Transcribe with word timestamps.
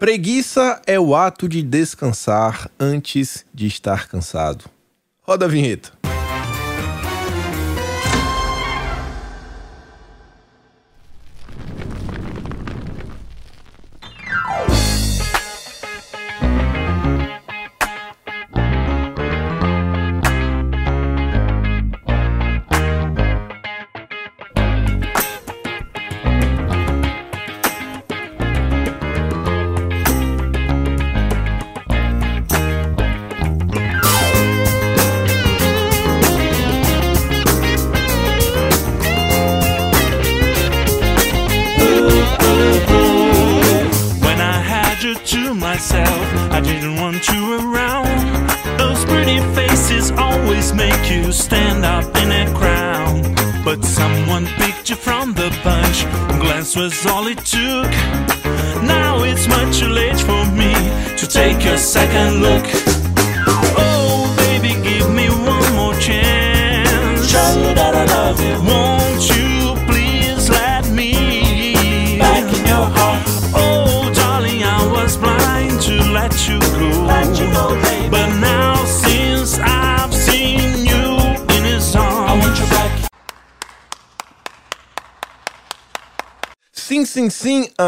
Preguiça 0.00 0.80
é 0.86 0.98
o 0.98 1.14
ato 1.14 1.46
de 1.46 1.60
descansar 1.60 2.70
antes 2.80 3.44
de 3.52 3.66
estar 3.66 4.08
cansado. 4.08 4.64
Roda 5.20 5.44
a 5.44 5.48
vinheta. 5.48 5.99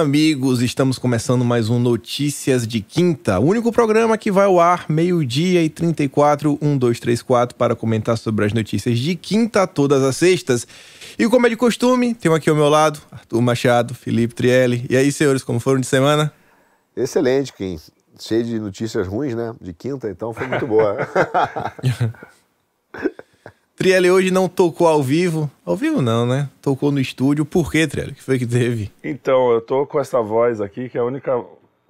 Amigos, 0.01 0.62
estamos 0.62 0.98
começando 0.98 1.45
mais 1.45 1.69
um 1.69 1.79
Notícias 1.79 2.67
de 2.67 2.81
Quinta, 2.81 3.39
o 3.39 3.45
único 3.45 3.71
programa 3.71 4.17
que 4.17 4.33
vai 4.33 4.47
ao 4.47 4.59
ar 4.59 4.87
meio-dia 4.89 5.62
e 5.62 5.69
34, 5.69 6.59
1, 6.62 6.79
2, 6.79 6.99
3, 6.99 7.23
4, 7.23 7.57
para 7.57 7.77
comentar 7.77 8.17
sobre 8.17 8.47
as 8.47 8.55
notícias 8.55 8.99
de 8.99 9.15
quinta 9.15 9.67
todas 9.67 10.03
as 10.03 10.17
sextas. 10.17 10.67
E 11.19 11.29
como 11.29 11.47
é 11.47 11.51
de 11.51 11.57
costume, 11.57 12.15
tenho 12.15 12.34
aqui 12.34 12.49
ao 12.49 12.57
meu 12.57 12.71
lado 12.71 13.03
Arthur 13.12 13.43
Machado, 13.43 13.95
Felipe 13.95 14.34
Trielli. 14.34 14.87
E 14.89 14.97
aí, 14.97 15.12
senhores, 15.12 15.45
como 15.45 15.61
foram 15.61 15.79
de 15.79 15.87
semana? 15.87 16.33
Excelente, 16.97 17.53
Kim. 17.53 17.79
Cheio 18.19 18.45
de 18.45 18.59
notícias 18.59 19.06
ruins, 19.06 19.34
né? 19.34 19.55
De 19.61 19.75
quinta, 19.75 20.09
então 20.09 20.33
foi 20.33 20.47
muito 20.47 20.67
boa. 20.67 20.97
Trielli 23.83 24.08
hoje 24.12 24.30
não 24.30 24.48
tocou 24.48 24.86
ao 24.86 25.02
vivo. 25.02 25.50
Ao 25.66 25.75
vivo 25.75 26.00
não, 26.00 26.25
né? 26.25 26.48
Tocou 26.61 26.92
no 26.92 27.00
estúdio. 27.00 27.44
Por 27.44 27.69
quê, 27.69 27.84
Trielli? 27.84 28.12
O 28.12 28.14
que 28.14 28.22
foi 28.22 28.38
que 28.38 28.47
teve? 28.47 28.92
Então, 29.02 29.50
eu 29.50 29.61
tô 29.61 29.84
com 29.84 29.98
essa 29.98 30.22
voz 30.22 30.61
aqui, 30.61 30.88
que 30.88 30.97
a 30.97 31.02
única 31.02 31.33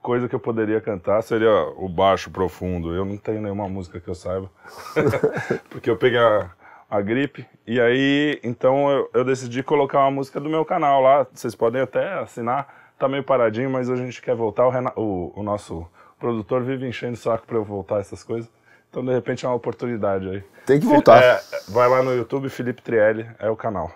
coisa 0.01 0.27
que 0.27 0.35
eu 0.35 0.41
poderia 0.41 0.81
cantar 0.81 1.21
seria 1.23 1.53
o 1.77 1.91
baixo 1.91 2.31
profundo. 2.31 2.95
Eu 2.95 3.05
não 3.05 3.19
tenho 3.19 3.43
nenhuma 3.43 3.69
música 3.69 4.01
que 4.01 4.09
eu 4.09 4.15
saiba, 4.15 4.51
porque 5.69 5.91
eu 5.91 5.97
peguei 5.99 6.19
a, 6.19 6.51
a 6.91 6.99
gripe. 7.03 7.45
E 7.67 7.79
aí, 7.79 8.41
então, 8.43 8.91
eu, 8.91 9.11
eu 9.13 9.23
decidi 9.23 9.63
colocar 9.63 9.99
uma 9.99 10.11
música 10.13 10.41
do 10.41 10.49
meu 10.49 10.65
canal 10.65 11.03
lá. 11.03 11.27
Vocês 11.31 11.55
podem 11.55 11.83
até 11.83 12.15
assinar. 12.21 12.95
Tá 12.99 13.07
meio 13.07 13.23
paradinho, 13.23 13.69
mas 13.69 13.91
a 13.91 13.97
gente 13.97 14.23
quer 14.23 14.35
voltar. 14.35 14.67
O, 14.67 14.71
Rena- 14.71 14.95
o, 14.97 15.31
o 15.37 15.43
nosso 15.43 15.87
produtor 16.19 16.63
vive 16.63 16.89
enchendo 16.89 17.13
o 17.13 17.17
saco 17.19 17.47
pra 17.47 17.57
eu 17.59 17.65
voltar 17.65 18.01
essas 18.01 18.25
coisas. 18.25 18.51
Então, 18.93 19.03
de 19.03 19.11
repente, 19.11 19.47
é 19.47 19.49
uma 19.49 19.55
oportunidade 19.55 20.29
aí. 20.29 20.43
Tem 20.67 20.79
que 20.79 20.85
voltar. 20.85 21.23
É, 21.23 21.41
vai 21.67 21.89
lá 21.89 22.03
no 22.03 22.15
YouTube, 22.15 22.51
Felipe 22.51 22.83
Trielli, 22.83 23.27
é 23.39 23.49
o 23.49 23.57
canal. 23.57 23.91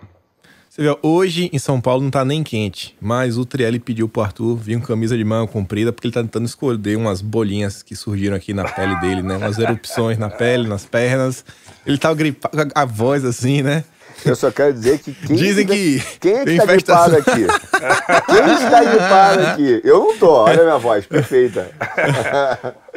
Você 0.67 0.81
vê, 0.81 0.97
hoje 1.03 1.51
em 1.53 1.59
São 1.59 1.79
Paulo 1.79 2.01
não 2.01 2.09
tá 2.09 2.25
nem 2.25 2.43
quente, 2.43 2.97
mas 2.99 3.37
o 3.37 3.45
Trielli 3.45 3.79
pediu 3.79 4.09
pro 4.09 4.23
Arthur 4.23 4.55
vir 4.55 4.79
com 4.79 4.87
camisa 4.87 5.15
de 5.15 5.23
manga 5.23 5.51
comprida 5.51 5.93
porque 5.93 6.07
ele 6.07 6.13
tá 6.15 6.21
tentando 6.21 6.47
esconder 6.47 6.97
umas 6.97 7.21
bolinhas 7.21 7.83
que 7.83 7.95
surgiram 7.95 8.35
aqui 8.35 8.55
na 8.55 8.63
pele 8.63 8.95
dele, 8.99 9.21
né? 9.21 9.37
Umas 9.37 9.59
erupções 9.59 10.17
na 10.17 10.31
pele, 10.31 10.67
nas 10.67 10.83
pernas. 10.83 11.45
Ele 11.85 11.99
tá 11.99 12.11
gripado, 12.11 12.57
com 12.57 12.79
a 12.79 12.85
voz 12.85 13.23
assim, 13.23 13.61
né? 13.61 13.83
Eu 14.25 14.35
só 14.35 14.49
quero 14.49 14.73
dizer 14.73 14.97
que 14.97 15.13
quem, 15.13 15.35
Dizem 15.35 15.67
que 15.67 15.99
quem 16.19 16.33
é 16.33 16.45
que 16.45 16.57
tá 16.57 16.65
gripado 16.65 17.15
infestação. 17.15 17.19
aqui? 17.19 17.45
Quem 18.25 18.53
está 18.55 18.83
gripado 18.83 19.41
aqui? 19.47 19.81
Eu 19.83 19.99
não 19.99 20.17
tô, 20.17 20.31
olha 20.31 20.61
a 20.61 20.63
minha 20.63 20.77
voz, 20.79 21.05
perfeita. 21.05 21.69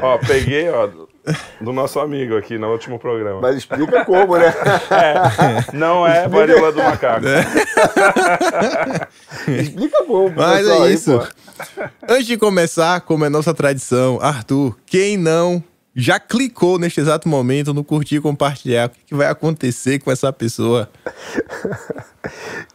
Ó, 0.01 0.17
peguei, 0.19 0.69
ó, 0.71 0.89
do 1.61 1.73
nosso 1.73 1.99
amigo 2.01 2.37
aqui 2.37 2.59
no 2.59 2.71
último 2.71 2.99
programa. 2.99 3.41
Mas 3.41 3.57
explica 3.57 4.05
como, 4.05 4.37
né? 4.37 4.53
Não 5.73 6.07
é 6.07 6.29
varíola 6.29 6.73
do 6.73 6.83
macaco. 6.83 7.27
Explica 9.49 10.05
como, 10.05 10.31
Mas 10.37 10.59
pessoal 10.59 10.85
é 10.85 10.89
aí, 10.89 10.95
isso. 10.95 11.19
pô. 11.19 11.27
Antes 12.09 12.27
de 12.27 12.37
começar, 12.37 13.01
como 13.03 13.25
é 13.25 13.29
nossa 13.29 13.55
tradição, 13.55 14.19
Arthur, 14.21 14.77
quem 14.87 15.17
não 15.17 15.63
já 15.95 16.19
clicou 16.21 16.79
neste 16.79 17.01
exato 17.01 17.29
momento 17.29 17.75
no 17.75 17.85
curtir 17.85 18.17
e 18.17 18.21
compartilhar, 18.21 18.87
o 18.87 18.91
que 18.91 19.01
que 19.07 19.15
vai 19.15 19.27
acontecer 19.29 19.99
com 19.99 20.11
essa 20.11 20.33
pessoa? 20.33 20.89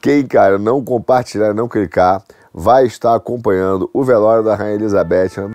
Quem, 0.02 0.26
cara, 0.26 0.58
não 0.60 0.84
compartilhar, 0.84 1.54
não 1.54 1.68
clicar, 1.68 2.24
vai 2.54 2.86
estar 2.86 3.16
acompanhando 3.16 3.90
o 3.94 4.04
velório 4.04 4.44
da 4.44 4.56
Rainha 4.56 4.76
Elizabeth 4.76 5.55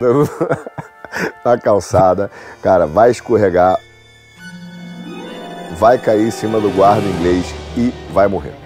na 1.44 1.58
calçada. 1.58 2.30
Cara, 2.62 2.86
vai 2.86 3.10
escorregar, 3.10 3.78
vai 5.78 5.98
cair 5.98 6.26
em 6.26 6.30
cima 6.30 6.60
do 6.60 6.70
guarda 6.70 7.06
inglês 7.06 7.46
e 7.76 7.92
vai 8.12 8.28
morrer. 8.28 8.54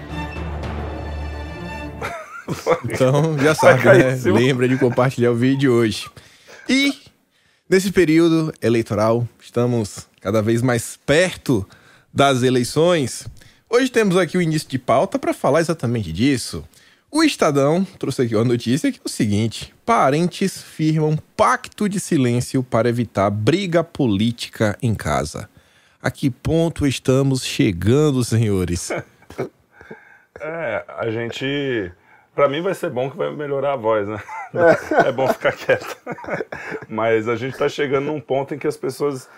Então, 2.83 3.37
já 3.39 3.55
sabe, 3.55 3.85
né? 3.85 4.19
Lembra 4.25 4.67
de 4.67 4.77
compartilhar 4.77 5.31
o 5.31 5.35
vídeo 5.35 5.59
de 5.59 5.69
hoje. 5.69 6.09
E 6.67 6.93
nesse 7.69 7.91
período 7.91 8.53
eleitoral, 8.61 9.27
estamos 9.41 10.07
cada 10.19 10.41
vez 10.41 10.61
mais 10.61 10.99
perto 11.05 11.65
das 12.13 12.43
eleições. 12.43 13.25
Hoje 13.69 13.89
temos 13.89 14.17
aqui 14.17 14.37
o 14.37 14.41
início 14.41 14.69
de 14.69 14.77
pauta 14.77 15.17
para 15.17 15.33
falar 15.33 15.61
exatamente 15.61 16.11
disso. 16.11 16.63
O 17.15 17.23
Estadão 17.23 17.85
trouxe 17.99 18.23
aqui 18.23 18.35
uma 18.35 18.43
notícia 18.43 18.91
que 18.91 18.97
é 18.97 19.01
o 19.05 19.07
seguinte: 19.07 19.71
parentes 19.85 20.59
firmam 20.59 21.15
pacto 21.37 21.87
de 21.87 21.99
silêncio 21.99 22.63
para 22.63 22.89
evitar 22.89 23.29
briga 23.29 23.83
política 23.83 24.75
em 24.81 24.95
casa. 24.95 25.47
A 26.01 26.09
que 26.09 26.31
ponto 26.31 26.87
estamos 26.87 27.45
chegando, 27.45 28.23
senhores? 28.23 28.91
É, 30.41 30.83
a 30.97 31.09
gente. 31.11 31.91
Pra 32.35 32.49
mim 32.49 32.61
vai 32.61 32.73
ser 32.73 32.89
bom 32.89 33.09
que 33.09 33.15
vai 33.15 33.31
melhorar 33.33 33.73
a 33.73 33.77
voz, 33.77 34.05
né? 34.07 34.21
É 35.05 35.11
bom 35.11 35.27
ficar 35.27 35.53
quieto. 35.53 35.95
Mas 36.89 37.29
a 37.29 37.35
gente 37.35 37.55
tá 37.55 37.69
chegando 37.69 38.07
num 38.07 38.19
ponto 38.19 38.53
em 38.53 38.57
que 38.57 38.67
as 38.67 38.75
pessoas. 38.75 39.29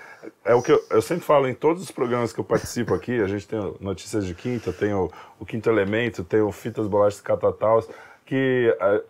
É 0.44 0.54
o 0.54 0.62
que 0.62 0.72
eu, 0.72 0.84
eu 0.90 1.02
sempre 1.02 1.26
falo 1.26 1.48
em 1.48 1.54
todos 1.54 1.82
os 1.82 1.92
programas 1.92 2.32
que 2.34 2.40
eu 2.40 2.44
participo 2.44 2.94
aqui. 2.94 3.22
A 3.22 3.28
gente 3.28 3.48
tem 3.48 3.60
Notícias 3.80 4.26
de 4.26 4.34
Quinta, 4.34 4.72
tem 4.72 4.94
o, 4.94 5.12
o 5.40 5.46
Quinto 5.46 5.70
Elemento, 5.70 6.24
tem 6.24 6.42
o 6.42 6.52
Fitas 6.52 6.88
Bolachas 6.88 7.22
Catataus, 7.22 7.88
que 8.26 8.76
é, 8.80 9.04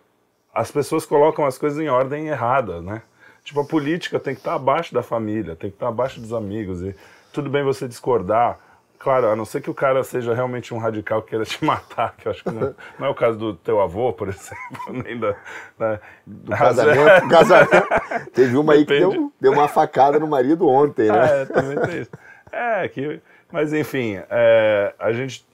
as 0.54 0.70
pessoas 0.70 1.04
colocam 1.04 1.44
as 1.44 1.58
coisas 1.58 1.78
em 1.78 1.88
ordem 1.88 2.28
errada, 2.28 2.80
né? 2.80 3.02
Tipo, 3.44 3.60
a 3.60 3.64
política 3.64 4.18
tem 4.18 4.34
que 4.34 4.40
estar 4.40 4.54
abaixo 4.54 4.92
da 4.92 5.02
família, 5.02 5.54
tem 5.54 5.70
que 5.70 5.76
estar 5.76 5.88
abaixo 5.88 6.20
dos 6.20 6.32
amigos. 6.32 6.82
E 6.82 6.96
tudo 7.32 7.48
bem 7.48 7.62
você 7.62 7.86
discordar. 7.86 8.58
Claro, 9.06 9.28
a 9.30 9.36
não 9.36 9.44
ser 9.44 9.60
que 9.60 9.70
o 9.70 9.74
cara 9.74 10.02
seja 10.02 10.34
realmente 10.34 10.74
um 10.74 10.78
radical 10.78 11.22
que 11.22 11.28
queira 11.28 11.44
te 11.44 11.62
matar, 11.64 12.16
que 12.16 12.26
eu 12.26 12.32
acho 12.32 12.42
que 12.42 12.50
não, 12.50 12.74
não 12.98 13.06
é 13.06 13.08
o 13.08 13.14
caso 13.14 13.38
do 13.38 13.54
teu 13.54 13.80
avô, 13.80 14.12
por 14.12 14.26
exemplo, 14.34 15.04
nem 15.04 15.16
da. 15.16 15.36
da 15.78 16.00
Do 16.26 16.50
casamento, 16.50 17.28
casamento. 17.28 17.86
Teve 18.34 18.56
uma 18.56 18.72
aí 18.72 18.84
que 18.84 18.94
Depende. 18.94 19.14
deu, 19.14 19.32
deu 19.40 19.52
uma 19.52 19.68
facada 19.68 20.18
no 20.18 20.26
marido 20.26 20.66
ontem, 20.66 21.08
né? 21.08 21.42
É, 21.42 21.44
também 21.44 21.78
tem 21.82 22.00
isso. 22.00 22.10
É, 22.50 22.88
que, 22.88 23.20
mas 23.52 23.72
enfim, 23.72 24.20
é, 24.28 24.92
a 24.98 25.12
gente. 25.12 25.46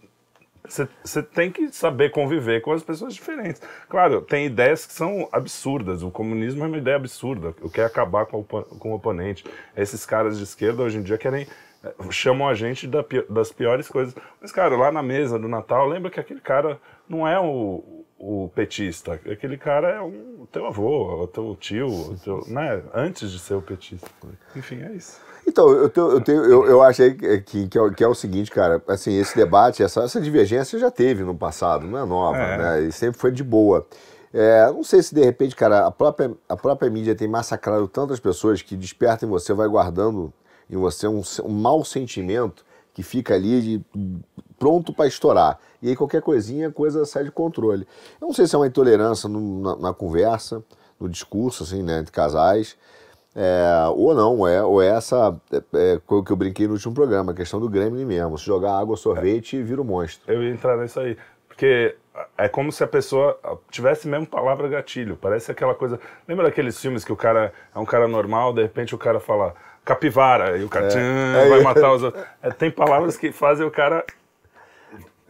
Você 1.04 1.22
tem 1.22 1.50
que 1.50 1.70
saber 1.72 2.10
conviver 2.10 2.62
com 2.62 2.72
as 2.72 2.82
pessoas 2.82 3.12
diferentes. 3.12 3.60
Claro, 3.86 4.22
tem 4.22 4.46
ideias 4.46 4.86
que 4.86 4.94
são 4.94 5.28
absurdas. 5.30 6.02
O 6.02 6.10
comunismo 6.10 6.64
é 6.64 6.68
uma 6.68 6.78
ideia 6.78 6.96
absurda. 6.96 7.54
O 7.60 7.68
quer 7.68 7.84
acabar 7.84 8.24
com 8.24 8.38
o, 8.40 8.44
com 8.44 8.92
o 8.92 8.94
oponente. 8.94 9.44
Esses 9.76 10.06
caras 10.06 10.38
de 10.38 10.44
esquerda 10.44 10.82
hoje 10.82 10.96
em 10.96 11.02
dia 11.02 11.18
querem. 11.18 11.46
Chamam 12.10 12.48
a 12.48 12.54
gente 12.54 12.86
da 12.86 13.04
das 13.28 13.52
piores 13.52 13.88
coisas. 13.88 14.14
Mas, 14.40 14.52
cara, 14.52 14.76
lá 14.76 14.90
na 14.92 15.02
mesa 15.02 15.38
do 15.38 15.48
Natal, 15.48 15.86
lembra 15.88 16.10
que 16.10 16.20
aquele 16.20 16.40
cara 16.40 16.78
não 17.08 17.26
é 17.26 17.38
o, 17.40 18.04
o 18.18 18.50
petista. 18.54 19.14
Aquele 19.14 19.56
cara 19.58 19.88
é 19.88 20.00
um 20.00 20.46
teu 20.50 20.66
avô, 20.66 21.22
o 21.22 21.26
teu 21.26 21.56
tio, 21.58 21.86
o 21.88 22.16
teu, 22.22 22.44
né? 22.48 22.82
Antes 22.94 23.30
de 23.30 23.38
ser 23.38 23.54
o 23.54 23.62
petista. 23.62 24.08
Enfim, 24.56 24.80
é 24.82 24.92
isso. 24.92 25.20
Então, 25.46 25.68
eu, 25.70 25.88
tenho, 25.90 26.10
eu, 26.12 26.20
tenho, 26.20 26.44
eu, 26.44 26.66
eu 26.66 26.82
achei 26.82 27.14
que, 27.14 27.66
que, 27.66 27.76
é, 27.76 27.80
o- 27.80 27.90
que 27.92 28.04
é 28.04 28.06
o 28.06 28.14
seguinte, 28.14 28.48
cara, 28.48 28.80
assim, 28.86 29.18
esse 29.18 29.34
debate, 29.36 29.82
essa, 29.82 30.02
essa 30.04 30.20
divergência 30.20 30.78
já 30.78 30.88
teve 30.88 31.24
no 31.24 31.34
passado, 31.34 31.84
não 31.84 31.98
é 31.98 32.04
nova, 32.06 32.38
É. 32.38 32.58
né? 32.58 32.82
E 32.82 32.92
sempre 32.92 33.18
foi 33.18 33.32
de 33.32 33.42
boa. 33.42 33.84
É, 34.32 34.66
não 34.70 34.84
sei 34.84 35.02
se 35.02 35.12
de 35.12 35.22
repente, 35.24 35.56
cara, 35.56 35.84
a 35.84 35.90
própria, 35.90 36.30
a 36.48 36.56
própria 36.56 36.88
mídia 36.88 37.14
tem 37.16 37.26
massacrado 37.26 37.88
tantas 37.88 38.20
pessoas 38.20 38.62
que 38.62 38.76
desperta 38.76 39.26
em 39.26 39.28
você, 39.28 39.52
vai 39.52 39.66
guardando 39.66 40.32
em 40.70 40.76
você 40.76 41.06
um, 41.08 41.22
se- 41.22 41.42
um 41.42 41.48
mau 41.50 41.84
sentimento 41.84 42.64
que 42.94 43.02
fica 43.02 43.34
ali 43.34 43.60
de, 43.60 43.80
pronto 44.58 44.92
para 44.92 45.06
estourar. 45.06 45.58
E 45.80 45.88
aí 45.88 45.96
qualquer 45.96 46.20
coisinha, 46.22 46.68
a 46.68 46.72
coisa 46.72 47.04
sai 47.04 47.24
de 47.24 47.30
controle. 47.30 47.86
Eu 48.20 48.26
não 48.28 48.34
sei 48.34 48.46
se 48.46 48.54
é 48.54 48.58
uma 48.58 48.66
intolerância 48.66 49.28
no- 49.28 49.60
na, 49.62 49.76
na 49.76 49.94
conversa, 49.94 50.62
no 51.00 51.08
discurso, 51.08 51.62
assim, 51.64 51.82
né, 51.82 51.98
entre 52.00 52.12
casais. 52.12 52.76
É, 53.34 53.64
ou 53.96 54.14
não, 54.14 54.46
é, 54.46 54.62
ou 54.62 54.82
é 54.82 54.88
essa 54.88 55.34
é, 55.50 55.56
é, 55.56 56.00
que 56.24 56.32
eu 56.32 56.36
brinquei 56.36 56.66
no 56.66 56.74
último 56.74 56.92
programa, 56.92 57.32
a 57.32 57.34
questão 57.34 57.58
do 57.58 57.68
Gremlin 57.68 58.04
mesmo. 58.04 58.36
Se 58.36 58.44
jogar 58.44 58.78
água, 58.78 58.94
sorvete, 58.96 59.62
vira 59.62 59.80
um 59.80 59.84
monstro. 59.84 60.30
Eu 60.30 60.42
ia 60.42 60.50
entrar 60.50 60.76
nisso 60.76 61.00
aí. 61.00 61.16
Porque 61.48 61.96
é 62.36 62.46
como 62.48 62.70
se 62.70 62.84
a 62.84 62.86
pessoa 62.86 63.38
tivesse 63.70 64.06
mesmo 64.06 64.26
palavra 64.26 64.68
gatilho. 64.68 65.16
Parece 65.16 65.50
aquela 65.50 65.74
coisa. 65.74 65.98
Lembra 66.28 66.44
daqueles 66.44 66.78
filmes 66.78 67.04
que 67.04 67.12
o 67.12 67.16
cara 67.16 67.52
é 67.74 67.78
um 67.78 67.84
cara 67.86 68.06
normal, 68.06 68.52
de 68.52 68.62
repente 68.62 68.94
o 68.94 68.98
cara 68.98 69.18
fala 69.18 69.54
capivara 69.84 70.56
e 70.58 70.64
o 70.64 70.68
cara 70.68 70.88
tchan, 70.88 70.98
É. 71.00 71.48
vai 71.48 71.60
matar 71.62 71.92
os 71.92 72.02
outros. 72.02 72.24
É, 72.42 72.50
tem 72.50 72.70
palavras 72.70 73.16
que 73.16 73.32
fazem 73.32 73.66
o 73.66 73.70
cara 73.70 74.04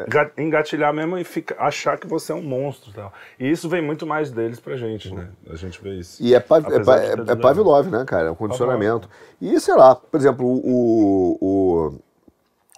ga- 0.08 0.31
engatilhar 0.37 0.93
mesmo 0.93 1.16
e 1.19 1.25
fica, 1.25 1.56
achar 1.58 1.99
que 1.99 2.06
você 2.06 2.32
é 2.32 2.34
um 2.34 2.43
monstro. 2.43 2.90
e 2.90 2.94
Tal. 2.94 3.12
E 3.38 3.50
isso 3.50 3.69
vem 3.69 3.82
muito 3.82 4.06
mais 4.06 4.31
deles 4.31 4.58
pra 4.60 4.76
gente, 4.76 5.12
né? 5.14 5.28
A 5.50 5.56
gente 5.56 5.81
vê 5.82 5.90
isso. 5.94 6.22
E 6.22 6.34
é, 6.34 6.38
é, 6.38 6.40
é, 6.40 7.32
é 7.32 7.37
Pavlov, 7.37 7.88
né, 7.88 8.04
cara? 8.04 8.28
É 8.28 8.31
um 8.31 8.34
condicionamento. 8.34 9.08
E 9.40 9.58
sei 9.60 9.75
lá, 9.75 9.94
por 9.94 10.19
exemplo, 10.19 10.46
o. 10.46 11.38
o- 11.40 11.99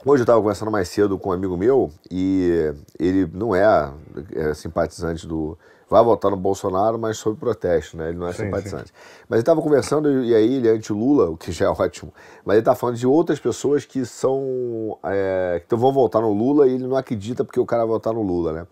Hoje 0.07 0.21
eu 0.21 0.25
estava 0.25 0.39
conversando 0.39 0.71
mais 0.71 0.87
cedo 0.91 1.19
com 1.19 1.31
um 1.31 1.33
amigo 1.33 1.57
meu 1.57 1.91
e 2.11 2.75
ele 3.01 3.27
não 3.33 3.57
é, 3.57 3.91
é 4.35 4.53
simpatizante 4.53 5.27
do. 5.27 5.57
Vai 5.95 6.03
votar 6.03 6.29
no 6.29 6.37
Bolsonaro, 6.37 6.99
mas 6.99 7.19
sob 7.19 7.39
protesto, 7.39 7.97
né? 7.97 8.09
Ele 8.09 8.19
não 8.19 8.27
é 8.27 8.33
Sim, 8.33 8.47
simpatizante. 8.47 8.93
Mas 9.29 9.37
ele 9.37 9.43
estava 9.43 9.63
conversando 9.63 10.25
e 10.25 10.35
aí 10.35 10.55
ele 10.55 10.67
é 10.67 10.73
anti-Lula, 10.73 11.31
o 11.31 11.37
que 11.37 11.53
já 11.53 11.67
é 11.67 11.69
ótimo. 11.71 12.13
Mas 12.45 12.55
ele 12.55 12.63
está 12.63 12.75
falando 12.75 12.97
de 12.97 13.07
outras 13.07 13.39
pessoas 13.39 13.85
que 13.85 14.05
são. 14.05 14.99
é, 15.05 15.63
que 15.69 15.77
vão 15.77 15.93
votar 15.93 16.21
no 16.21 16.33
Lula 16.33 16.67
e 16.67 16.75
ele 16.75 16.89
não 16.89 16.97
acredita 16.97 17.45
porque 17.45 17.61
o 17.61 17.65
cara 17.65 17.85
vai 17.85 17.93
votar 17.93 18.13
no 18.13 18.23
Lula, 18.23 18.53
né? 18.53 18.67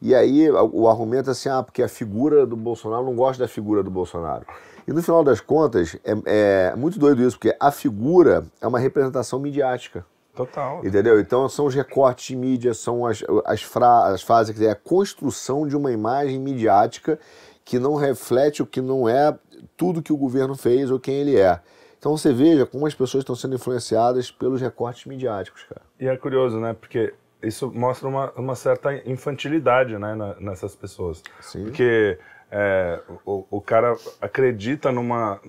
E 0.00 0.14
aí 0.14 0.50
o 0.50 0.84
o 0.84 0.88
argumento 0.88 1.28
é 1.28 1.32
assim, 1.32 1.50
ah, 1.50 1.62
porque 1.62 1.82
a 1.82 1.88
figura 1.88 2.46
do 2.46 2.56
Bolsonaro 2.56 3.04
não 3.04 3.14
gosta 3.14 3.44
da 3.44 3.48
figura 3.48 3.82
do 3.82 3.90
Bolsonaro. 3.90 4.46
E 4.88 4.92
no 4.94 5.02
final 5.02 5.22
das 5.22 5.42
contas, 5.42 5.98
é, 6.02 6.70
é 6.70 6.74
muito 6.76 6.98
doido 6.98 7.22
isso, 7.22 7.36
porque 7.38 7.54
a 7.60 7.70
figura 7.70 8.46
é 8.58 8.66
uma 8.66 8.78
representação 8.78 9.38
midiática. 9.38 10.02
Total. 10.34 10.84
Entendeu? 10.84 11.20
Então 11.20 11.48
são 11.48 11.66
os 11.66 11.74
recortes 11.74 12.26
de 12.26 12.36
mídia, 12.36 12.74
são 12.74 13.06
as, 13.06 13.22
as, 13.44 13.62
fra, 13.62 14.06
as 14.08 14.22
frases, 14.22 14.52
dizer, 14.54 14.68
a 14.70 14.74
construção 14.74 15.66
de 15.66 15.76
uma 15.76 15.92
imagem 15.92 16.38
midiática 16.40 17.18
que 17.64 17.78
não 17.78 17.94
reflete 17.94 18.62
o 18.62 18.66
que 18.66 18.80
não 18.80 19.08
é 19.08 19.36
tudo 19.76 20.02
que 20.02 20.12
o 20.12 20.16
governo 20.16 20.54
fez 20.54 20.90
ou 20.90 20.98
quem 21.00 21.14
ele 21.14 21.38
é. 21.38 21.60
Então 21.98 22.16
você 22.16 22.32
veja 22.32 22.66
como 22.66 22.86
as 22.86 22.94
pessoas 22.94 23.22
estão 23.22 23.34
sendo 23.34 23.54
influenciadas 23.54 24.30
pelos 24.30 24.60
recortes 24.60 25.06
midiáticos, 25.06 25.62
cara. 25.62 25.80
E 25.98 26.06
é 26.06 26.16
curioso, 26.16 26.60
né? 26.60 26.74
Porque 26.78 27.14
isso 27.42 27.72
mostra 27.74 28.06
uma, 28.08 28.30
uma 28.32 28.54
certa 28.54 28.94
infantilidade 29.08 29.96
né, 29.96 30.14
na- 30.14 30.34
nessas 30.38 30.74
pessoas. 30.74 31.22
Sim. 31.40 31.64
Porque 31.64 32.18
é, 32.50 33.00
o, 33.24 33.46
o 33.50 33.60
cara 33.60 33.96
acredita 34.20 34.92
numa, 34.92 35.40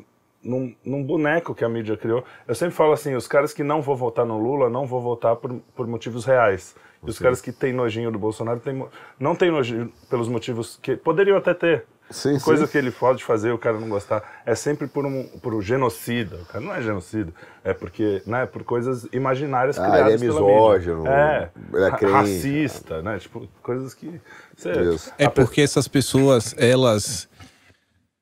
num, 0.46 0.74
num 0.86 1.04
boneco 1.04 1.54
que 1.56 1.66
a 1.66 1.70
mídia 1.70 1.98
criou. 1.98 2.24
Eu 2.48 2.56
sempre 2.56 2.76
falo 2.76 2.94
assim, 2.94 3.16
os 3.16 3.28
caras 3.28 3.52
que 3.54 3.64
não 3.64 3.82
vão 3.82 3.96
votar 3.96 4.26
no 4.26 4.38
Lula 4.40 4.70
não 4.70 4.86
vão 4.86 5.02
votar 5.02 5.36
por, 5.36 5.54
por 5.76 5.88
motivos 5.88 6.24
reais. 6.24 6.76
E 7.06 7.10
os 7.10 7.20
caras 7.20 7.42
que 7.42 7.52
têm 7.52 7.74
nojinho 7.74 8.12
do 8.12 8.18
Bolsonaro 8.18 8.60
têm 8.60 8.74
mo- 8.74 8.90
não 9.20 9.36
têm 9.36 9.52
nojinho 9.52 9.92
pelos 10.10 10.28
motivos 10.28 10.80
que 10.82 10.96
poderiam 10.96 11.38
até 11.38 11.54
ter. 11.54 11.86
Sim, 12.10 12.40
Coisa 12.40 12.66
sim. 12.68 12.72
que 12.72 12.78
ele 12.78 12.92
pode 12.92 13.24
fazer 13.24 13.52
o 13.52 13.58
cara 13.58 13.80
não 13.80 13.90
gostar. 13.90 14.42
É 14.46 14.54
sempre 14.54 14.88
por 14.88 15.06
um, 15.08 15.24
por 15.42 15.56
um 15.56 15.62
genocida. 15.62 16.36
O 16.38 16.46
cara 16.46 16.64
não 16.64 16.74
é 16.74 16.80
genocida. 16.82 17.34
É 17.64 17.74
porque, 17.74 18.22
né, 18.28 18.46
por 18.46 18.64
coisas 18.64 19.08
imaginárias 19.12 19.78
Ah, 19.80 19.90
criadas 19.90 20.14
ele 20.22 20.24
é 20.24 20.28
pela 20.28 20.42
mídia. 20.42 20.56
misógino, 20.56 21.08
É, 21.08 21.50
ele 21.74 21.84
é 21.86 21.92
crente. 21.92 22.14
racista, 22.14 23.02
né? 23.02 23.18
Tipo, 23.18 23.48
coisas 23.64 23.94
que... 23.96 24.22
Você. 24.56 24.72
É 25.18 25.28
porque 25.28 25.62
essas 25.62 25.88
pessoas, 25.88 26.54
elas 26.60 27.28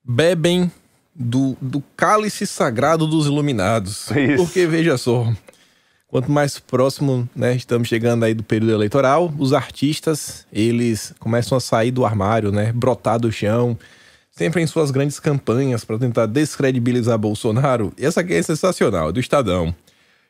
bebem 0.03 0.71
do, 1.15 1.56
do 1.62 1.83
cálice 1.95 2.45
sagrado 2.48 3.07
dos 3.07 3.25
iluminados. 3.25 4.10
Isso. 4.12 4.44
Porque, 4.44 4.65
veja 4.65 4.98
só, 4.98 5.31
quanto 6.07 6.31
mais 6.31 6.60
próximo, 6.60 7.27
né, 7.36 7.56
estamos 7.56 7.88
chegando 7.88 8.24
aí 8.24 8.33
do 8.33 8.44
período 8.44 8.74
eleitoral, 8.74 9.33
os 9.38 9.54
artistas, 9.54 10.45
eles 10.51 11.13
começam 11.19 11.57
a 11.57 11.62
sair 11.62 11.92
do 11.92 12.06
armário, 12.06 12.51
né, 12.51 12.71
brotar 12.71 13.19
do 13.19 13.31
chão, 13.31 13.77
sempre 14.31 14.62
em 14.62 14.68
suas 14.68 14.92
grandes 14.92 15.19
campanhas 15.19 15.86
para 15.86 16.00
tentar 16.00 16.25
descredibilizar 16.25 17.18
Bolsonaro. 17.18 17.94
E 17.98 18.06
essa 18.06 18.21
aqui 18.21 18.33
é 18.33 18.42
sensacional, 18.42 19.09
é 19.09 19.12
do 19.12 19.19
Estadão. 19.19 19.74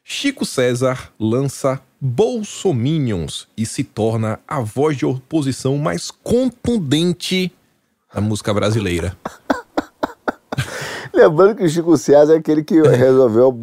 Chico 0.03 0.45
César 0.45 1.11
lança 1.17 1.81
Bolsominions 1.99 3.47
e 3.55 3.65
se 3.65 3.85
torna 3.85 4.37
a 4.45 4.59
voz 4.59 4.97
de 4.97 5.05
oposição 5.05 5.77
mais 5.77 6.11
contundente 6.11 7.49
da 8.13 8.19
música 8.19 8.53
brasileira. 8.53 9.17
Lembrando 11.13 11.55
que 11.55 11.63
o 11.63 11.69
Chico 11.69 11.95
César 11.97 12.33
é 12.33 12.37
aquele 12.37 12.63
que 12.63 12.81
resolveu 12.81 13.53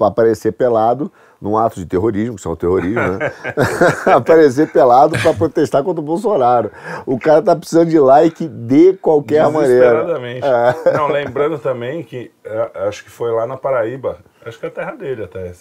aparecer 0.00 0.52
pelado 0.52 1.10
num 1.40 1.56
ato 1.56 1.76
de 1.76 1.86
terrorismo, 1.86 2.36
que 2.36 2.42
são 2.42 2.52
o 2.52 2.56
terrorismo, 2.56 3.00
né? 3.00 3.32
aparecer 4.14 4.70
pelado 4.70 5.18
para 5.18 5.34
protestar 5.34 5.82
contra 5.82 6.00
o 6.00 6.04
Bolsonaro. 6.04 6.70
O 7.04 7.18
cara 7.18 7.42
tá 7.42 7.54
precisando 7.54 7.90
de 7.90 7.98
like 7.98 8.46
de 8.46 8.94
qualquer 8.94 9.48
maneira. 9.50 10.04
Desesperadamente. 10.04 10.46
É. 10.46 10.92
Não, 10.92 11.08
lembrando 11.08 11.58
também 11.58 12.02
que 12.02 12.30
é, 12.44 12.70
acho 12.88 13.04
que 13.04 13.10
foi 13.10 13.30
lá 13.32 13.46
na 13.46 13.56
Paraíba, 13.56 14.18
acho 14.44 14.58
que 14.58 14.66
é 14.66 14.68
a 14.68 14.72
terra 14.72 14.92
dele 14.92 15.24
até, 15.24 15.52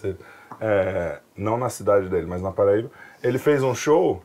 é, 0.61 1.19
não 1.35 1.57
na 1.57 1.69
cidade 1.69 2.07
dele, 2.09 2.25
mas 2.25 2.41
na 2.41 2.51
Paraíba. 2.51 2.89
Ele 3.23 3.37
fez 3.37 3.61
um 3.63 3.75
show 3.75 4.21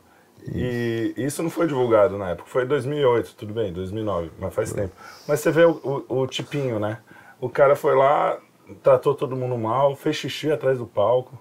e 0.47 1.13
isso 1.17 1.43
não 1.43 1.49
foi 1.49 1.67
divulgado 1.67 2.17
na 2.17 2.31
época, 2.31 2.49
foi 2.49 2.63
em 2.63 2.67
2008, 2.67 3.35
tudo 3.35 3.53
bem, 3.53 3.71
2009, 3.71 4.31
mas 4.39 4.53
faz 4.53 4.73
tempo. 4.73 4.93
Mas 5.27 5.39
você 5.39 5.51
vê 5.51 5.65
o, 5.65 6.05
o, 6.09 6.21
o 6.21 6.27
tipinho, 6.27 6.79
né? 6.79 6.97
O 7.39 7.49
cara 7.49 7.75
foi 7.75 7.95
lá, 7.95 8.37
tratou 8.83 9.13
todo 9.13 9.35
mundo 9.35 9.57
mal, 9.57 9.95
fez 9.95 10.15
xixi 10.15 10.51
atrás 10.51 10.77
do 10.77 10.85
palco. 10.85 11.39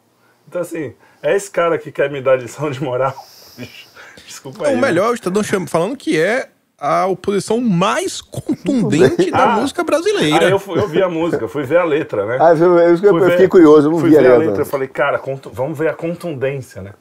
Então, 0.49 0.61
assim, 0.61 0.95
é 1.23 1.35
esse 1.35 1.50
cara 1.50 1.78
que 1.78 1.92
quer 1.92 2.11
me 2.11 2.21
dar 2.21 2.37
lição 2.37 2.71
de 2.71 2.83
moral. 2.83 3.14
Desculpa 4.26 4.66
aí. 4.66 4.73
o 4.73 4.76
né? 4.76 4.83
melhor, 4.83 5.11
o 5.11 5.14
Estadão 5.14 5.42
chama- 5.42 5.66
falando 5.66 5.97
que 5.97 6.19
é 6.21 6.50
a 6.80 7.06
oposição 7.06 7.60
mais 7.60 8.20
contundente 8.22 9.30
da 9.30 9.52
Ah. 9.54 9.56
música 9.60 9.84
brasileira. 9.84 10.46
Aí 10.46 10.50
eu, 10.50 10.58
fui- 10.58 10.78
eu 10.78 10.88
vi 10.88 11.02
a 11.02 11.08
música, 11.10 11.46
fui 11.46 11.62
ver 11.64 11.76
a 11.78 11.84
letra, 11.84 12.25
né? 12.25 12.38
Ah, 12.40 12.54
eu, 12.54 12.78
eu- 12.78 12.88
eu 12.88 12.96
Fui 12.99 13.20
ver- 13.20 13.30
fiquei 13.32 13.49
curioso, 13.49 13.88
eu 13.88 13.92
não 13.92 13.99
fui 13.99 14.10
vi 14.10 14.16
a 14.16 14.20
ver 14.22 14.26
a 14.26 14.30
letra. 14.30 14.46
letra. 14.46 14.62
Eu 14.62 14.66
falei, 14.66 14.88
cara, 14.88 15.18
contu- 15.18 15.50
vamos 15.52 15.78
ver 15.78 15.88
a 15.90 15.94
contundência, 15.94 16.80
né? 16.80 16.94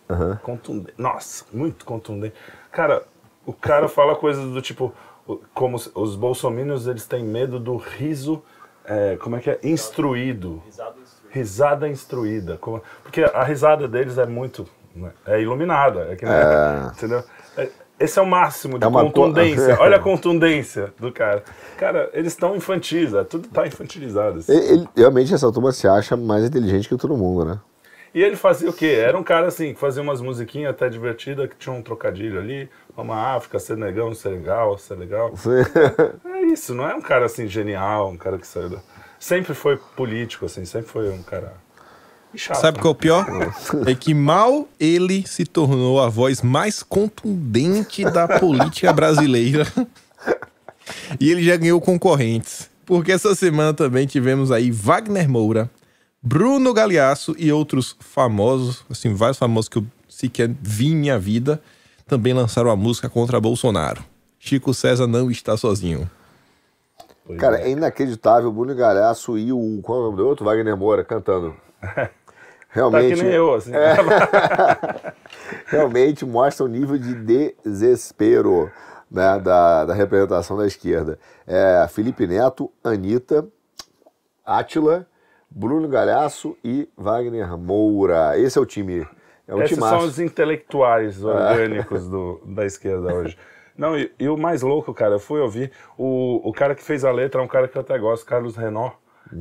Contunde- 0.43 0.93
Nossa, 0.97 1.45
muito 1.53 1.85
contundente. 1.85 2.33
Cara, 2.71 3.03
o 3.45 3.53
cara 3.53 3.87
fala 3.89 4.15
coisas 4.15 4.43
do 4.51 4.61
tipo, 4.61 4.93
como 5.53 5.77
os- 5.95 6.15
bolsominions, 6.15 6.85
eles 6.85 7.05
têm 7.05 7.23
medo 7.23 7.57
do 7.59 7.77
riso, 7.77 8.41
é, 8.83 9.15
como 9.21 9.37
é 9.37 9.39
que 9.39 9.49
é? 9.49 9.59
Instruído. 9.63 10.61
Risada 11.31 11.87
instruída. 11.87 12.57
Como- 12.59 12.81
porque 13.03 13.21
a 13.23 13.43
risada 13.43 13.87
deles 13.87 14.17
é 14.17 14.25
muito, 14.25 14.67
né, 14.95 15.11
é 15.27 15.39
iluminada. 15.41 16.07
É 16.11 16.15
que, 16.15 16.25
nem- 16.25 16.33
Entendeu? 16.91 17.23
É- 17.55 17.69
Esse 17.99 18.17
é 18.17 18.21
o 18.21 18.25
máximo 18.25 18.79
de 18.79 18.85
É 18.85 18.89
contundência. 18.89 19.77
Olha 19.81 19.97
a 19.97 19.99
contundência 19.99 20.93
do 20.99 21.11
cara. 21.11 21.43
Cara, 21.77 22.09
eles 22.13 22.31
estão 22.33 22.55
infantis, 22.55 23.13
é, 23.13 23.23
tudo 23.23 23.47
tá 23.49 23.67
infantilizado. 23.67 24.39
assim. 24.39 24.51
Ele- 24.53 24.65
ele- 24.73 24.89
realmente 24.95 25.33
essa 25.33 25.51
turma 25.51 25.71
se 25.71 25.87
acha 25.87 26.15
mais 26.15 26.45
inteligente 26.45 26.87
que 26.87 26.95
todo 26.95 27.17
mundo, 27.17 27.43
né? 27.45 27.59
E 28.15 28.23
ele 28.23 28.35
fazia 28.35 28.69
o 28.69 28.73
quê? 28.73 28.87
Era 29.05 29.15
um 29.17 29.23
cara 29.23 29.47
assim, 29.47 29.73
que 29.73 29.79
fazia 29.79 30.01
umas 30.01 30.19
musiquinhas 30.19 30.71
até 30.71 30.89
divertidas, 30.89 31.47
que 31.47 31.55
tinha 31.57 31.75
um 31.75 31.81
trocadilho 31.81 32.39
ali, 32.39 32.67
uma 32.97 33.35
África, 33.35 33.59
ser 33.59 33.77
negão, 33.77 34.15
ser 34.15 34.29
legal, 34.29 34.77
ser 34.79 34.95
legal. 34.95 35.31
É 36.25 36.41
isso, 36.51 36.73
não 36.73 36.89
é 36.89 36.95
um 36.95 37.01
cara 37.01 37.25
assim 37.25 37.47
genial, 37.47 38.09
um 38.09 38.17
cara 38.17 38.37
que 38.39 38.47
saiu 38.47 38.69
da... 38.69 38.77
Sempre 39.19 39.53
foi 39.53 39.77
político, 39.95 40.45
assim, 40.45 40.63
sempre 40.65 40.89
foi 40.89 41.09
um 41.11 41.21
cara. 41.21 41.53
Chato. 42.35 42.61
Sabe 42.61 42.79
qual 42.79 42.93
é 42.93 42.95
o 42.95 42.99
pior? 42.99 43.25
É 43.87 43.95
que 43.95 44.13
mal 44.13 44.67
ele 44.79 45.25
se 45.27 45.45
tornou 45.45 45.99
a 45.99 46.09
voz 46.09 46.41
mais 46.41 46.83
contundente 46.83 48.03
da 48.03 48.27
política 48.39 48.93
brasileira. 48.93 49.65
E 51.19 51.29
ele 51.29 51.43
já 51.43 51.55
ganhou 51.55 51.81
concorrentes. 51.81 52.69
Porque 52.85 53.11
essa 53.11 53.35
semana 53.35 53.73
também 53.73 54.07
tivemos 54.07 54.51
aí 54.51 54.71
Wagner 54.71 55.29
Moura, 55.29 55.69
Bruno 56.21 56.73
Galeasso 56.73 57.35
e 57.37 57.51
outros 57.51 57.95
famosos, 57.99 58.83
assim, 58.89 59.13
vários 59.13 59.37
famosos 59.37 59.69
que 59.69 59.77
eu 59.77 59.85
sequer 60.07 60.49
vi 60.61 60.87
em 60.87 60.95
minha 60.95 61.17
vida, 61.17 61.61
também 62.07 62.33
lançaram 62.33 62.69
a 62.69 62.75
música 62.75 63.07
contra 63.07 63.39
Bolsonaro. 63.39 64.03
Chico 64.39 64.73
César 64.73 65.05
não 65.05 65.29
está 65.29 65.55
sozinho. 65.55 66.09
Cara, 67.37 67.59
é. 67.59 67.67
é 67.67 67.69
inacreditável 67.69 68.49
o 68.49 68.51
Bruno 68.51 68.73
Galhaço 68.73 69.37
e 69.37 69.53
o. 69.53 69.79
Qual 69.83 69.99
é 69.99 70.01
o 70.01 70.05
nome 70.05 70.17
do 70.17 70.27
outro? 70.27 70.45
Wagner 70.45 70.75
Moura 70.75 71.03
cantando. 71.03 71.55
Tá 72.69 72.75
Realmente. 72.75 73.15
que 73.15 73.23
nem 73.23 73.33
eu, 73.33 73.55
assim. 73.55 73.71
realmente 75.67 76.25
mostra 76.25 76.65
o 76.65 76.69
nível 76.69 76.97
de 76.97 77.15
desespero 77.63 78.71
né, 79.09 79.39
da, 79.39 79.85
da 79.85 79.93
representação 79.93 80.57
da 80.57 80.67
esquerda. 80.67 81.17
É 81.47 81.85
Felipe 81.89 82.27
Neto, 82.27 82.71
Anitta, 82.83 83.47
Átila, 84.45 85.07
Bruno 85.49 85.87
Galhaço 85.87 86.55
e 86.63 86.87
Wagner 86.95 87.57
Moura. 87.57 88.37
Esse 88.37 88.57
é 88.57 88.61
o 88.61 88.65
time. 88.65 89.07
É 89.47 89.55
um 89.55 89.63
Esses 89.63 89.77
são 89.79 89.99
os 89.99 90.19
intelectuais 90.19 91.23
orgânicos 91.25 92.07
do, 92.07 92.39
da 92.45 92.65
esquerda 92.65 93.13
hoje. 93.13 93.37
Não, 93.75 93.97
e, 93.97 94.11
e 94.19 94.27
o 94.29 94.37
mais 94.37 94.61
louco, 94.61 94.93
cara, 94.93 95.15
eu 95.15 95.19
fui 95.19 95.39
ouvir, 95.39 95.71
o, 95.97 96.47
o 96.47 96.51
cara 96.53 96.75
que 96.75 96.83
fez 96.83 97.05
a 97.05 97.11
letra 97.11 97.41
é 97.41 97.43
um 97.43 97.47
cara 97.47 97.67
que 97.67 97.77
eu 97.77 97.81
até 97.81 97.97
gosto, 97.97 98.25
Carlos 98.25 98.55
Renó, 98.57 98.91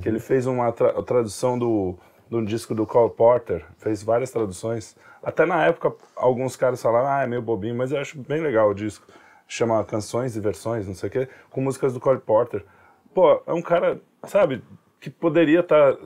que 0.00 0.08
ele 0.08 0.20
fez 0.20 0.46
uma 0.46 0.70
tra- 0.70 1.02
tradução 1.02 1.58
do, 1.58 1.98
do 2.30 2.44
disco 2.44 2.74
do 2.74 2.86
Cole 2.86 3.10
Porter, 3.10 3.64
fez 3.78 4.02
várias 4.02 4.30
traduções. 4.30 4.96
Até 5.22 5.46
na 5.46 5.64
época, 5.66 5.94
alguns 6.14 6.56
caras 6.56 6.80
falaram, 6.80 7.08
ah, 7.08 7.22
é 7.22 7.26
meio 7.26 7.42
bobinho, 7.42 7.74
mas 7.74 7.92
eu 7.92 7.98
acho 7.98 8.18
bem 8.18 8.40
legal 8.40 8.70
o 8.70 8.74
disco. 8.74 9.06
Chama 9.46 9.82
Canções 9.84 10.36
e 10.36 10.40
Versões, 10.40 10.86
não 10.86 10.94
sei 10.94 11.08
o 11.08 11.12
quê, 11.12 11.28
com 11.50 11.60
músicas 11.60 11.94
do 11.94 12.00
Cole 12.00 12.20
Porter. 12.20 12.64
Pô, 13.14 13.42
é 13.46 13.52
um 13.52 13.62
cara, 13.62 14.00
sabe, 14.24 14.62
que 15.00 15.08
poderia 15.08 15.60
estar 15.60 15.96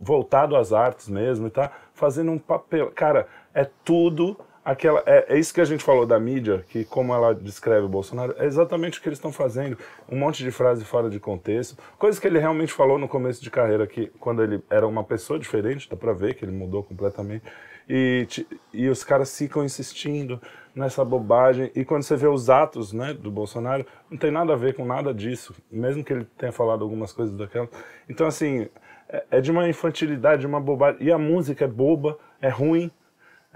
voltado 0.00 0.56
às 0.56 0.72
artes 0.72 1.08
mesmo 1.08 1.46
e 1.46 1.50
tá 1.50 1.70
fazendo 1.92 2.30
um 2.30 2.38
papel. 2.38 2.90
Cara, 2.94 3.26
é 3.54 3.64
tudo 3.84 4.38
aquela. 4.66 5.00
É, 5.06 5.34
é 5.34 5.38
isso 5.38 5.54
que 5.54 5.60
a 5.60 5.64
gente 5.64 5.84
falou 5.84 6.04
da 6.04 6.18
mídia, 6.18 6.64
que 6.68 6.84
como 6.84 7.14
ela 7.14 7.32
descreve 7.32 7.86
o 7.86 7.88
Bolsonaro, 7.88 8.34
é 8.36 8.44
exatamente 8.44 8.98
o 8.98 9.02
que 9.02 9.08
eles 9.08 9.18
estão 9.18 9.30
fazendo. 9.30 9.78
Um 10.10 10.18
monte 10.18 10.42
de 10.42 10.50
frase 10.50 10.84
fora 10.84 11.08
de 11.08 11.20
contexto. 11.20 11.80
Coisas 11.96 12.18
que 12.18 12.26
ele 12.26 12.40
realmente 12.40 12.72
falou 12.72 12.98
no 12.98 13.06
começo 13.06 13.40
de 13.40 13.50
carreira, 13.50 13.86
que 13.86 14.08
quando 14.18 14.42
ele 14.42 14.60
era 14.68 14.86
uma 14.86 15.04
pessoa 15.04 15.38
diferente, 15.38 15.88
dá 15.88 15.96
pra 15.96 16.12
ver 16.12 16.34
que 16.34 16.44
ele 16.44 16.52
mudou 16.52 16.82
completamente. 16.82 17.44
E, 17.88 18.26
e 18.72 18.88
os 18.88 19.04
caras 19.04 19.36
ficam 19.38 19.64
insistindo 19.64 20.40
nessa 20.74 21.04
bobagem. 21.04 21.70
E 21.72 21.84
quando 21.84 22.02
você 22.02 22.16
vê 22.16 22.26
os 22.26 22.50
atos 22.50 22.92
né, 22.92 23.14
do 23.14 23.30
Bolsonaro, 23.30 23.86
não 24.10 24.18
tem 24.18 24.32
nada 24.32 24.52
a 24.52 24.56
ver 24.56 24.74
com 24.74 24.84
nada 24.84 25.14
disso, 25.14 25.54
mesmo 25.70 26.02
que 26.02 26.12
ele 26.12 26.26
tenha 26.36 26.50
falado 26.50 26.82
algumas 26.82 27.12
coisas 27.12 27.36
daquela. 27.36 27.68
Então, 28.08 28.26
assim, 28.26 28.68
é, 29.08 29.24
é 29.30 29.40
de 29.40 29.52
uma 29.52 29.68
infantilidade, 29.68 30.40
de 30.40 30.46
uma 30.48 30.60
bobagem. 30.60 31.06
E 31.06 31.12
a 31.12 31.18
música 31.18 31.64
é 31.64 31.68
boba, 31.68 32.18
é 32.42 32.48
ruim. 32.48 32.90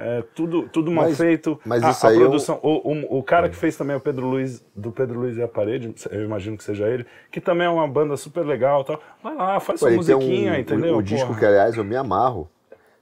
É 0.03 0.25
tudo, 0.35 0.69
tudo 0.69 0.91
mal 0.91 1.05
Mas- 1.07 1.17
feito. 1.19 1.61
mas 1.65 1.83
a, 1.85 1.91
isso 1.91 2.07
a 2.07 2.11
aí 2.11 2.17
eu- 2.17 2.23
produção. 2.23 2.59
O, 2.63 2.93
o, 2.93 3.19
o 3.19 3.23
cara 3.23 3.49
que 3.49 3.57
fez 3.57 3.77
também 3.77 3.95
o 3.95 4.01
Pedro 4.01 4.27
Luiz, 4.27 4.65
do 4.75 4.91
Pedro 4.91 5.21
Luiz 5.21 5.37
e 5.37 5.43
a 5.43 5.49
Parede, 5.49 5.95
eu 6.11 6.25
imagino 6.25 6.57
que 6.57 6.65
seja 6.65 6.89
ele, 6.89 7.05
que 7.31 7.41
também 7.41 7.67
é 7.67 7.71
uma 7.71 7.87
banda 7.87 8.17
super 8.17 8.45
legal 8.47 8.81
e 8.81 8.85
tal. 8.87 9.01
Vai 9.23 9.35
lá, 9.35 9.61
faz 9.61 9.79
Pô, 9.81 9.87
sua 9.87 9.97
musiquinha, 9.97 10.53
um- 10.53 10.57
entendeu? 10.57 10.95
O, 10.95 10.99
o 10.99 11.03
disco 11.03 11.35
que, 11.37 11.45
aliás, 11.45 11.77
eu 11.77 11.85
me 11.85 11.97
amarro, 11.97 12.49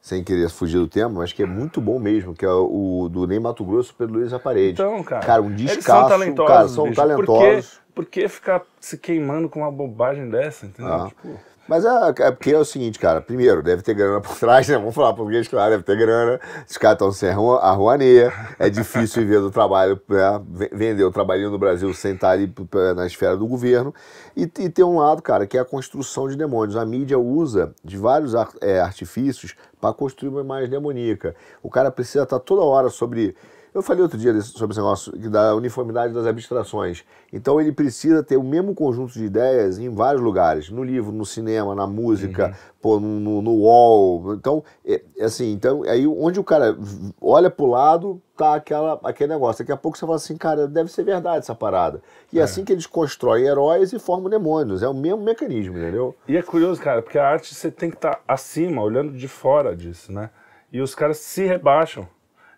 sem 0.01 0.23
querer 0.25 0.49
fugir 0.49 0.79
do 0.79 0.89
tema, 0.89 1.11
mas 1.21 1.33
que 1.33 1.43
é 1.43 1.47
muito 1.47 1.81
bom 1.81 1.99
mesmo, 1.99 2.35
que 2.35 2.45
é 2.45 2.49
o 2.51 3.09
do 3.11 3.27
Ney 3.27 3.39
Mato 3.39 3.65
Grosso, 3.65 3.95
Pedro 3.97 4.15
Luiz 4.15 4.31
da 4.31 4.39
Parede. 4.39 4.73
Então, 4.81 5.03
cara. 5.03 5.25
Cara, 5.27 5.43
um 5.43 5.47
eles 5.51 5.61
descasso, 5.77 6.01
são 6.01 6.09
talentosos. 6.09 6.53
cara, 6.53 6.69
são 6.69 6.85
bicho. 6.85 6.97
talentosos. 6.97 7.81
Por 7.95 8.05
que, 8.05 8.19
por 8.19 8.23
que 8.23 8.29
ficar 8.29 8.63
se 8.81 8.97
queimando 8.99 9.49
com 9.49 9.61
uma 9.61 9.71
bobagem 9.73 10.29
dessa, 10.31 10.67
entendeu? 10.67 10.93
Ah. 10.93 11.09
Tipo, 11.09 11.29
Mas 11.69 11.85
é, 11.85 11.89
é 12.21 12.31
porque 12.31 12.51
é 12.51 12.59
o 12.59 12.65
seguinte, 12.65 12.99
cara. 12.99 13.21
Primeiro, 13.21 13.63
deve 13.63 13.83
ter 13.83 13.93
grana 13.95 14.21
por 14.23 14.35
trás, 14.41 14.67
né? 14.67 14.79
Vamos 14.79 14.95
falar 14.95 15.13
português, 15.13 15.47
claro, 15.47 15.73
deve 15.73 15.83
ter 15.83 15.97
grana. 15.99 16.41
Os 16.67 16.79
caras 16.79 16.95
estão 16.95 17.13
sem 17.13 17.29
arru- 17.29 17.59
arruaneia. 17.59 18.33
É 18.59 18.71
difícil 18.71 19.23
viver 19.23 19.41
do 19.41 19.51
trabalho, 19.51 20.01
né? 20.09 20.41
Vender 20.73 21.05
o 21.05 21.11
trabalhinho 21.13 21.51
no 21.51 21.59
Brasil 21.59 21.93
sem 21.93 22.15
estar 22.15 22.31
ali 22.31 22.51
na 22.97 23.07
esfera 23.07 23.37
do 23.37 23.47
governo. 23.47 23.95
E, 24.35 24.43
e 24.43 24.71
tem 24.71 24.85
um 24.85 24.99
lado, 24.99 25.21
cara, 25.21 25.47
que 25.47 25.59
é 25.59 25.61
a 25.61 25.65
construção 25.65 26.27
de 26.27 26.37
demônios. 26.37 26.75
A 26.75 26.87
mídia 26.87 27.19
usa 27.19 27.75
de 27.85 27.99
vários 27.99 28.33
é, 28.63 28.81
artifícios 28.81 29.55
para 29.79 29.93
construir 29.93 30.31
uma 30.31 30.41
imagem 30.41 30.71
demoníaca. 30.71 31.37
O 31.63 31.69
cara 31.69 31.91
precisa 31.91 32.25
estar 32.25 32.39
toda 32.39 32.63
hora 32.63 32.89
sobre. 32.89 33.37
Eu 33.75 33.83
falei 33.83 34.03
outro 34.03 34.19
dia 34.19 34.33
desse- 34.33 34.51
sobre 34.51 34.73
esse 34.73 34.81
negócio 34.81 35.13
da 35.31 35.55
uniformidade 35.55 36.13
das 36.15 36.27
abstrações. 36.27 37.05
Então 37.33 37.61
ele 37.61 37.73
precisa 37.73 38.23
ter 38.23 38.37
o 38.37 38.43
mesmo 38.43 38.75
conjunto 38.75 39.13
de 39.13 39.25
ideias 39.25 39.79
em 39.79 39.89
vários 39.89 40.23
lugares, 40.23 40.71
no 40.71 40.83
livro, 40.83 41.13
no 41.13 41.25
cinema, 41.27 41.75
na 41.75 41.87
música, 41.87 42.57
pô, 42.81 42.99
no, 42.99 43.43
no, 43.43 43.55
wall. 43.63 44.35
Então, 44.35 44.65
é, 44.85 45.03
é 45.19 45.25
assim, 45.25 45.53
então 45.53 45.83
aí 45.85 46.07
onde 46.07 46.41
o 46.41 46.45
cara 46.45 46.77
olha 47.21 47.51
pro 47.51 47.67
lado, 47.67 48.21
tá 48.37 48.55
aquela, 48.55 48.99
aquele 49.05 49.33
negócio. 49.33 49.63
Daqui 49.65 49.73
a 49.73 49.77
pouco 49.77 49.99
você 49.99 50.05
fala 50.07 50.17
assim, 50.17 50.37
cara, 50.37 50.67
deve 50.67 50.91
ser 50.91 51.03
verdade 51.05 51.39
essa 51.39 51.55
parada. 51.55 52.01
E 52.33 52.39
é 52.39 52.43
assim 52.43 52.65
que 52.65 52.73
eles 52.73 52.87
constroem 52.87 53.45
heróis 53.47 53.93
e 53.93 53.99
formam 53.99 54.31
demônios. 54.31 54.83
É 54.83 54.89
o 54.89 54.95
mesmo 54.95 55.23
mecanismo, 55.23 55.77
entendeu? 55.77 56.15
E 56.27 56.37
é 56.37 56.43
curioso, 56.43 56.81
cara, 56.81 57.03
porque 57.03 57.19
a 57.19 57.27
arte 57.29 57.55
você 57.55 57.71
tem 57.71 57.91
que 57.91 57.97
estar 57.97 58.21
acima, 58.27 58.83
olhando 58.83 59.13
de 59.13 59.29
fora 59.29 59.77
disso, 59.77 60.13
né? 60.13 60.31
E 60.73 60.81
os 60.81 60.95
caras 60.95 61.19
se 61.19 61.45
rebaixam. 61.45 62.07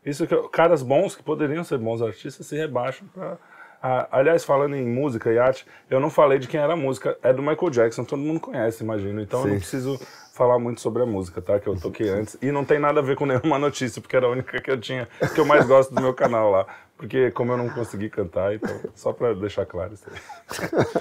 Isso 0.05 0.27
que 0.27 0.37
caras 0.49 0.83
bons 0.83 1.15
que 1.15 1.23
poderiam 1.23 1.63
ser 1.63 1.79
bons 1.79 2.01
artistas 2.01 2.47
se 2.47 2.57
rebaixam 2.57 3.07
pra. 3.09 3.37
Ah, 3.83 4.09
aliás, 4.13 4.45
falando 4.45 4.77
em 4.77 4.87
música 4.87 5.33
e 5.33 5.39
arte, 5.39 5.67
eu 5.89 5.99
não 5.99 6.11
falei 6.11 6.39
de 6.39 6.47
quem 6.47 6.61
era 6.61 6.75
a 6.75 6.77
música, 6.77 7.17
é 7.23 7.33
do 7.33 7.41
Michael 7.41 7.71
Jackson, 7.71 8.05
todo 8.05 8.21
mundo 8.21 8.39
conhece, 8.39 8.85
imagino. 8.85 9.23
Então 9.23 9.41
eu 9.41 9.47
não 9.47 9.55
Sim. 9.55 9.61
preciso 9.61 9.99
falar 10.35 10.59
muito 10.59 10.83
sobre 10.83 11.03
a 11.03 11.07
música, 11.07 11.41
tá? 11.41 11.59
Que 11.59 11.67
eu 11.67 11.81
toquei 11.81 12.11
antes. 12.11 12.37
E 12.43 12.53
não 12.53 12.63
tem 12.63 12.79
nada 12.79 13.01
a 13.01 13.03
ver 13.03 13.17
com 13.17 13.25
nenhuma 13.25 13.59
notícia, 13.59 14.03
porque 14.03 14.15
era 14.17 14.27
a 14.27 14.31
única 14.31 14.61
que 14.61 14.71
eu 14.71 14.79
tinha, 14.79 15.09
que 15.35 15.41
eu 15.41 15.47
mais 15.47 15.67
gosto 15.67 15.95
do 15.95 16.01
meu 16.01 16.13
canal 16.13 16.51
lá. 16.51 16.67
Porque 16.97 17.31
como 17.31 17.53
eu 17.53 17.57
não 17.57 17.71
consegui 17.71 18.11
cantar, 18.11 18.55
então, 18.55 18.81
só 18.95 19.15
pra 19.15 19.33
deixar 19.33 19.65
claro 19.65 19.95
isso 19.95 20.05
aí. 20.11 20.97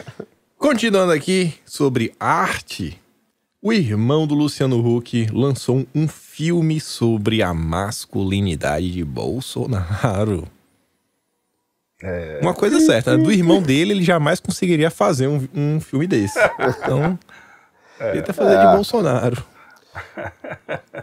Continuando 0.57 1.11
aqui 1.11 1.59
sobre 1.65 2.13
arte, 2.17 3.01
o 3.61 3.73
irmão 3.73 4.25
do 4.25 4.33
Luciano 4.33 4.79
Huck 4.79 5.27
lançou 5.33 5.85
um 5.93 6.07
filme 6.07 6.79
sobre 6.79 7.43
a 7.43 7.53
masculinidade 7.53 8.91
de 8.91 9.03
Bolsonaro. 9.03 10.47
Uma 12.41 12.53
coisa 12.53 12.79
certa, 12.79 13.17
do 13.17 13.29
irmão 13.31 13.61
dele, 13.61 13.91
ele 13.91 14.03
jamais 14.03 14.39
conseguiria 14.39 14.89
fazer 14.89 15.27
um, 15.27 15.45
um 15.53 15.81
filme 15.81 16.07
desse. 16.07 16.39
Então, 16.59 17.19
tenta 18.13 18.31
fazer 18.31 18.57
de 18.57 18.75
Bolsonaro. 18.75 19.43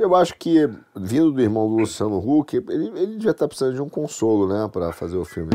Eu 0.01 0.15
acho 0.15 0.35
que, 0.39 0.67
vindo 0.97 1.33
do 1.33 1.43
irmão 1.43 1.69
do 1.69 1.77
Luciano 1.77 2.17
Huck, 2.19 2.57
ele, 2.57 2.91
ele 2.97 3.17
devia 3.17 3.33
estar 3.33 3.47
precisando 3.47 3.75
de 3.75 3.83
um 3.83 3.89
consolo, 3.91 4.49
né, 4.49 4.71
pra 4.73 4.91
fazer 4.93 5.19
o 5.19 5.25
filme. 5.25 5.51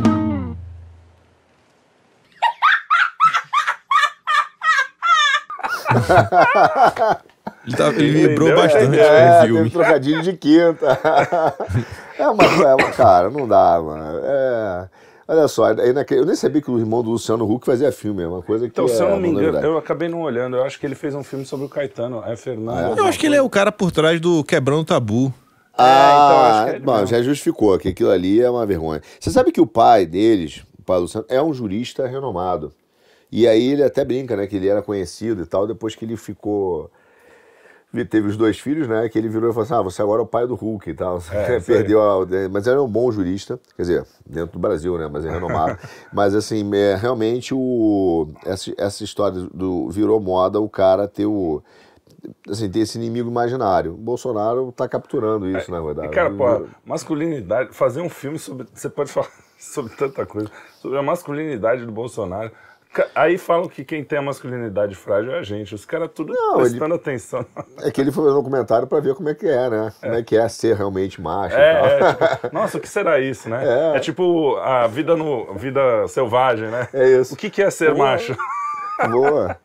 Ele, 7.66 7.76
tá- 7.76 7.90
ele 7.90 8.28
vibrou 8.28 8.50
Entendeu? 8.50 8.64
bastante 8.64 9.00
É, 9.00 9.04
com 9.08 9.12
o 9.12 9.40
teve 9.42 9.48
filme. 9.54 9.70
trocadilho 9.70 10.22
de 10.24 10.34
quinta. 10.34 11.00
é 12.18 12.28
uma, 12.28 12.44
é 12.44 12.76
uma- 12.76 12.92
cara, 12.92 13.30
não 13.30 13.48
dá, 13.48 13.80
mano. 13.82 14.20
É, 14.24 14.90
olha 15.28 15.48
só, 15.48 15.70
eu 15.72 16.26
nem 16.26 16.36
sabia 16.36 16.60
que 16.62 16.72
o 16.72 16.80
irmão 16.80 17.04
do 17.04 17.12
Luciano 17.12 17.46
Huck 17.52 17.66
fazia 17.66 17.92
filme, 17.92 18.24
é 18.24 18.28
uma 18.28 18.42
coisa 18.42 18.66
que 18.66 18.72
Então, 18.72 18.88
se 18.88 19.00
é 19.00 19.06
eu 19.06 19.10
não 19.10 19.20
me 19.20 19.30
uma 19.30 19.42
engano, 19.42 19.60
eu 19.60 19.78
acabei 19.78 20.08
não 20.10 20.22
olhando. 20.22 20.56
Eu 20.58 20.64
acho 20.64 20.80
que 20.80 20.86
ele 20.88 20.96
fez 20.96 21.14
um 21.14 21.24
filme 21.24 21.46
sobre 21.46 21.66
o 21.66 21.70
Caetano. 21.70 22.24
É 22.26 22.36
Fernando. 22.36 22.76
Ah, 22.78 22.96
é? 22.98 23.00
Eu 23.00 23.06
acho 23.06 23.20
que 23.20 23.28
ele 23.28 23.36
é 23.36 23.42
o 23.42 23.50
cara 23.50 23.72
por 23.72 23.92
trás 23.92 24.20
do 24.20 24.44
Quebrando 24.44 24.82
o 24.82 24.86
Tabu. 24.86 25.32
Ah, 25.78 26.12
então, 26.14 26.40
acho 26.42 26.64
que 26.66 26.70
é 26.72 26.76
ele 26.76 26.86
bom, 26.86 26.92
mesmo. 26.94 27.08
já 27.08 27.22
justificou 27.22 27.78
que 27.78 27.90
aquilo 27.90 28.10
ali 28.12 28.42
é 28.42 28.50
uma 28.50 28.66
vergonha. 28.66 29.02
Você 29.20 29.30
sabe 29.30 29.52
que 29.52 29.62
o 29.62 29.68
pai 29.68 30.06
deles, 30.06 30.64
o 30.80 30.84
pai 30.84 30.98
do 30.98 31.02
Luciano, 31.04 31.26
é 31.30 31.42
um 31.42 31.54
jurista 31.54 32.08
renomado. 32.08 32.74
E 33.32 33.48
aí 33.48 33.72
ele 33.72 33.84
até 33.84 34.04
brinca, 34.04 34.36
né, 34.36 34.46
que 34.46 34.58
ele 34.58 34.68
era 34.68 34.82
conhecido 34.82 35.42
e 35.42 35.46
tal, 35.46 35.66
depois 35.66 35.96
que 35.96 36.04
ele 36.04 36.18
ficou... 36.18 36.92
ele 37.94 38.04
Teve 38.04 38.28
os 38.28 38.36
dois 38.36 38.60
filhos, 38.60 38.90
né? 38.90 39.08
Que 39.08 39.18
ele 39.18 39.30
virou 39.30 39.50
e 39.50 39.54
falou 39.54 39.64
assim: 39.64 39.74
Ah, 39.74 39.82
você 39.82 40.02
agora 40.02 40.22
é 40.22 40.24
o 40.24 40.28
pai 40.28 40.46
do 40.46 40.56
Hulk 40.56 40.90
e 40.90 40.94
tal. 40.94 41.22
É, 41.32 41.60
Perdeu 41.66 42.02
a. 42.02 42.26
Mas 42.52 42.68
ele 42.68 42.78
é 42.78 42.82
um 42.82 42.90
bom 42.90 43.10
jurista, 43.12 43.60
quer 43.76 43.84
dizer, 43.84 44.06
dentro 44.26 44.54
do 44.54 44.60
Brasil, 44.60 44.98
né? 44.98 45.10
Mas 45.12 45.26
é 45.26 45.32
renomado. 45.32 45.78
mas 46.12 46.36
assim, 46.36 46.70
é, 46.76 46.96
realmente 46.96 47.54
o, 47.54 48.28
essa, 48.46 48.74
essa 48.78 49.04
história 49.04 49.48
do 49.54 49.90
virou 49.90 50.20
moda 50.20 50.60
o 50.60 50.70
cara 50.70 51.08
ter 51.08 51.26
o. 51.26 51.64
Assim, 52.50 52.70
ter 52.70 52.80
esse 52.80 52.98
inimigo 52.98 53.30
imaginário. 53.30 53.94
O 53.94 53.98
Bolsonaro 53.98 54.72
tá 54.72 54.88
capturando 54.88 55.48
isso, 55.48 55.72
na 55.72 55.82
verdade. 55.82 56.10
E, 56.10 56.12
cara, 56.12 56.30
pô, 56.30 56.68
masculinidade, 56.86 57.74
fazer 57.74 58.02
um 58.02 58.10
filme 58.10 58.38
sobre. 58.38 58.68
Você 58.74 58.90
pode 58.90 59.10
falar 59.10 59.30
sobre 59.58 59.96
tanta 59.96 60.26
coisa. 60.26 60.52
Sobre 60.80 60.98
a 60.98 61.04
masculinidade 61.04 61.86
do 61.86 61.92
Bolsonaro. 61.92 62.52
Aí 63.16 63.38
falam 63.38 63.70
que 63.70 63.86
quem 63.86 64.04
tem 64.04 64.20
a 64.20 64.22
masculinidade 64.22 64.96
frágil 64.96 65.32
é 65.34 65.40
a 65.40 65.44
gente. 65.44 65.74
Os 65.74 65.86
caras 65.86 66.10
tudo 66.14 66.34
Não, 66.34 66.58
prestando 66.58 66.96
atenção. 66.96 67.46
É 67.82 67.90
que 67.90 68.02
ele 68.02 68.12
foi 68.12 68.26
fazer 68.26 68.36
um 68.36 68.40
documentário 68.40 68.86
pra 68.86 69.00
ver 69.00 69.16
como 69.16 69.30
é 69.30 69.36
que 69.36 69.48
é, 69.48 69.70
né? 69.70 69.94
Como 70.02 70.14
é 70.14 70.22
que 70.22 70.36
é 70.36 70.48
ser 70.50 70.76
realmente 70.76 71.22
macho. 71.22 71.56
É, 71.56 72.00
é, 72.00 72.14
tipo, 72.36 72.54
nossa, 72.54 72.78
o 72.78 72.82
que 72.82 72.90
será 72.90 73.20
isso, 73.20 73.50
né? 73.50 73.64
É. 73.94 73.98
É, 73.98 74.00
tipo 74.00 74.58
a 74.58 74.88
vida 74.88 75.16
no 75.16 75.54
vida 75.56 76.06
selvagem, 76.10 76.68
né? 76.68 76.90
É 76.94 77.08
isso. 77.20 77.34
O 77.34 77.38
que, 77.38 77.50
que 77.50 77.62
é 77.62 77.70
ser 77.70 77.94
Boa. 77.94 78.12
macho? 78.12 78.36
Boa. 79.10 79.58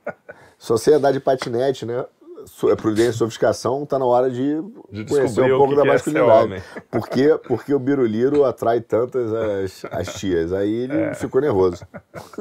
Só 0.58 0.76
sei 0.76 0.94
andar 0.94 1.12
de 1.12 1.20
patinete, 1.20 1.84
né? 1.84 2.04
So- 2.46 2.74
prudência 2.76 3.10
e 3.10 3.12
sofisticação, 3.18 3.84
tá 3.84 3.98
na 3.98 4.06
hora 4.06 4.30
de, 4.30 4.56
De 4.90 5.04
conhecer 5.04 5.42
um 5.52 5.58
pouco 5.58 5.70
que 5.70 5.76
da 5.76 5.82
que 5.82 5.88
é 5.88 5.92
masculinidade. 5.92 6.62
Por 6.90 7.08
quê? 7.08 7.38
Porque 7.46 7.74
o 7.74 7.78
Biruliro 7.78 8.44
atrai 8.44 8.80
tantas 8.80 9.30
as, 9.32 9.84
as 9.90 10.14
tias. 10.14 10.52
Aí 10.52 10.72
ele 10.72 10.94
É. 10.94 11.14
ficou 11.14 11.40
nervoso. 11.40 11.84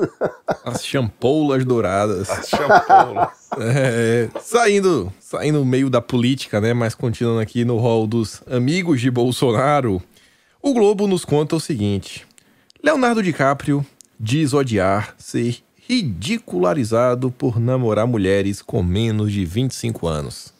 As 0.63 0.83
champoulas 0.85 1.63
douradas. 1.65 2.27
Shampoo. 2.47 3.27
É, 3.59 4.29
saindo, 4.41 5.11
saindo 5.19 5.63
meio 5.63 5.89
da 5.89 6.01
política, 6.01 6.59
né? 6.59 6.73
Mas 6.73 6.95
continuando 6.95 7.39
aqui 7.39 7.63
no 7.63 7.77
rol 7.77 8.07
dos 8.07 8.41
amigos 8.47 8.99
de 9.01 9.11
Bolsonaro, 9.11 10.01
o 10.61 10.73
Globo 10.73 11.05
nos 11.07 11.23
conta 11.23 11.55
o 11.55 11.59
seguinte: 11.59 12.25
Leonardo 12.83 13.21
DiCaprio 13.21 13.85
diz 14.19 14.53
odiar 14.53 15.13
ser 15.17 15.57
ridicularizado 15.87 17.31
por 17.31 17.59
namorar 17.59 18.07
mulheres 18.07 18.61
com 18.61 18.81
menos 18.81 19.31
de 19.31 19.45
25 19.45 20.07
anos. 20.07 20.53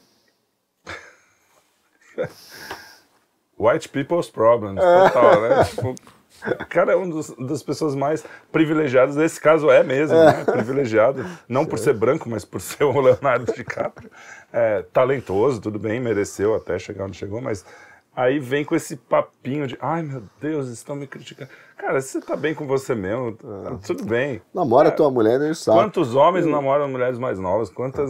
White 3.58 3.90
people's 3.90 4.30
problems, 4.30 4.82
total, 4.82 5.42
né? 5.42 5.64
Tipo, 5.64 5.96
cara 6.70 6.92
é 6.92 6.96
uma 6.96 7.24
das 7.48 7.64
pessoas 7.64 7.96
mais 7.96 8.24
privilegiadas, 8.52 9.16
nesse 9.16 9.40
caso 9.40 9.72
é 9.72 9.84
mesmo, 9.84 10.16
né? 10.16 10.44
Privilegiado, 10.46 11.26
não 11.48 11.66
por 11.66 11.80
ser 11.80 11.94
branco, 11.94 12.30
mas 12.30 12.46
por 12.46 12.62
ser 12.62 12.84
o 12.84 13.00
Leonardo 13.00 13.52
DiCaprio. 13.52 14.12
É, 14.54 14.84
talentoso, 14.94 15.60
tudo 15.60 15.80
bem, 15.80 16.00
mereceu 16.00 16.54
até 16.54 16.78
chegar 16.78 17.06
onde 17.06 17.18
chegou, 17.18 17.42
mas 17.42 17.66
aí 18.16 18.40
vem 18.40 18.64
com 18.64 18.76
esse 18.76 18.96
papinho 18.96 19.68
de 19.68 19.78
ai 19.82 20.04
meu 20.04 20.24
Deus, 20.40 20.68
estão 20.70 20.96
me 20.96 21.08
criticando. 21.08 21.50
Cara, 21.78 22.00
você 22.02 22.22
tá 22.22 22.36
bem 22.38 22.54
com 22.56 22.66
você 22.66 22.96
mesmo, 22.96 23.34
tá 23.34 23.78
tudo 23.86 24.06
bem. 24.06 24.42
Namora 24.54 24.90
tua 24.90 25.12
mulher 25.12 25.40
e 25.42 25.54
sabe. 25.54 25.78
Quantos 25.78 26.16
homens 26.16 26.46
namoram 26.46 26.88
mulheres 26.88 27.18
mais 27.20 27.38
novas? 27.38 27.70
Quantas. 27.70 28.10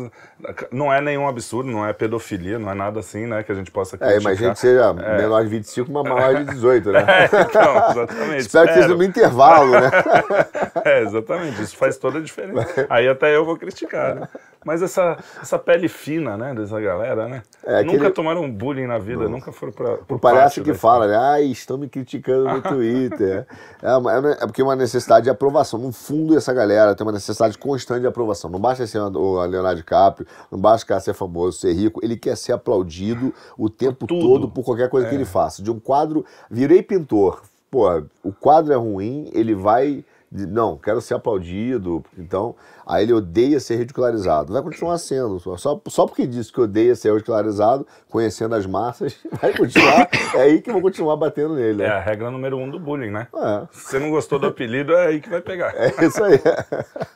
Não 0.72 0.94
é 0.94 1.02
nenhum 1.02 1.28
absurdo, 1.28 1.70
não 1.72 1.86
é 1.86 1.92
pedofilia, 1.92 2.60
não 2.60 2.70
é 2.70 2.76
nada 2.76 3.00
assim, 3.00 3.26
né? 3.26 3.42
Que 3.44 3.52
a 3.52 3.56
gente 3.56 3.72
possa 3.72 3.96
É, 3.96 4.00
criticar. 4.00 4.22
imagina 4.22 4.54
que 4.54 4.60
seja 4.60 4.94
menor 4.94 5.44
de 5.44 5.50
25, 5.50 5.92
mas 5.92 6.04
maior 6.04 6.36
de 6.36 6.46
18, 6.46 6.92
né? 6.92 7.06
É, 7.10 7.42
então, 7.42 7.90
exatamente. 7.90 8.38
Espero 8.46 8.68
que 8.68 8.74
seja 8.76 8.88
no 8.90 9.04
intervalo, 9.04 9.72
né? 9.72 9.90
É, 10.86 11.02
exatamente. 11.02 11.62
Isso 11.64 11.76
faz 11.76 11.98
toda 11.98 12.20
a 12.20 12.22
diferença. 12.22 12.86
Aí 12.90 13.08
até 13.08 13.36
eu 13.36 13.44
vou 13.44 13.58
criticar, 13.58 14.14
né? 14.16 14.30
Mas 14.64 14.82
essa, 14.82 15.18
essa 15.42 15.60
pele 15.60 15.88
fina, 15.88 16.36
né, 16.38 16.54
dessa 16.56 16.80
galera, 16.80 17.28
né? 17.28 17.44
É, 17.64 17.84
nunca 17.84 17.98
aquele- 17.98 18.10
tomaram 18.12 18.50
bullying 18.52 18.88
na 18.88 18.98
vida, 18.98 19.28
nunca 19.30 19.52
foram 19.52 19.72
pra. 19.72 19.98
Parece 20.20 20.44
pátio 20.44 20.64
que 20.64 20.74
fala, 20.74 21.08
né? 21.08 21.16
Ai, 21.18 21.44
estão 21.46 21.78
me 21.78 21.88
criticando 21.88 22.46
no 22.46 22.62
Twitter. 22.62 23.46
É, 23.82 23.90
é 23.90 24.44
é 24.44 24.46
porque 24.48 24.62
é 24.62 24.64
uma 24.64 24.76
necessidade 24.76 25.26
de 25.26 25.30
aprovação. 25.30 25.80
No 25.80 25.92
fundo, 25.92 26.38
essa 26.38 26.54
galera 26.54 26.96
tem 26.96 27.06
uma 27.06 27.12
necessidade 27.14 27.58
constante 27.58 28.02
de 28.02 28.08
aprovação. 28.08 28.50
Não 28.50 28.60
basta 28.60 28.86
ser 28.88 29.00
o 29.00 29.46
Leonardo 29.46 29.78
DiCaprio, 29.78 30.28
não 30.52 30.60
basta 30.60 31.00
ser 31.00 31.14
famoso, 31.14 31.60
ser 31.60 31.74
rico. 31.74 32.00
Ele 32.04 32.18
quer 32.18 32.36
ser 32.36 32.54
aplaudido 32.54 33.34
o 33.58 33.70
tempo 33.70 34.08
tudo. 34.08 34.22
todo 34.22 34.50
por 34.50 34.64
qualquer 34.64 34.90
coisa 34.90 35.08
que 35.08 35.16
ele 35.16 35.26
faça. 35.26 35.62
De 35.62 35.72
um 35.72 35.80
quadro, 35.80 36.26
virei 36.50 36.82
pintor. 36.82 37.42
Pô, 37.70 38.04
o 38.24 38.32
quadro 38.32 38.74
é 38.74 38.78
ruim, 38.78 39.30
ele 39.34 39.54
vai. 39.54 40.04
Não, 40.32 40.78
quero 40.78 41.00
ser 41.00 41.14
aplaudido. 41.14 42.04
Então, 42.18 42.56
aí 42.86 43.04
ele 43.04 43.14
odeia 43.14 43.60
ser 43.60 43.78
ridicularizado. 43.78 44.52
Vai 44.52 44.62
continuar 44.62 44.98
sendo. 44.98 45.40
Só, 45.40 45.80
só 45.88 46.06
porque 46.06 46.28
disse 46.28 46.52
que 46.52 46.60
odeia 46.60 46.96
ser 46.96 47.14
ridicularizado, 47.14 47.88
conhecendo 48.10 48.56
as 48.56 48.66
massas, 48.66 49.16
vai 49.42 49.56
continuar. 49.56 50.10
é 50.34 50.42
aí 50.42 50.62
que 50.62 50.72
vão 50.72 50.82
continuar 50.82 51.16
batendo 51.16 51.56
nele. 51.56 51.84
É 51.84 51.88
Né? 51.88 51.94
a 51.94 52.00
regra 52.00 52.30
número 52.32 52.58
um 52.58 52.70
do 52.70 52.80
bullying, 52.80 53.12
né? 53.12 53.28
É, 53.36 53.68
Se 53.72 53.92
você 53.92 54.00
não 54.00 54.10
gostou 54.10 54.38
do 54.40 54.48
apelido, 54.48 54.94
é 54.94 55.08
aí 55.08 55.22
que 55.22 55.30
vai 55.30 55.42
pegar. 55.42 55.74
é 55.76 56.06
isso 56.06 56.24
aí. 56.24 56.40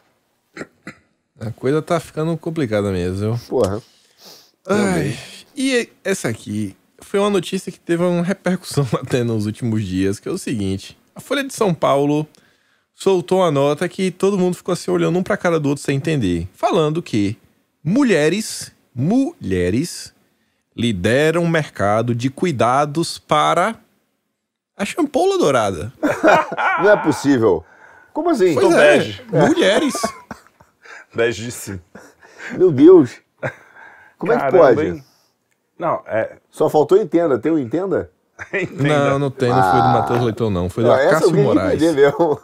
A 1.39 1.51
coisa 1.51 1.81
tá 1.81 1.99
ficando 1.99 2.35
complicada 2.37 2.91
mesmo. 2.91 3.35
viu? 3.35 3.47
Porra. 3.47 3.81
Ai, 4.67 5.17
e 5.55 5.89
essa 6.03 6.27
aqui 6.27 6.75
foi 7.01 7.19
uma 7.19 7.29
notícia 7.29 7.71
que 7.71 7.79
teve 7.79 8.03
uma 8.03 8.21
repercussão 8.23 8.85
até 9.01 9.23
nos 9.23 9.45
últimos 9.45 9.83
dias, 9.85 10.19
que 10.19 10.27
é 10.27 10.31
o 10.31 10.37
seguinte: 10.37 10.97
a 11.15 11.21
Folha 11.21 11.43
de 11.43 11.53
São 11.53 11.73
Paulo 11.73 12.27
soltou 12.99 13.39
uma 13.39 13.49
nota 13.49 13.87
que 13.87 14.11
todo 14.11 14.37
mundo 14.37 14.55
ficou 14.55 14.73
assim 14.73 14.91
olhando 14.91 15.17
um 15.17 15.23
pra 15.23 15.37
cara 15.37 15.57
do 15.59 15.69
outro 15.69 15.83
sem 15.83 15.95
entender, 15.95 16.47
falando 16.53 17.01
que 17.01 17.37
mulheres, 17.81 18.73
mulheres 18.93 20.13
lideram 20.75 21.43
o 21.43 21.47
mercado 21.49 22.13
de 22.13 22.29
cuidados 22.29 23.17
para 23.17 23.75
a 24.75 24.83
champoula 24.83 25.37
dourada. 25.37 25.93
Não 26.83 26.89
é 26.91 26.97
possível. 26.97 27.63
Como 28.13 28.29
assim? 28.29 28.53
Pois 28.53 28.65
Então 28.67 28.79
é, 28.79 28.97
bege. 28.97 29.23
mulheres. 29.31 29.93
10 31.15 31.35
de 31.35 31.51
5. 31.51 31.83
Meu 32.57 32.71
Deus. 32.71 33.15
Como 34.17 34.33
é 34.33 34.37
que 34.37 34.57
pode? 34.57 34.81
hein? 34.85 35.03
Não, 35.77 36.01
é. 36.05 36.35
Só 36.49 36.69
faltou 36.69 36.97
entenda. 36.97 37.39
Tem 37.39 37.51
um 37.51 37.57
entenda? 37.57 38.11
Entenda. 38.53 39.09
Não, 39.11 39.19
não 39.19 39.31
tem, 39.31 39.49
não 39.49 39.61
foi 39.61 39.81
do 39.81 39.87
Matheus 39.89 40.21
Leitão, 40.23 40.49
não. 40.49 40.69
Foi 40.69 40.83
do 40.83 40.91
Ah, 40.91 40.95
Acácio 40.95 41.31
que 41.31 41.41
Moraes. 41.41 41.81
mesmo. 41.81 42.39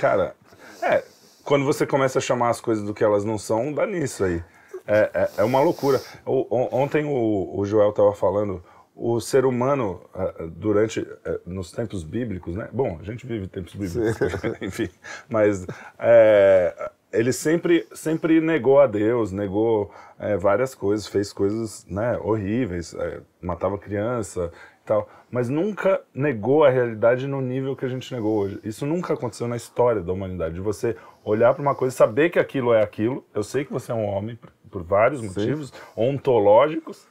Cara, 0.00 0.34
é. 0.82 1.04
Quando 1.44 1.64
você 1.64 1.86
começa 1.86 2.18
a 2.18 2.22
chamar 2.22 2.48
as 2.48 2.60
coisas 2.60 2.82
do 2.82 2.94
que 2.94 3.04
elas 3.04 3.22
não 3.24 3.36
são, 3.36 3.70
dá 3.72 3.86
nisso 3.86 4.24
aí. 4.24 4.42
É, 4.86 5.10
é, 5.12 5.30
é 5.38 5.44
uma 5.44 5.60
loucura. 5.60 6.00
O- 6.24 6.46
on- 6.50 6.68
ontem 6.72 7.04
o, 7.04 7.52
o 7.58 7.64
Joel 7.66 7.90
estava 7.90 8.14
falando, 8.14 8.62
o 8.96 9.20
ser 9.20 9.44
humano, 9.44 10.00
ah, 10.14 10.32
durante, 10.48 11.06
eh, 11.24 11.40
nos 11.44 11.70
tempos 11.70 12.02
bíblicos, 12.02 12.56
né? 12.56 12.68
Bom, 12.72 12.98
a 13.00 13.04
gente 13.04 13.26
vive 13.26 13.46
tempos 13.46 13.74
bíblicos, 13.74 14.16
enfim. 14.62 14.88
Mas 15.28 15.66
é, 15.98 16.90
ele 17.12 17.32
sempre, 17.32 17.86
sempre 17.92 18.40
negou 18.40 18.80
a 18.80 18.86
Deus, 18.86 19.32
negou 19.32 19.92
eh, 20.18 20.36
várias 20.36 20.74
coisas, 20.74 21.06
fez 21.06 21.32
coisas 21.32 21.84
né, 21.88 22.16
horríveis, 22.18 22.94
eh, 22.94 23.20
matava 23.40 23.76
criança 23.78 24.50
tal. 24.90 25.08
Mas 25.30 25.48
nunca 25.48 26.02
negou 26.12 26.64
a 26.64 26.70
realidade 26.70 27.28
no 27.28 27.40
nível 27.40 27.76
que 27.76 27.84
a 27.84 27.88
gente 27.88 28.12
negou 28.12 28.36
hoje. 28.36 28.58
Isso 28.64 28.84
nunca 28.84 29.14
aconteceu 29.14 29.46
na 29.46 29.54
história 29.54 30.02
da 30.02 30.12
humanidade. 30.12 30.54
De 30.54 30.60
você 30.60 30.96
olhar 31.24 31.54
para 31.54 31.62
uma 31.62 31.76
coisa 31.76 31.94
e 31.94 31.96
saber 31.96 32.30
que 32.30 32.40
aquilo 32.40 32.74
é 32.74 32.82
aquilo. 32.82 33.24
Eu 33.32 33.44
sei 33.44 33.64
que 33.64 33.72
você 33.72 33.92
é 33.92 33.94
um 33.94 34.04
homem 34.04 34.36
por, 34.68 34.82
vários 34.82 35.22
motivos 35.22 35.72
ontológicos, 35.96 37.06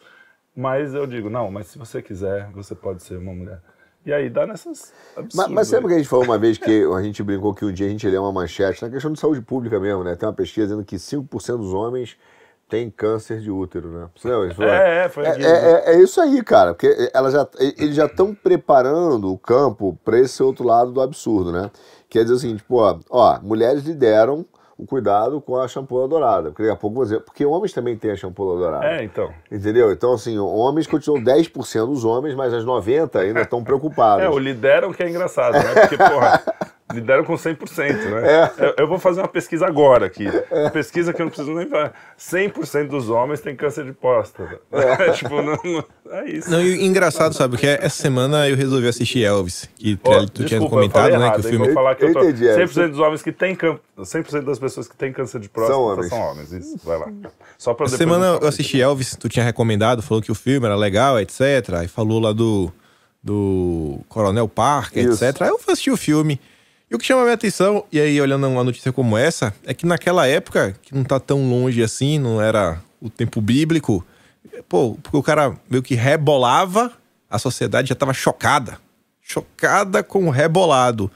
mas 0.54 0.94
eu 0.94 1.08
digo, 1.08 1.30
não, 1.30 1.50
mas 1.50 1.68
se 1.68 1.78
você 1.78 2.02
quiser, 2.02 2.50
você 2.52 2.76
pode 2.76 3.02
ser 3.02 3.18
uma 3.18 3.34
mulher. 3.34 3.62
E 4.06 4.12
aí 4.12 4.30
dá 4.30 4.46
nessas. 4.46 4.94
Mas, 5.34 5.48
mas 5.50 5.74
aí. 5.74 5.82
que 5.82 5.94
a 5.94 5.98
gente 5.98 6.10
falou 6.10 6.26
uma 6.26 6.38
vez 6.38 6.58
que 6.58 6.84
a 6.94 7.02
gente 7.02 7.24
brincou 7.24 7.54
que 7.54 7.64
um 7.64 7.72
dia 7.72 7.88
a 7.88 7.90
gente 7.90 8.08
lê 8.08 8.18
uma 8.18 8.32
manchete 8.32 8.82
na 8.82 8.90
questão 8.90 9.14
de 9.14 9.20
saúde 9.20 9.42
pública 9.42 9.80
mesmo, 9.80 10.04
né? 10.04 10.16
Tem 10.16 10.28
uma 10.28 10.36
pesquisa 10.36 10.68
dizendo 10.68 10.84
que 10.84 10.98
5% 10.98 11.58
dos 11.58 11.74
homens 11.74 12.18
têm 12.70 12.90
câncer 12.90 13.40
de 13.40 13.50
útero, 13.50 13.90
né? 13.90 14.08
Você? 14.16 14.30
É, 14.64 15.06
é, 15.06 15.10
foi 15.10 15.26
É, 15.26 15.30
é- 15.30 15.72
é- 15.72 15.96
é 15.96 16.02
isso 16.02 16.22
aí, 16.22 16.42
cara, 16.44 16.74
porque 16.74 17.10
ela 17.14 17.32
já, 17.32 17.48
eles 17.60 17.96
já 17.96 18.06
estão 18.06 18.34
preparando 18.36 19.32
o 19.34 19.38
campo 19.38 19.98
para 20.06 20.20
esse 20.20 20.42
outro 20.44 20.64
lado 20.66 20.92
do 20.92 21.02
absurdo, 21.02 21.52
né? 21.52 21.72
Quer 22.08 22.22
dizer 22.24 22.36
o 22.36 22.40
seguinte, 22.40 22.64
pô, 22.64 22.98
ó, 23.10 23.40
mulheres 23.42 23.84
lideram 23.84 24.46
o 24.78 24.86
cuidado 24.86 25.42
com 25.42 25.58
a 25.58 25.68
shampoo 25.68 26.08
dourada. 26.08 26.52
Porque 26.52 26.64
daqui 26.64 26.74
a 26.74 26.80
pouco 26.80 26.96
vou 26.96 27.04
dizer, 27.04 27.20
porque 27.20 27.46
homens 27.46 27.74
também 27.74 27.98
têm 27.98 28.12
a 28.12 28.16
shampoo 28.16 28.58
dourada. 28.58 28.86
É, 28.86 29.04
então. 29.04 29.30
Entendeu? 29.52 29.92
Então, 29.92 30.14
assim, 30.14 30.40
homens 30.40 30.88
continuam 30.88 31.22
10% 31.22 31.86
dos 31.88 32.06
homens, 32.06 32.34
mas 32.34 32.54
as 32.54 32.64
90% 32.64 33.18
ainda 33.20 33.42
estão 33.42 33.62
preocupados. 33.64 34.24
É, 34.24 34.30
o 34.30 34.38
lideram 34.40 34.94
que 34.94 35.04
é 35.04 35.10
engraçado, 35.10 35.54
né? 35.54 35.82
Porque, 35.82 35.98
porra, 35.98 36.42
lideram 36.92 37.24
com 37.24 37.34
100%, 37.34 38.10
né? 38.10 38.32
É. 38.32 38.66
Eu, 38.66 38.74
eu 38.80 38.88
vou 38.88 38.98
fazer 38.98 39.22
uma 39.22 39.28
pesquisa 39.28 39.66
agora 39.66 40.06
aqui. 40.08 40.26
Pesquisa 40.74 41.14
que 41.14 41.22
eu 41.22 41.26
não 41.26 41.30
preciso 41.32 41.54
nem 41.54 41.68
falar. 41.68 41.94
100% 42.18 42.88
dos 42.88 43.10
homens 43.10 43.42
têm 43.42 43.56
câncer 43.56 43.86
de 43.86 43.94
próstata. 43.94 44.60
É. 44.72 45.12
tipo, 45.14 45.42
não, 45.42 45.58
não- 45.64 45.84
é 46.12 46.30
isso. 46.30 46.50
Não, 46.50 46.62
e 46.62 46.84
engraçado, 46.86 47.34
sabe? 47.34 47.52
Porque 47.56 47.68
essa 47.68 48.02
semana 48.02 48.50
eu 48.50 48.56
resolvi 48.56 48.88
assistir 48.88 49.24
Elvis, 49.24 49.70
que 49.76 49.96
Trelli, 49.98 50.30
tu 50.30 50.44
tinha 50.46 50.60
desculpa, 50.60 50.66
eu 50.66 50.70
comentado, 50.70 51.12
né? 51.12 51.26
errado, 51.26 51.42
que 51.42 51.48
o 51.48 51.50
filme. 51.50 51.66
Vou 51.66 51.74
falar 51.76 51.96
que 51.96 52.06
eu 52.06 52.14
tô... 52.14 52.20
Eu 52.20 52.30
entendi, 52.30 52.48
é. 52.48 52.66
100% 52.66 52.90
dos 52.90 53.00
homens 53.00 53.22
que 53.22 53.32
têm 53.32 53.56
câncer... 53.56 53.80
100% 54.00 54.42
das 54.42 54.58
pessoas 54.58 54.88
que 54.88 54.96
têm 54.96 55.14
câncer 55.14 55.40
de 55.40 55.50
próstata 55.50 55.78
São 55.78 55.84
homens. 55.86 56.10
são 56.10 56.20
homens. 56.20 56.52
Isso, 56.52 56.80
vai 56.84 56.98
lá. 56.98 57.08
Só 57.58 57.74
pra 57.74 57.86
Essa 57.86 57.98
semana 57.98 58.40
eu 58.42 58.48
assisti 58.48 58.82
Elvis, 58.82 59.16
tu 59.16 59.30
tinha 59.30 59.46
recomendado, 59.46 60.02
falou 60.02 60.22
que 60.24 60.32
o 60.32 60.36
filme 60.36 60.66
era 60.66 60.76
legal, 60.76 61.20
etc. 61.20 61.42
Aí 61.78 61.88
falou 61.88 62.20
lá 62.20 62.32
do, 62.34 62.72
do 63.24 64.00
Coronel 64.08 64.48
Parker, 64.48 65.04
Isso. 65.06 65.24
etc. 65.24 65.44
Aí 65.44 65.50
eu 65.50 65.60
fui 65.60 65.74
assistir 65.74 65.92
o 65.92 65.98
filme. 65.98 66.40
E 66.90 66.96
o 66.96 66.98
que 66.98 67.06
chama 67.06 67.22
a 67.22 67.24
minha 67.26 67.36
atenção, 67.36 67.84
e 67.92 68.00
aí 68.00 68.20
olhando 68.20 68.48
uma 68.48 68.64
notícia 68.64 68.92
como 68.92 69.16
essa, 69.18 69.54
é 69.64 69.74
que 69.74 69.86
naquela 69.86 70.26
época, 70.28 70.76
que 70.82 70.94
não 70.96 71.04
tá 71.04 71.20
tão 71.20 71.48
longe 71.50 71.84
assim, 71.84 72.18
não 72.18 72.42
era 72.42 72.82
o 73.00 73.10
tempo 73.10 73.40
bíblico, 73.42 74.04
pô, 74.68 74.98
porque 75.04 75.16
o 75.18 75.22
cara 75.24 75.56
meio 75.70 75.84
que 75.84 75.94
rebolava, 75.94 76.92
a 77.30 77.38
sociedade 77.38 77.90
já 77.90 77.96
tava 77.96 78.14
chocada. 78.14 78.80
Chocada 79.22 80.02
com 80.02 80.26
o 80.28 80.32
rebolado. 80.32 81.12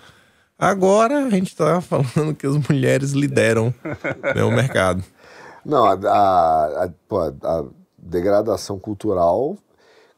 Agora 0.60 1.26
a 1.26 1.30
gente 1.32 1.56
tá 1.56 1.82
falando 1.82 2.36
que 2.36 2.46
as 2.46 2.56
mulheres 2.70 3.12
lideram 3.14 3.74
né, 4.36 4.44
o 4.44 4.52
mercado. 4.52 5.04
Não, 5.66 5.86
a, 5.86 5.94
a- 5.94 6.86
a- 6.86 7.50
a 7.50 7.64
degradação 7.98 8.78
cultural 8.78 9.58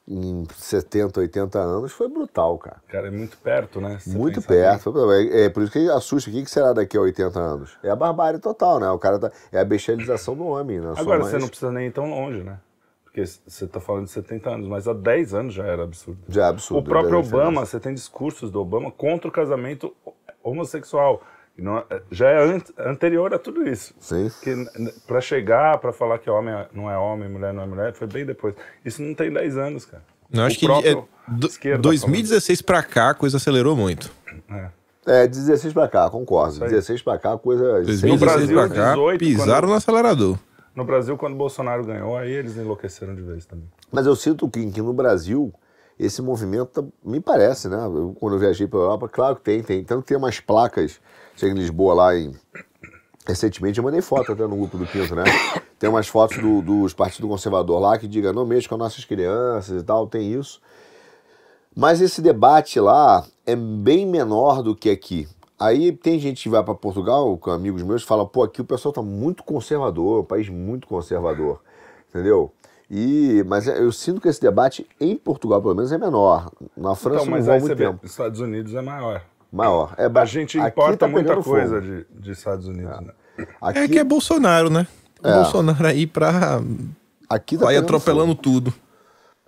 em 0.08 0.46
70, 0.56 1.20
80 1.20 1.60
anos 1.60 1.92
foi 1.92 2.08
brutal, 2.08 2.58
cara. 2.60 2.78
Cara, 2.88 3.08
é 3.08 3.12
muito 3.12 3.38
perto, 3.38 3.82
né? 3.82 3.98
Você 4.00 4.16
Muito 4.16 4.42
perto. 4.42 5.12
É, 5.12 5.46
é 5.46 5.50
por 5.50 5.64
isso 5.64 5.72
que 5.72 5.90
assusta. 5.90 6.30
O 6.30 6.34
que 6.34 6.46
será 6.46 6.74
daqui 6.74 6.96
a 6.96 7.02
80 7.02 7.40
anos? 7.40 7.78
É 7.82 7.90
a 7.90 7.96
barbárie 7.96 8.40
total, 8.40 8.80
né? 8.80 8.90
O 8.92 9.00
cara 9.00 9.18
tá, 9.18 9.32
é 9.52 9.60
a 9.60 9.66
bestialização 9.66 10.36
do 10.36 10.46
homem, 10.46 10.80
né? 10.80 10.94
Agora, 10.96 11.20
mais- 11.20 11.32
você 11.32 11.40
não 11.40 11.48
precisa 11.48 11.72
nem 11.72 11.88
ir 11.88 11.92
tão 11.92 12.10
longe, 12.10 12.44
né? 12.44 12.60
Porque 13.04 13.26
você 13.26 13.66
tá 13.66 13.80
falando 13.80 14.06
de 14.06 14.12
70 14.12 14.50
anos, 14.50 14.68
mas 14.68 14.88
há 14.88 14.94
10 14.94 15.34
anos 15.34 15.54
já 15.54 15.66
era 15.66 15.84
absurdo. 15.84 16.20
Já 16.28 16.46
é 16.46 16.50
absurdo. 16.50 16.82
O 16.82 16.84
próprio. 16.84 17.18
Obama, 17.20 17.66
você 17.66 17.80
tem 17.80 17.94
discursos 17.94 18.52
do 18.52 18.60
Obama 18.60 18.92
contra 18.92 19.28
o 19.28 19.32
casamento 19.32 19.96
homossexual. 20.44 21.22
Não- 21.58 21.84
já 22.12 22.30
é 22.30 22.44
an- 22.44 22.62
anterior 22.80 23.34
a 23.34 23.40
tudo 23.40 23.68
isso. 23.68 23.94
Sim. 24.00 24.30
Que 24.42 24.54
para 25.08 25.22
chegar, 25.22 25.78
para 25.78 25.94
falar 25.94 26.18
que 26.20 26.30
homem 26.30 26.54
não 26.74 26.90
é 26.92 26.98
homem, 26.98 27.30
mulher 27.30 27.54
não 27.54 27.64
é 27.64 27.66
mulher, 27.66 27.94
foi 27.94 28.08
bem 28.08 28.26
depois. 28.26 28.54
Isso 28.84 29.02
não 29.02 29.14
tem 29.14 29.32
10 29.32 29.58
anos, 29.58 29.86
cara. 29.86 30.04
Eu 30.32 30.44
acho 30.44 30.60
que 30.60 30.66
é, 30.66 30.96
do- 31.28 31.48
esquerda 31.48 31.82
2016 31.82 32.62
pra 32.62 32.84
cá 32.84 33.12
a 33.12 33.14
coisa 33.14 33.38
acelerou 33.38 33.76
muito. 33.76 34.12
É. 34.50 34.70
É, 35.08 35.28
16 35.28 35.72
pra 35.72 35.88
cá, 35.88 36.10
concordo. 36.10 36.64
aí. 36.64 36.70
16 36.70 37.02
pra 37.04 37.18
cá, 37.18 37.38
coisa. 37.38 37.64
2016 37.84 38.20
Brasil, 38.20 38.56
pra 38.58 38.68
cá 38.70 38.90
18, 38.94 39.20
pisaram 39.20 39.52
quando- 39.62 39.68
no 39.70 39.74
acelerador. 39.76 40.38
No 40.76 40.84
Brasil, 40.84 41.16
quando 41.16 41.36
o 41.36 41.38
Bolsonaro 41.38 41.86
ganhou, 41.86 42.18
aí 42.18 42.32
eles 42.32 42.58
enlouqueceram 42.58 43.16
de 43.16 43.22
vez 43.22 43.46
também. 43.46 43.70
Mas 43.92 44.06
eu 44.08 44.16
sinto 44.16 44.50
que, 44.50 44.70
que 44.72 44.82
no 44.82 44.92
Brasil 44.94 45.54
esse 45.98 46.22
movimento 46.22 46.82
tá- 46.82 46.88
me 47.04 47.22
parece, 47.22 47.70
né? 47.70 47.78
Eu, 47.86 48.14
quando 48.20 48.34
eu 48.34 48.40
viajei 48.40 48.68
para 48.68 48.80
Europa, 48.80 49.08
claro 49.08 49.36
que 49.38 49.42
tem, 49.44 49.62
tem. 49.64 49.84
Tanto 49.86 50.02
que 50.02 50.08
tem 50.10 50.18
umas 50.18 50.40
placas, 50.42 51.00
chega 51.36 51.54
em 51.54 51.58
Lisboa 51.58 51.94
lá 51.94 52.16
em. 52.18 52.32
Recentemente 53.28 53.80
eu 53.80 53.84
mandei 53.84 54.02
foto 54.02 54.32
até 54.34 54.44
no 54.46 54.56
grupo 54.56 54.78
do 54.78 54.86
Quinto, 54.86 55.16
né? 55.16 55.24
Tem 55.80 55.90
umas 55.90 56.08
fotos 56.08 56.38
do- 56.38 56.62
dos 56.62 56.94
Partido 56.94 57.28
Conservador 57.28 57.80
lá 57.80 57.98
que 57.98 58.08
diga 58.08 58.32
não 58.32 58.46
mexa 58.46 58.70
com 58.70 58.78
nossas 58.78 59.04
crianças 59.04 59.82
e 59.82 59.84
tal, 59.84 60.06
tem 60.08 60.32
isso. 60.32 60.62
Mas 61.76 62.02
esse 62.02 62.22
debate 62.22 62.80
lá 62.80 63.26
é 63.46 63.56
bem 63.56 64.06
menor 64.06 64.62
do 64.62 64.76
que 64.76 64.90
aqui. 64.90 65.28
Aí 65.60 65.92
tem 65.92 66.20
gente 66.20 66.44
que 66.44 66.50
vai 66.50 66.64
para 66.64 66.76
Portugal, 66.76 67.38
com 67.38 67.50
amigos 67.50 67.82
meus, 67.82 68.04
que 68.04 68.08
fala, 68.08 68.26
pô, 68.26 68.44
aqui 68.44 68.62
o 68.62 68.66
pessoal 68.66 68.94
tá 68.94 69.02
muito 69.02 69.44
conservador, 69.44 70.22
um 70.22 70.26
país 70.26 70.48
muito 70.50 70.88
conservador, 70.88 71.62
entendeu? 72.10 72.52
E, 72.92 73.44
mas 73.48 73.68
eu 73.68 73.92
sinto 73.92 74.22
que 74.22 74.28
esse 74.28 74.40
debate 74.40 74.86
em 75.00 75.16
Portugal, 75.16 75.62
pelo 75.62 75.74
menos, 75.74 75.92
é 75.92 75.98
menor. 75.98 76.52
Na 76.78 76.94
França 76.94 77.22
Então, 77.24 77.26
não 77.26 77.32
mas 77.32 77.50
há 77.50 77.54
aí 77.54 77.60
você 77.60 77.68
muito 77.68 77.78
vê, 77.78 77.86
tempo. 77.88 78.06
Estados 78.06 78.40
Unidos 78.40 78.74
é 78.76 78.82
maior. 78.82 79.24
Maior. 79.56 79.94
É, 79.98 80.06
A 80.20 80.26
gente 80.26 80.58
importa 80.60 80.98
tá 80.98 81.08
muita 81.08 81.42
coisa 81.42 81.80
de, 81.82 82.06
de 82.20 82.32
Estados 82.32 82.68
Unidos, 82.68 83.00
né? 83.02 83.14
Aqui, 83.62 83.80
É 83.80 83.88
que 83.88 84.00
é 84.00 84.04
Bolsonaro, 84.04 84.70
né? 84.70 84.86
É. 85.24 85.34
Bolsonaro 85.34 85.88
aí 85.88 86.06
pra 86.06 86.62
aqui 87.30 87.58
tá 87.58 87.68
pegando 87.68 87.84
atropelando 87.84 88.32
fogo. 88.32 88.42
tudo. 88.42 88.74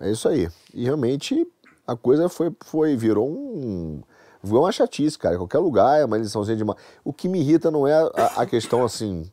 É 0.00 0.10
isso 0.10 0.28
aí. 0.28 0.48
E 0.72 0.84
realmente 0.84 1.46
a 1.86 1.94
coisa 1.96 2.28
foi, 2.28 2.50
foi 2.64 2.96
virou 2.96 3.28
um. 3.28 4.02
Virou 4.42 4.62
uma 4.62 4.72
chatice, 4.72 5.18
cara. 5.18 5.34
Em 5.34 5.38
qualquer 5.38 5.58
lugar 5.58 6.00
é 6.00 6.04
uma 6.04 6.16
liçãozinha 6.16 6.56
de. 6.56 6.64
ma- 6.64 6.76
O 7.04 7.12
que 7.12 7.28
me 7.28 7.40
irrita 7.40 7.70
não 7.70 7.86
é 7.86 7.94
a, 7.94 8.42
a 8.42 8.46
questão 8.46 8.84
assim. 8.84 9.30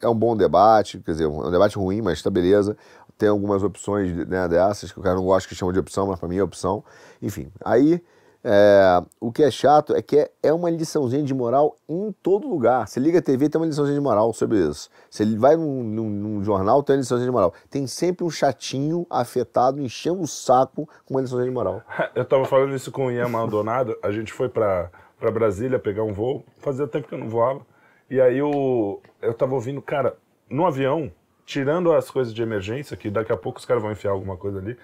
É 0.00 0.08
um 0.08 0.14
bom 0.14 0.36
debate, 0.36 0.98
quer 0.98 1.12
dizer, 1.12 1.24
é 1.24 1.28
um 1.28 1.50
debate 1.50 1.76
ruim, 1.76 2.00
mas 2.02 2.22
tá 2.22 2.30
beleza. 2.30 2.76
Tem 3.18 3.28
algumas 3.28 3.62
opções 3.62 4.14
né, 4.26 4.46
dessas, 4.48 4.92
que 4.92 4.98
o 4.98 5.02
cara 5.02 5.14
não 5.16 5.24
gosta 5.24 5.48
que 5.48 5.54
chama 5.54 5.72
de 5.72 5.78
opção, 5.78 6.06
mas 6.06 6.18
pra 6.20 6.28
mim 6.28 6.36
é 6.36 6.42
opção. 6.42 6.84
Enfim, 7.22 7.50
aí 7.64 8.02
é, 8.48 9.02
o 9.20 9.32
que 9.32 9.42
é 9.42 9.50
chato 9.50 9.92
é 9.96 10.00
que 10.00 10.16
é, 10.18 10.30
é 10.40 10.52
uma 10.52 10.70
liçãozinha 10.70 11.24
de 11.24 11.34
moral 11.34 11.74
em 11.88 12.14
todo 12.22 12.48
lugar. 12.48 12.86
Você 12.86 13.00
liga 13.00 13.18
a 13.18 13.22
TV, 13.22 13.48
tem 13.48 13.60
uma 13.60 13.66
liçãozinha 13.66 13.98
de 13.98 14.00
moral 14.00 14.32
sobre 14.32 14.58
isso. 14.58 14.88
Você 15.10 15.24
vai 15.36 15.56
num, 15.56 15.82
num- 15.82 16.08
num 16.08 16.44
jornal, 16.44 16.80
tem 16.84 16.94
uma 16.94 17.00
liçãozinha 17.00 17.26
de 17.26 17.32
moral. 17.32 17.52
Tem 17.68 17.88
sempre 17.88 18.24
um 18.24 18.30
chatinho 18.30 19.04
afetado, 19.10 19.80
enchendo 19.80 20.20
o 20.20 20.28
saco 20.28 20.88
com 21.04 21.14
uma 21.14 21.20
liçãozinha 21.20 21.50
de 21.50 21.54
moral. 21.54 21.82
Eu 22.14 22.24
tava 22.24 22.44
falando 22.44 22.72
isso 22.72 22.92
com 22.92 23.06
o 23.06 23.10
Ian 23.10 23.28
Maldonado, 23.28 23.98
a 24.00 24.12
gente 24.12 24.32
foi 24.32 24.48
pra 24.48 24.90
Brasília 25.32 25.78
pegar 25.80 26.04
um 26.04 26.12
voo, 26.12 26.44
fazia 26.58 26.86
tempo 26.86 27.08
que 27.08 27.14
eu 27.14 27.18
não 27.18 27.28
voava, 27.28 27.62
e 28.08 28.20
aí 28.20 28.40
o, 28.40 29.00
eu 29.20 29.34
tava 29.34 29.54
ouvindo, 29.54 29.82
cara, 29.82 30.16
no 30.48 30.64
avião, 30.64 31.10
tirando 31.44 31.92
as 31.92 32.10
coisas 32.10 32.32
de 32.32 32.42
emergência, 32.42 32.96
que 32.96 33.10
daqui 33.10 33.32
a 33.32 33.36
pouco 33.36 33.58
os 33.58 33.64
caras 33.64 33.82
vão 33.82 33.90
enfiar 33.90 34.12
alguma 34.12 34.36
coisa 34.36 34.58
ali, 34.58 34.76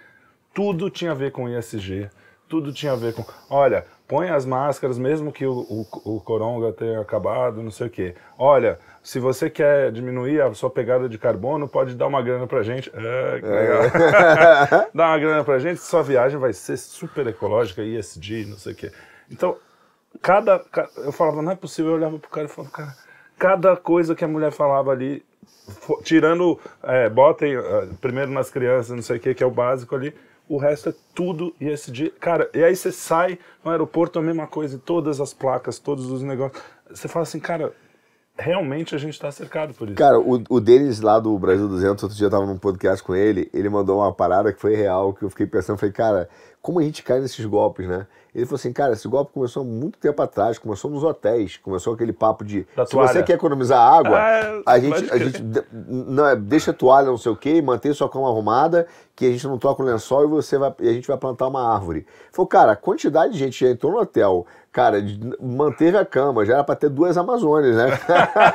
tudo 0.52 0.90
tinha 0.90 1.12
a 1.12 1.14
ver 1.14 1.30
com 1.32 1.48
ISG, 1.48 2.10
tudo 2.52 2.70
tinha 2.70 2.92
a 2.92 2.96
ver 2.96 3.14
com, 3.14 3.24
olha, 3.48 3.86
põe 4.06 4.28
as 4.28 4.44
máscaras, 4.44 4.98
mesmo 4.98 5.32
que 5.32 5.46
o, 5.46 5.52
o, 5.54 6.16
o 6.16 6.20
coronga 6.20 6.70
tenha 6.70 7.00
acabado, 7.00 7.62
não 7.62 7.70
sei 7.70 7.86
o 7.86 7.90
quê. 7.90 8.14
Olha, 8.38 8.78
se 9.02 9.18
você 9.18 9.48
quer 9.48 9.90
diminuir 9.90 10.42
a 10.42 10.52
sua 10.52 10.68
pegada 10.68 11.08
de 11.08 11.16
carbono, 11.16 11.66
pode 11.66 11.94
dar 11.94 12.06
uma 12.08 12.20
grana 12.20 12.46
pra 12.46 12.62
gente. 12.62 12.92
É, 12.94 13.40
que 13.40 13.46
legal. 13.46 13.82
Dá 14.94 15.06
uma 15.06 15.18
grana 15.18 15.42
pra 15.42 15.58
gente, 15.58 15.80
sua 15.80 16.02
viagem 16.02 16.38
vai 16.38 16.52
ser 16.52 16.76
super 16.76 17.26
ecológica, 17.26 17.82
ESG, 17.82 18.44
não 18.44 18.58
sei 18.58 18.74
o 18.74 18.76
quê. 18.76 18.92
Então, 19.30 19.56
cada, 20.20 20.58
ca- 20.58 20.90
eu 20.98 21.10
falava, 21.10 21.40
não 21.40 21.52
é 21.52 21.56
possível, 21.56 21.92
eu 21.92 21.96
olhava 21.96 22.18
pro 22.18 22.28
cara 22.28 22.44
e 22.44 22.50
falava, 22.50 22.70
cara, 22.74 22.94
cada 23.38 23.74
coisa 23.78 24.14
que 24.14 24.22
a 24.26 24.28
mulher 24.28 24.52
falava 24.52 24.90
ali, 24.90 25.24
tirando, 26.04 26.60
é, 26.82 27.08
botem 27.08 27.56
ah, 27.56 27.86
primeiro 27.98 28.30
nas 28.30 28.50
crianças, 28.50 28.94
não 28.94 29.02
sei 29.02 29.16
o 29.16 29.20
que, 29.20 29.32
que 29.34 29.42
é 29.42 29.46
o 29.46 29.50
básico 29.50 29.96
ali, 29.96 30.14
o 30.52 30.58
resto 30.58 30.90
é 30.90 30.94
tudo 31.14 31.54
ESG. 31.58 32.10
Cara, 32.20 32.50
e 32.52 32.62
aí 32.62 32.76
você 32.76 32.92
sai 32.92 33.38
no 33.64 33.70
aeroporto, 33.70 34.18
a 34.18 34.22
mesma 34.22 34.46
coisa, 34.46 34.78
todas 34.78 35.18
as 35.18 35.32
placas, 35.32 35.78
todos 35.78 36.10
os 36.10 36.22
negócios. 36.22 36.62
Você 36.90 37.08
fala 37.08 37.22
assim, 37.22 37.40
cara, 37.40 37.72
realmente 38.36 38.94
a 38.94 38.98
gente 38.98 39.18
tá 39.18 39.32
cercado 39.32 39.72
por 39.72 39.88
isso. 39.88 39.96
Cara, 39.96 40.20
o, 40.20 40.42
o 40.50 40.60
Denis 40.60 41.00
lá 41.00 41.18
do 41.18 41.38
Brasil 41.38 41.66
200, 41.66 42.02
outro 42.02 42.18
dia 42.18 42.26
eu 42.26 42.30
tava 42.30 42.44
num 42.44 42.58
podcast 42.58 43.02
com 43.02 43.14
ele, 43.14 43.48
ele 43.54 43.70
mandou 43.70 44.00
uma 44.00 44.12
parada 44.12 44.52
que 44.52 44.60
foi 44.60 44.74
real, 44.74 45.14
que 45.14 45.22
eu 45.22 45.30
fiquei 45.30 45.46
pensando, 45.46 45.78
falei, 45.78 45.94
cara, 45.94 46.28
como 46.60 46.80
a 46.80 46.82
gente 46.82 47.02
cai 47.02 47.18
nesses 47.18 47.46
golpes, 47.46 47.88
né? 47.88 48.06
Ele 48.34 48.46
falou 48.46 48.56
assim, 48.56 48.72
cara, 48.72 48.94
esse 48.94 49.06
golpe 49.06 49.32
começou 49.32 49.62
há 49.62 49.66
muito 49.66 49.98
tempo 49.98 50.22
atrás, 50.22 50.58
começou 50.58 50.90
nos 50.90 51.04
hotéis, 51.04 51.58
começou 51.58 51.92
aquele 51.92 52.14
papo 52.14 52.44
de, 52.44 52.66
Da 52.74 52.86
se 52.86 52.94
você 52.94 53.22
quer 53.22 53.34
economizar 53.34 53.78
água, 53.78 54.18
Ah, 54.18 54.62
a 54.66 54.78
gente, 54.78 55.12
a 55.12 55.18
gente 55.18 55.44
não, 55.70 56.26
é, 56.26 56.34
deixa 56.34 56.70
a 56.70 56.74
toalha 56.74 57.08
não 57.08 57.18
sei 57.18 57.30
o 57.30 57.36
quê, 57.36 57.60
mantém 57.60 57.92
sua 57.92 58.08
cama 58.08 58.28
arrumada, 58.28 58.86
que 59.14 59.26
a 59.26 59.30
gente 59.30 59.46
não 59.46 59.58
troca 59.58 59.82
o 59.82 59.86
lençol 59.86 60.24
e, 60.24 60.28
você 60.28 60.56
vai, 60.56 60.74
e 60.80 60.88
a 60.88 60.92
gente 60.92 61.06
vai 61.06 61.18
plantar 61.18 61.46
uma 61.46 61.74
árvore. 61.74 61.98
Ele 61.98 62.06
Falou, 62.32 62.48
cara, 62.48 62.72
a 62.72 62.76
quantidade 62.76 63.34
de 63.34 63.38
gente 63.38 63.62
já 63.62 63.70
entrou 63.70 63.92
no 63.92 63.98
hotel, 63.98 64.46
cara, 64.72 64.96
manteve 65.38 65.98
a 65.98 66.04
cama, 66.04 66.46
já 66.46 66.54
era 66.54 66.64
pra 66.64 66.74
ter 66.74 66.88
duas 66.88 67.18
Amazonas, 67.18 67.76
né? 67.76 67.86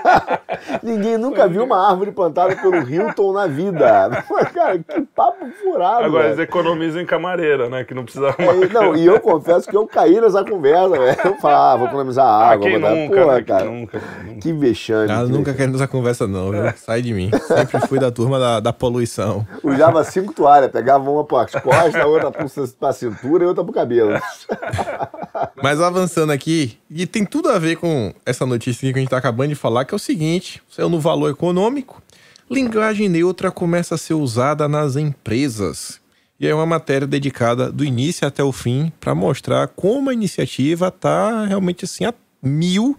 Ninguém 0.82 1.18
nunca 1.18 1.48
viu 1.48 1.64
uma 1.64 1.88
árvore 1.88 2.12
plantada 2.12 2.56
pelo 2.56 2.78
Hilton 2.78 3.34
na 3.34 3.46
vida. 3.46 4.24
Cara, 4.54 4.80
que 4.80 5.02
papo 5.16 5.46
furado, 5.62 6.06
Agora 6.06 6.24
velho. 6.24 6.36
eles 6.36 6.40
economizam 6.40 7.02
em 7.02 7.06
camareira, 7.06 7.70
né? 7.70 7.84
Que 7.84 7.94
não 7.94 8.04
precisa 8.04 8.30
É, 8.38 8.74
não, 8.74 8.96
e 8.96 9.06
eu 9.06 9.20
confesso 9.20 9.67
que 9.70 9.76
eu 9.76 9.86
caí 9.88 10.20
nessa 10.22 10.44
conversa, 10.44 10.90
velho. 10.90 11.18
Eu 11.26 11.36
falava, 11.38 11.74
ah, 11.74 11.78
vou 11.78 11.88
economizar 11.88 12.26
Ah, 12.26 12.50
água. 12.52 12.64
quem 12.70 12.80
vou 12.80 12.90
dar- 12.90 12.96
nunca, 12.96 13.16
Porra, 13.22 13.34
né? 13.34 13.38
Quem 13.38 13.46
cara. 13.46 13.66
nunca, 13.66 14.02
nunca. 14.26 14.40
Que 14.40 14.54
vexame. 14.54 15.12
Ah, 15.12 15.24
que 15.26 15.32
nunca 15.32 15.54
quero 15.54 15.72
nessa 15.72 15.88
conversa, 15.88 16.28
não, 16.28 16.52
viu? 16.52 16.62
Sai 16.78 17.02
de 17.02 17.14
mim. 17.14 17.30
Sempre 17.48 17.80
fui 17.88 18.00
da 18.00 18.12
turma 18.12 18.40
da, 18.40 18.60
da 18.60 18.74
poluição. 18.74 19.46
Usava 19.64 20.04
cinco 20.04 20.34
toalhas, 20.34 20.72
pegava 20.72 21.10
uma 21.10 21.24
para 21.24 21.44
as 21.46 21.52
costas, 21.64 22.06
outra 22.06 22.32
para 22.32 22.90
a 22.90 22.94
cintura 22.94 23.44
e 23.44 23.48
outra 23.48 23.64
para 23.64 23.72
o 23.72 23.74
cabelo. 23.74 24.12
Mas 25.62 25.82
avançando 25.82 26.32
aqui, 26.32 26.78
e 26.90 27.06
tem 27.06 27.26
tudo 27.26 27.50
a 27.50 27.60
ver 27.60 27.78
com 27.78 28.14
essa 28.26 28.46
notícia 28.46 28.92
que 28.92 28.98
a 28.98 29.02
gente 29.02 29.10
tá 29.10 29.18
acabando 29.18 29.50
de 29.50 29.56
falar, 29.56 29.86
que 29.86 29.94
é 29.94 29.98
o 29.98 30.00
seguinte: 30.00 30.62
saiu 30.70 30.90
no 30.90 31.00
valor 31.00 31.30
econômico, 31.30 32.02
linguagem 32.50 33.10
neutra 33.10 33.52
começa 33.52 33.96
a 33.96 33.98
ser 33.98 34.14
usada 34.14 34.68
nas 34.68 34.96
empresas. 34.96 36.00
E 36.40 36.48
é 36.48 36.54
uma 36.54 36.66
matéria 36.66 37.08
dedicada 37.08 37.72
do 37.72 37.84
início 37.84 38.28
até 38.28 38.44
o 38.44 38.52
fim 38.52 38.92
para 39.00 39.16
mostrar 39.16 39.68
como 39.70 40.10
a 40.10 40.14
iniciativa 40.14 40.92
tá 40.92 41.46
realmente 41.46 41.86
assim 41.86 42.06
a 42.06 42.14
mil 42.42 42.98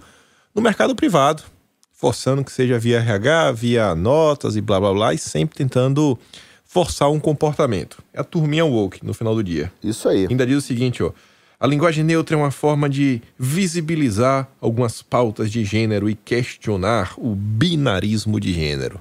no 0.55 0.61
mercado 0.61 0.95
privado, 0.95 1.45
forçando 1.93 2.43
que 2.43 2.51
seja 2.51 2.79
via 2.79 2.99
RH, 2.99 3.53
via 3.53 3.95
notas 3.95 4.57
e 4.57 4.61
blá 4.61 4.81
blá 4.81 4.93
blá, 4.93 5.15
e 5.15 5.19
sempre 5.19 5.57
tentando 5.57 6.19
forçar 6.65 7.11
um 7.11 7.21
comportamento. 7.21 8.03
É 8.13 8.21
a 8.21 8.25
turminha 8.25 8.65
woke 8.65 9.05
no 9.07 9.15
final 9.15 9.35
do 9.35 9.45
dia. 9.45 9.73
Isso 9.83 10.09
aí. 10.09 10.27
Ainda 10.29 10.47
diz 10.47 10.57
o 10.57 10.61
seguinte, 10.61 11.03
ó. 11.03 11.13
A 11.61 11.67
linguagem 11.67 12.05
neutra 12.05 12.37
é 12.37 12.39
uma 12.39 12.53
forma 12.53 12.89
de 12.89 13.21
visibilizar 13.37 14.49
algumas 14.61 15.03
pautas 15.03 15.51
de 15.51 15.65
gênero 15.65 16.09
e 16.09 16.15
questionar 16.15 17.15
o 17.17 17.35
binarismo 17.35 18.39
de 18.39 18.53
gênero. 18.53 19.01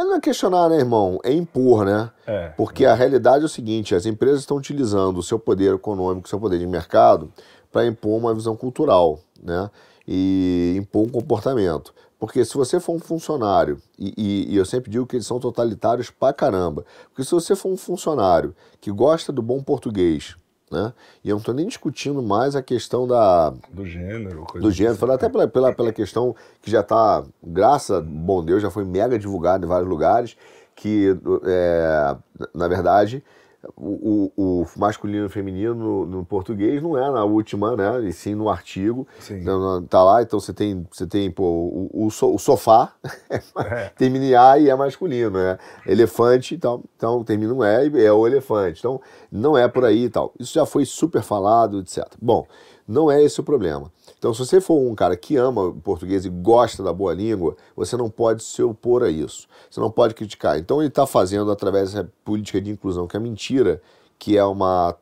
É 0.00 0.04
não 0.04 0.14
é 0.14 0.20
questionar, 0.20 0.70
né, 0.70 0.78
irmão? 0.78 1.18
É 1.22 1.30
impor, 1.30 1.84
né? 1.84 2.10
É. 2.26 2.48
Porque 2.56 2.86
a 2.86 2.94
realidade 2.94 3.42
é 3.42 3.46
o 3.46 3.48
seguinte: 3.50 3.94
as 3.94 4.06
empresas 4.06 4.40
estão 4.40 4.56
utilizando 4.56 5.18
o 5.18 5.22
seu 5.22 5.38
poder 5.38 5.74
econômico, 5.74 6.26
o 6.26 6.30
seu 6.30 6.40
poder 6.40 6.58
de 6.58 6.66
mercado, 6.66 7.30
para 7.70 7.86
impor 7.86 8.16
uma 8.18 8.32
visão 8.32 8.56
cultural, 8.56 9.20
né? 9.42 9.70
E 10.08 10.74
impor 10.78 11.02
um 11.06 11.08
comportamento. 11.10 11.92
Porque 12.18 12.44
se 12.46 12.54
você 12.54 12.80
for 12.80 12.94
um 12.94 12.98
funcionário, 12.98 13.78
e, 13.98 14.12
e- 14.16 14.54
e 14.54 14.56
eu 14.56 14.64
sempre 14.64 14.90
digo 14.90 15.06
que 15.06 15.16
eles 15.16 15.26
são 15.26 15.38
totalitários 15.38 16.10
pra 16.10 16.32
caramba, 16.32 16.84
porque 17.08 17.22
se 17.24 17.30
você 17.32 17.54
for 17.54 17.70
um 17.70 17.76
funcionário 17.76 18.54
que 18.80 18.90
gosta 18.90 19.30
do 19.32 19.42
bom 19.42 19.62
português, 19.62 20.34
né? 20.70 20.92
E 21.24 21.28
eu 21.28 21.34
não 21.34 21.40
estou 21.40 21.54
nem 21.54 21.66
discutindo 21.66 22.22
mais 22.22 22.54
a 22.54 22.62
questão 22.62 23.06
da, 23.06 23.52
Do 23.70 23.84
gênero, 23.84 24.44
coisa 24.44 24.66
do 24.66 24.70
gênero, 24.72 24.96
falando 24.96 25.16
até 25.16 25.28
pela, 25.28 25.48
pela, 25.48 25.72
pela 25.72 25.92
questão 25.92 26.34
que 26.62 26.70
já 26.70 26.80
está, 26.80 27.24
graças 27.42 27.98
a 27.98 28.00
bom 28.00 28.44
Deus, 28.44 28.62
já 28.62 28.70
foi 28.70 28.84
mega 28.84 29.18
divulgado 29.18 29.64
em 29.66 29.68
vários 29.68 29.88
lugares, 29.88 30.36
que, 30.76 31.16
é, 31.44 32.16
na 32.54 32.68
verdade, 32.68 33.22
o, 33.76 34.32
o, 34.36 34.62
o 34.62 34.66
masculino 34.76 35.24
e 35.24 35.26
o 35.26 35.30
feminino 35.30 35.74
no, 35.74 36.06
no 36.06 36.24
português 36.24 36.82
não 36.82 36.96
é 36.96 37.10
na 37.10 37.24
última, 37.24 37.76
né? 37.76 38.08
E 38.08 38.12
sim 38.12 38.34
no 38.34 38.48
artigo. 38.48 39.06
Sim. 39.18 39.40
Então, 39.40 39.82
tá 39.84 40.02
lá, 40.02 40.22
então 40.22 40.40
você 40.40 40.52
tem, 40.52 40.86
você 40.90 41.06
tem 41.06 41.30
pô, 41.30 41.44
o, 41.44 42.06
o, 42.06 42.10
so- 42.10 42.34
o 42.34 42.38
sofá, 42.38 42.92
É. 43.70 43.90
termina 43.96 44.24
em 44.24 44.34
A 44.34 44.58
e 44.58 44.68
é 44.70 44.74
masculino, 44.74 45.30
né? 45.30 45.58
Elefante, 45.86 46.54
então, 46.54 46.82
então 46.96 47.22
termina 47.22 47.52
em 47.54 47.86
E 47.86 47.98
e 48.00 48.04
é 48.04 48.12
o 48.12 48.26
elefante. 48.26 48.80
Então, 48.80 49.00
não 49.30 49.56
é 49.56 49.68
por 49.68 49.84
aí 49.84 50.04
e 50.04 50.10
tal. 50.10 50.32
Isso 50.38 50.54
já 50.54 50.64
foi 50.64 50.84
super 50.84 51.22
falado, 51.22 51.80
etc. 51.80 52.06
Bom, 52.20 52.46
não 52.88 53.10
é 53.10 53.22
esse 53.22 53.38
o 53.40 53.44
problema. 53.44 53.90
Então, 54.20 54.34
se 54.34 54.40
você 54.40 54.60
for 54.60 54.78
um 54.78 54.94
cara 54.94 55.16
que 55.16 55.34
ama 55.38 55.68
o 55.68 55.74
português 55.74 56.26
e 56.26 56.28
gosta 56.28 56.82
da 56.82 56.92
boa 56.92 57.14
língua, 57.14 57.56
você 57.74 57.96
não 57.96 58.10
pode 58.10 58.42
se 58.42 58.62
opor 58.62 59.02
a 59.02 59.08
isso. 59.08 59.48
Você 59.70 59.80
não 59.80 59.90
pode 59.90 60.12
criticar. 60.12 60.58
Então, 60.58 60.82
ele 60.82 60.88
está 60.88 61.06
fazendo, 61.06 61.50
através 61.50 61.94
dessa 61.94 62.06
política 62.22 62.60
de 62.60 62.70
inclusão, 62.70 63.06
que 63.06 63.16
é 63.16 63.20
mentira, 63.20 63.80
que 64.18 64.36
é 64.36 64.44
uma, 64.44 64.94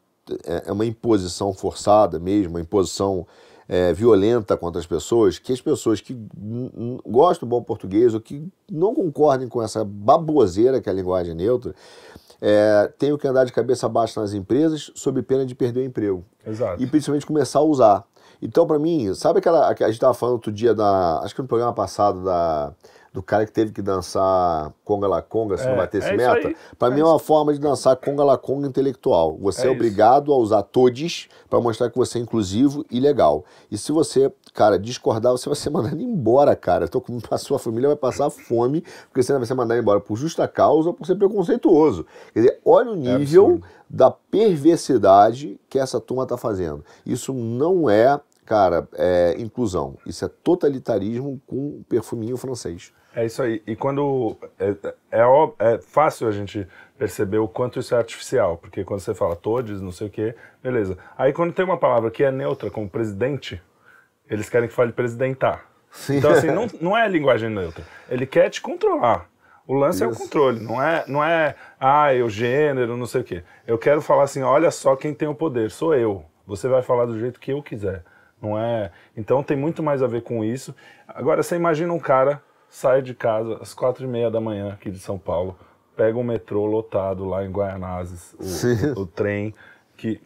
é 0.47 0.63
é 0.67 0.73
uma 0.73 0.87
imposição 0.87 1.53
forçada 1.53 2.21
mesmo, 2.21 2.51
uma 2.51 2.61
imposição 2.61 3.27
é, 3.69 3.93
violenta 3.93 4.57
contra 4.57 4.79
as 4.81 4.87
pessoas, 4.87 5.37
que 5.37 5.53
as 5.53 5.61
pessoas 5.61 6.01
que 6.01 6.17
gostam 7.05 7.49
do 7.49 7.51
bom 7.51 7.61
português 7.61 8.15
ou 8.15 8.21
que 8.21 8.47
não 8.71 8.95
concordem 8.95 9.49
com 9.49 9.61
essa 9.61 9.85
baboseira 9.85 10.81
que 10.81 10.89
é 10.89 10.93
a 10.93 10.95
linguagem 10.95 11.35
neutra, 11.35 11.75
é, 12.41 12.93
tenham 12.97 13.19
que 13.19 13.27
andar 13.27 13.45
de 13.45 13.53
cabeça 13.53 13.89
baixa 13.89 14.21
nas 14.21 14.33
empresas 14.33 14.93
sob 14.95 15.21
pena 15.23 15.45
de 15.45 15.57
perder 15.57 15.81
o 15.81 15.85
emprego 15.85 16.25
Exato. 16.47 16.81
e 16.81 16.87
principalmente 16.87 17.27
começar 17.27 17.59
a 17.59 17.63
usar. 17.63 18.07
Então, 18.41 18.67
pra 18.67 18.79
mim, 18.79 19.13
sabe 19.15 19.39
aquela. 19.41 19.69
A 19.69 19.75
gente 19.75 19.91
estava 19.93 20.15
falando 20.15 20.35
outro 20.35 20.53
dia 20.53 20.75
da. 20.75 21.21
Acho 21.21 21.35
que 21.35 21.43
no 21.43 21.49
programa 21.49 21.73
passado 21.73 22.23
da. 22.25 22.73
Do 23.11 23.23
cara 23.23 23.47
que 23.47 23.51
teve 23.51 23.73
que 23.73 23.81
dançar 23.81 24.71
conga 24.85 25.09
la 25.09 25.23
conga 25.23 25.57
se 25.57 25.65
É, 25.67 25.71
não 25.71 25.77
batesse 25.77 26.09
é 26.09 26.15
isso 26.15 26.25
meta. 26.25 26.55
Pra 26.79 26.89
É 26.89 26.91
mim 26.91 27.01
é 27.01 27.05
uma 27.05 27.19
forma 27.19 27.55
de 27.55 27.59
dançar 27.59 27.97
conga 27.97 28.23
la 28.23 28.37
conga 28.37 28.69
intelectual. 28.69 29.37
Você 29.41 29.63
é, 29.63 29.65
É 29.65 29.67
isso. 29.69 29.75
obrigado 29.75 30.31
a 30.33 30.37
usar 30.37 30.63
todes 30.63 31.27
pra 31.49 31.59
mostrar 31.59 31.89
que 31.91 31.97
você 31.97 32.19
é 32.19 32.21
inclusivo 32.21 32.85
e 32.91 33.01
legal. 33.01 33.45
E 33.71 33.79
se 33.79 33.91
você, 33.93 34.31
cara, 34.53 34.79
discordar, 34.79 35.33
você 35.33 35.49
vai 35.49 35.57
ser 35.57 35.71
mandado 35.71 36.01
embora, 36.01 36.55
cara. 36.55 36.87
Tô 36.87 37.01
com 37.01 37.19
a 37.31 37.39
sua 37.39 37.59
família 37.59 37.89
vai 37.89 37.97
passar 37.97 38.29
fome 38.29 38.85
porque 39.09 39.23
você 39.23 39.33
vai 39.33 39.47
ser 39.47 39.55
mandado 39.55 39.81
embora 39.81 40.01
por 40.01 40.15
justa 40.15 40.47
causa 40.47 40.91
ou 40.91 40.95
por 40.95 41.07
ser 41.07 41.17
preconceituoso. 41.17 42.05
Quer 42.35 42.41
dizer, 42.41 42.61
olha 42.63 42.91
o 42.93 42.95
nível 42.95 43.47
absurdo. 43.47 43.65
da 43.89 44.11
perversidade 44.11 45.59
que 45.69 45.79
essa 45.79 45.99
turma 45.99 46.25
está 46.25 46.37
fazendo. 46.37 46.85
Isso 47.07 47.33
não 47.33 47.89
é, 47.89 48.21
cara, 48.49 48.89
é 48.95 49.35
inclusão. 49.39 49.97
Isso 50.07 50.25
é 50.25 50.29
totalitarismo 50.29 51.41
com 51.47 51.83
perfuminho 51.89 52.37
francês. 52.39 52.93
É 53.15 53.27
isso 53.27 53.43
aí. 53.43 53.63
E 53.67 53.77
quando. 53.77 54.37
É, 54.59 54.75
é, 55.11 55.25
ó- 55.25 55.53
é 55.59 55.79
fácil 55.79 56.27
a 56.27 56.31
gente 56.31 56.67
perceber 56.97 57.39
o 57.39 57.47
quanto 57.49 57.79
isso 57.79 57.95
é 57.95 57.99
artificial, 57.99 58.57
porque 58.57 58.85
quando 58.85 59.01
você 59.01 59.15
fala 59.15 59.37
todes, 59.37 59.81
não 59.81 59.93
sei 59.93 60.07
o 60.07 60.11
quê, 60.11 60.35
beleza. 60.63 60.97
Aí 61.17 61.33
quando 61.33 61.53
tem 61.53 61.65
uma 61.65 61.77
palavra 61.77 62.11
que 62.11 62.25
é 62.25 62.31
neutra, 62.31 62.71
como 62.71 62.89
presidente, 62.89 63.61
eles 64.31 64.49
querem 64.49 64.69
que 64.69 64.75
fale 64.75 64.93
presidentar. 64.93 65.65
Então, 66.09 66.31
assim, 66.31 66.49
não, 66.49 66.67
não 66.81 66.97
é 66.97 67.07
linguagem 67.09 67.51
neutra. 67.51 67.85
Ele 68.09 68.27
quer 68.27 68.49
te 68.51 68.61
controlar. 68.61 69.29
O 69.67 69.75
lance 69.75 70.03
é 70.03 70.07
o 70.07 70.11
Isso. 70.11 70.21
controle, 70.23 70.61
não 70.61 70.83
é, 70.83 71.05
não 71.07 71.23
é, 71.23 71.55
ah, 71.79 72.15
eu 72.15 72.31
gênero, 72.31 72.97
não 72.97 73.05
sei 73.05 73.21
o 73.21 73.25
quê. 73.25 73.43
Eu 73.67 73.77
quero 73.77 74.01
falar 74.01 74.23
assim, 74.23 74.43
olha 74.43 74.71
só 74.71 74.97
quem 74.97 75.13
tem 75.13 75.29
o 75.29 75.35
poder, 75.35 75.71
sou 75.71 75.95
eu. 75.95 76.25
Você 76.47 76.67
vai 76.69 76.81
falar 76.83 77.05
do 77.05 77.19
jeito 77.19 77.39
que 77.39 77.53
eu 77.53 77.63
quiser. 77.63 78.03
Não 78.41 78.59
é. 78.59 78.91
Então 79.17 79.43
tem 79.43 79.57
muito 79.57 79.83
mais 79.83 80.03
a 80.03 80.07
ver 80.07 80.23
com 80.23 80.45
isso. 80.45 80.75
Agora 81.07 81.43
você 81.43 81.57
imagina 81.57 81.93
um 81.93 81.99
cara 81.99 82.43
sai 82.69 83.03
de 83.03 83.15
casa 83.15 83.59
às 83.61 83.73
quatro 83.73 84.05
e 84.05 84.07
meia 84.09 84.31
da 84.31 84.41
manhã 84.41 84.73
aqui 84.73 84.91
de 84.91 84.99
São 84.99 85.19
Paulo, 85.19 85.59
pega 85.97 86.19
um 86.19 86.23
metrô 86.23 86.67
lotado 86.67 87.25
lá 87.25 87.45
em 87.45 87.51
Guaianazes, 87.51 88.35
o, 88.35 89.01
o, 89.01 89.03
o 89.03 89.07
trem 89.07 89.55
que 89.97 90.21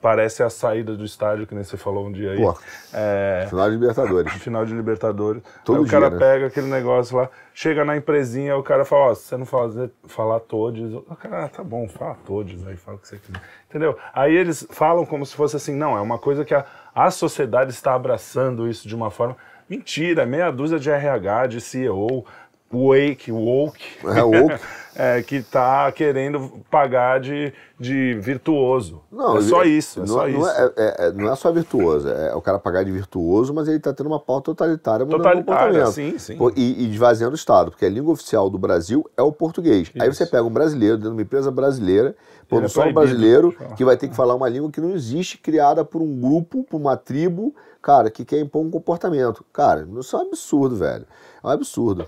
parece 0.00 0.42
a 0.42 0.50
saída 0.50 0.96
do 0.96 1.04
estádio 1.04 1.46
que 1.46 1.54
nem 1.54 1.64
você 1.64 1.76
falou 1.76 2.06
um 2.06 2.12
dia 2.12 2.32
aí. 2.32 2.38
Pô. 2.38 2.56
É, 2.92 3.46
Final 3.48 3.66
de 3.66 3.76
Libertadores. 3.76 4.32
final 4.34 4.64
de 4.64 4.74
Libertadores. 4.74 5.42
Todo 5.64 5.78
aí 5.78 5.84
o 5.84 5.86
cara 5.88 6.08
dia, 6.08 6.18
né? 6.18 6.26
pega 6.26 6.46
aquele 6.46 6.66
negócio 6.66 7.16
lá, 7.16 7.28
chega 7.54 7.84
na 7.84 7.96
empresinha, 7.96 8.56
o 8.56 8.62
cara 8.62 8.84
fala, 8.84 9.10
ó, 9.10 9.14
se 9.14 9.24
você 9.24 9.36
não 9.36 9.46
fazer, 9.46 9.90
falar 10.06 10.40
todos, 10.40 10.94
o 10.94 11.16
cara, 11.16 11.44
ah, 11.44 11.48
tá 11.48 11.62
bom, 11.62 11.88
fala 11.88 12.16
todos, 12.26 12.66
aí 12.66 12.76
fala 12.76 12.96
o 12.96 13.00
que 13.00 13.08
você 13.08 13.18
quiser. 13.18 13.40
Entendeu? 13.68 13.96
Aí 14.12 14.34
eles 14.34 14.66
falam 14.70 15.04
como 15.04 15.24
se 15.26 15.34
fosse 15.34 15.56
assim, 15.56 15.74
não, 15.74 15.96
é 15.96 16.00
uma 16.00 16.18
coisa 16.18 16.44
que 16.44 16.54
a, 16.54 16.64
a 16.94 17.10
sociedade 17.10 17.70
está 17.70 17.94
abraçando 17.94 18.68
isso 18.68 18.88
de 18.88 18.94
uma 18.94 19.10
forma. 19.10 19.36
Mentira, 19.68 20.24
meia 20.24 20.50
dúzia 20.50 20.78
de 20.78 20.90
RH, 20.90 21.46
de 21.48 21.60
CEO, 21.60 22.24
Wake, 22.70 23.32
Woke, 23.32 23.84
É, 24.04 24.22
woke. 24.22 24.60
é, 24.94 25.22
que 25.22 25.40
tá 25.42 25.90
querendo 25.92 26.50
pagar 26.70 27.20
de, 27.20 27.52
de 27.78 28.14
virtuoso. 28.20 29.00
é 29.38 29.40
só 29.42 29.62
isso, 29.62 30.00
é 30.00 30.02
não, 30.02 30.08
só 30.08 30.28
não 30.28 30.40
isso. 30.40 30.48
É, 30.50 30.72
é- 30.76 31.06
é- 31.06 31.12
não 31.12 31.32
é 31.32 31.36
só 31.36 31.52
virtuoso, 31.52 32.08
é 32.08 32.34
o 32.34 32.42
cara 32.42 32.58
pagar 32.58 32.84
de 32.84 32.90
virtuoso, 32.90 33.54
mas 33.54 33.68
ele 33.68 33.78
está 33.78 33.92
tendo 33.94 34.08
uma 34.08 34.20
pauta 34.20 34.46
totalitária 34.46 35.06
Totalitária, 35.06 35.86
sim, 35.86 36.18
sim. 36.18 36.36
E, 36.56 36.84
e 36.84 36.90
esvaziando 36.92 37.32
o 37.32 37.36
Estado, 37.36 37.70
porque 37.70 37.86
a 37.86 37.88
língua 37.88 38.12
oficial 38.12 38.50
do 38.50 38.58
Brasil 38.58 39.08
é 39.16 39.22
o 39.22 39.32
português. 39.32 39.90
Aí 39.98 40.12
você 40.12 40.26
pega 40.26 40.42
um 40.42 40.50
brasileiro 40.50 40.96
dentro 40.96 41.10
de 41.10 41.16
uma 41.16 41.22
empresa 41.22 41.50
brasileira, 41.50 42.14
pô, 42.48 42.56
não 42.56 42.64
é 42.64 42.68
só 42.68 42.82
um 42.84 42.92
brasileiro, 42.92 43.54
que 43.76 43.84
vai 43.84 43.96
ter 43.96 44.08
que 44.08 44.16
falar 44.16 44.34
uma 44.34 44.48
língua 44.48 44.70
que 44.70 44.80
não 44.80 44.90
existe, 44.90 45.38
criada 45.38 45.84
por 45.84 46.02
um 46.02 46.20
grupo, 46.20 46.64
por 46.64 46.78
uma 46.78 46.96
tribo, 46.96 47.54
cara, 47.80 48.10
que 48.10 48.24
quer 48.24 48.40
impor 48.40 48.62
um 48.62 48.70
comportamento. 48.70 49.44
Cara, 49.52 49.88
isso 49.98 50.16
é 50.16 50.18
um 50.18 50.22
absurdo, 50.22 50.76
velho. 50.76 51.06
É 51.42 51.46
um 51.46 51.50
absurdo. 51.50 52.06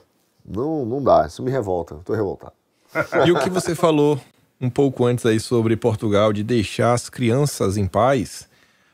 Não, 0.50 0.84
não 0.84 1.02
dá, 1.02 1.26
isso 1.26 1.42
me 1.42 1.50
revolta, 1.50 1.96
tô 2.04 2.12
revoltado. 2.12 2.52
E 3.26 3.30
o 3.30 3.38
que 3.38 3.48
você 3.48 3.74
falou 3.74 4.20
um 4.60 4.68
pouco 4.68 5.06
antes 5.06 5.24
aí 5.24 5.40
sobre 5.40 5.76
Portugal, 5.76 6.32
de 6.32 6.42
deixar 6.42 6.92
as 6.92 7.08
crianças 7.08 7.76
em 7.76 7.86
paz, 7.86 8.48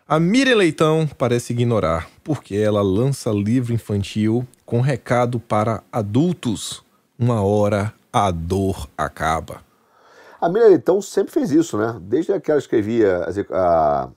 a 0.06 0.20
Miriam 0.20 0.56
Leitão 0.56 1.08
parece 1.18 1.52
ignorar, 1.52 2.08
porque 2.22 2.54
ela 2.54 2.82
lança 2.82 3.30
livro 3.30 3.72
infantil 3.72 4.46
com 4.64 4.80
recado 4.80 5.40
para 5.40 5.82
adultos. 5.90 6.84
Uma 7.18 7.42
hora 7.42 7.92
a 8.12 8.30
dor 8.30 8.88
acaba. 8.96 9.60
A 10.40 10.48
Miriam 10.48 10.68
Leitão 10.68 11.02
sempre 11.02 11.32
fez 11.32 11.50
isso, 11.50 11.76
né? 11.76 11.96
Desde 12.00 12.38
que 12.38 12.50
ela 12.50 12.60
escrevia 12.60 13.26
a- 13.50 14.08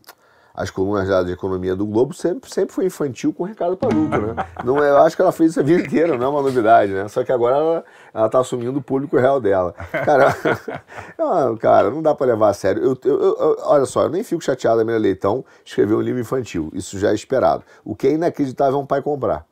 as 0.61 0.69
colunas 0.69 1.07
dela 1.07 1.23
de 1.23 1.31
economia 1.31 1.73
do 1.75 1.85
Globo, 1.85 2.13
sempre, 2.13 2.51
sempre 2.53 2.73
foi 2.75 2.85
infantil 2.85 3.31
com 3.33 3.43
recado 3.43 3.77
para 3.77 3.87
adulto, 3.89 4.17
né? 4.19 4.45
Não, 4.65 4.83
é- 4.83 4.89
eu 4.89 4.97
acho 4.97 5.15
que 5.15 5.21
ela 5.21 5.31
fez 5.31 5.51
isso 5.51 5.59
a 5.61 5.63
vida 5.63 5.81
inteira, 5.83 6.17
não 6.17 6.25
é 6.25 6.29
uma 6.29 6.41
novidade, 6.41 6.91
né? 6.91 7.07
Só 7.07 7.23
que 7.23 7.31
agora 7.31 7.55
ela, 7.55 7.85
ela 8.13 8.29
tá 8.29 8.39
assumindo 8.39 8.77
o 8.77 8.81
público 8.81 9.17
real 9.17 9.39
dela. 9.39 9.73
Cara, 9.73 10.35
ah, 11.17 11.55
cara 11.59 11.89
não 11.89 12.01
dá 12.01 12.13
para 12.13 12.27
levar 12.27 12.49
a 12.49 12.53
sério. 12.53 12.83
Eu, 12.83 12.97
eu- 13.05 13.19
eu- 13.39 13.57
olha 13.63 13.85
só, 13.85 14.03
eu 14.03 14.09
nem 14.09 14.21
fico 14.23 14.43
chateado 14.43 14.77
da 14.79 14.83
Miriam 14.83 14.99
Leitão 14.99 15.45
escrever 15.63 15.95
um 15.95 16.01
livro 16.01 16.19
infantil. 16.19 16.69
Isso 16.73 16.99
já 16.99 17.11
é 17.11 17.13
esperado. 17.15 17.63
O 17.85 17.95
que 17.95 18.07
é 18.07 18.11
inacreditável 18.11 18.79
é 18.79 18.81
um 18.81 18.85
pai 18.85 19.01
comprar. 19.01 19.45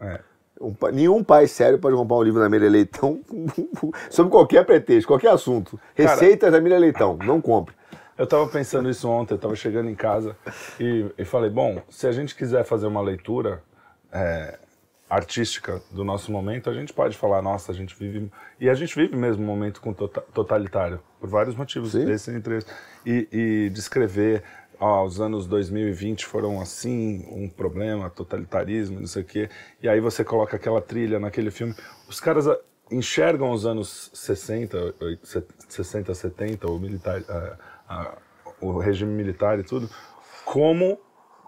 É. 0.00 0.18
Um 0.60 0.72
nenhum 0.92 1.22
pai 1.22 1.46
sério 1.46 1.78
pode 1.78 1.96
comprar 1.96 2.16
um 2.16 2.22
livro 2.22 2.40
da 2.40 2.48
Miriam 2.48 2.70
Leitão 2.70 3.20
sobre 4.08 4.30
qualquer 4.30 4.64
pretexto, 4.64 5.08
qualquer 5.08 5.30
assunto. 5.30 5.78
Cara- 5.94 6.10
Receitas 6.10 6.50
da 6.52 6.60
Miriam 6.60 6.78
Leitão, 6.78 7.18
não 7.22 7.40
compre. 7.40 7.74
Eu 8.16 8.26
tava 8.26 8.46
pensando 8.48 8.88
isso 8.88 9.08
ontem, 9.08 9.34
eu 9.34 9.38
tava 9.38 9.56
chegando 9.56 9.88
em 9.90 9.94
casa 9.94 10.36
e, 10.78 11.06
e 11.18 11.24
falei, 11.24 11.50
bom, 11.50 11.82
se 11.88 12.06
a 12.06 12.12
gente 12.12 12.34
quiser 12.34 12.64
fazer 12.64 12.86
uma 12.86 13.00
leitura 13.00 13.62
é, 14.12 14.58
artística 15.10 15.82
do 15.90 16.04
nosso 16.04 16.30
momento, 16.30 16.70
a 16.70 16.74
gente 16.74 16.92
pode 16.92 17.16
falar, 17.16 17.42
nossa, 17.42 17.72
a 17.72 17.74
gente 17.74 17.94
vive... 17.98 18.30
E 18.60 18.70
a 18.70 18.74
gente 18.74 18.94
vive 18.94 19.16
mesmo 19.16 19.42
um 19.42 19.46
momento 19.46 19.80
com 19.80 19.92
tota- 19.92 20.20
totalitário, 20.32 21.00
por 21.20 21.28
vários 21.28 21.56
motivos, 21.56 21.92
Sim. 21.92 22.08
esse 22.10 22.30
entre 22.30 22.54
eles. 22.54 22.66
E, 23.04 23.28
e 23.32 23.70
descrever, 23.70 24.44
ó, 24.78 25.04
os 25.04 25.20
anos 25.20 25.46
2020 25.48 26.24
foram 26.24 26.60
assim, 26.60 27.26
um 27.30 27.48
problema, 27.48 28.08
totalitarismo, 28.10 29.00
não 29.00 29.08
sei 29.08 29.22
o 29.22 29.24
quê. 29.24 29.50
E 29.82 29.88
aí 29.88 29.98
você 29.98 30.22
coloca 30.22 30.54
aquela 30.56 30.80
trilha 30.80 31.18
naquele 31.18 31.50
filme. 31.50 31.74
Os 32.08 32.20
caras 32.20 32.46
ah, 32.46 32.56
enxergam 32.92 33.50
os 33.50 33.66
anos 33.66 34.10
60, 34.14 34.94
oi- 35.00 35.18
se- 35.24 35.44
60, 35.68 36.14
70, 36.14 36.70
o 36.70 36.78
militar, 36.78 37.20
ah, 37.88 38.12
o 38.60 38.78
regime 38.78 39.12
militar 39.12 39.58
e 39.58 39.62
tudo, 39.62 39.88
como 40.44 40.98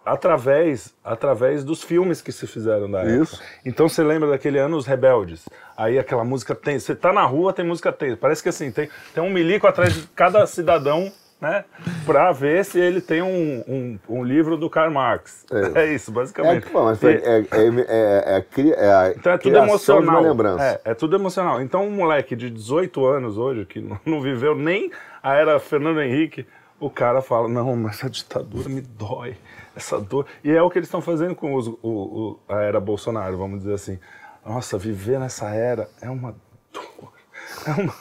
através 0.04 0.94
através 1.02 1.64
dos 1.64 1.82
filmes 1.82 2.22
que 2.22 2.30
se 2.30 2.46
fizeram 2.46 2.88
da 2.88 3.00
época. 3.00 3.22
Isso. 3.22 3.42
Então 3.64 3.88
você 3.88 4.04
lembra 4.04 4.30
daquele 4.30 4.58
ano 4.58 4.76
Os 4.76 4.86
Rebeldes? 4.86 5.48
Aí 5.76 5.98
aquela 5.98 6.24
música 6.24 6.54
tem, 6.54 6.78
você 6.78 6.94
tá 6.94 7.12
na 7.12 7.24
rua, 7.24 7.52
tem 7.52 7.66
música 7.66 7.92
tensa. 7.92 8.16
Parece 8.16 8.42
que 8.42 8.48
assim, 8.48 8.70
tem, 8.70 8.88
tem 9.12 9.22
um 9.22 9.30
milico 9.30 9.66
atrás 9.66 9.94
de 9.94 10.06
cada 10.08 10.46
cidadão, 10.46 11.12
né? 11.40 11.64
Pra 12.06 12.32
ver 12.32 12.64
se 12.64 12.78
ele 12.80 13.00
tem 13.00 13.20
um, 13.22 13.62
um, 13.68 13.98
um 14.08 14.24
livro 14.24 14.56
do 14.56 14.70
Karl 14.70 14.90
Marx. 14.90 15.44
É. 15.50 15.66
É, 15.86 15.92
isso, 15.94 16.10
É, 16.10 16.14
basicamente. 16.14 16.66
pô, 16.70 16.84
mas 16.84 17.02
é, 17.04 17.12
é, 17.12 17.38
é, 17.38 17.44
é 17.88 18.36
a 18.36 18.44
é 18.80 18.92
a 18.94 19.10
então 19.16 19.32
é 19.32 19.38
tudo 19.38 19.56
emocional. 19.56 20.02
de 20.02 20.08
uma 20.08 20.20
lembrança. 20.20 20.64
É, 20.84 20.90
é 20.90 20.94
tudo 20.94 21.16
emocional. 21.16 21.60
Então 21.60 21.86
um 21.86 21.90
moleque 21.90 22.34
de 22.34 22.48
18 22.50 23.04
anos 23.06 23.36
hoje, 23.36 23.66
que 23.66 23.80
não- 24.04 24.20
viveu 24.22 24.54
nem 24.54 24.90
a 25.22 25.34
era 25.34 25.58
Fernando 25.60 26.00
Henrique, 26.00 26.46
o 26.80 26.88
cara 26.90 27.20
fala, 27.22 27.48
não, 27.48 27.74
mas 27.76 27.96
essa 27.98 28.08
ditadura 28.10 28.68
me 28.68 28.80
dói, 28.80 29.36
essa 29.74 29.98
dor. 30.00 30.26
E 30.44 30.50
é 30.52 30.62
o 30.62 30.70
que 30.70 30.78
eles 30.78 30.88
estão 30.88 31.00
fazendo 31.00 31.34
com 31.34 31.54
os- 31.54 31.68
o, 31.68 31.76
o- 31.82 32.38
a 32.48 32.62
era 32.62 32.80
Bolsonaro, 32.80 33.36
vamos 33.36 33.60
dizer 33.60 33.74
assim. 33.74 33.98
Nossa, 34.44 34.78
viver 34.78 35.18
nessa 35.18 35.48
era 35.50 35.88
é 36.00 36.08
uma 36.08 36.34
dor. 36.72 37.12
É, 37.66 37.70
uma, 37.80 37.94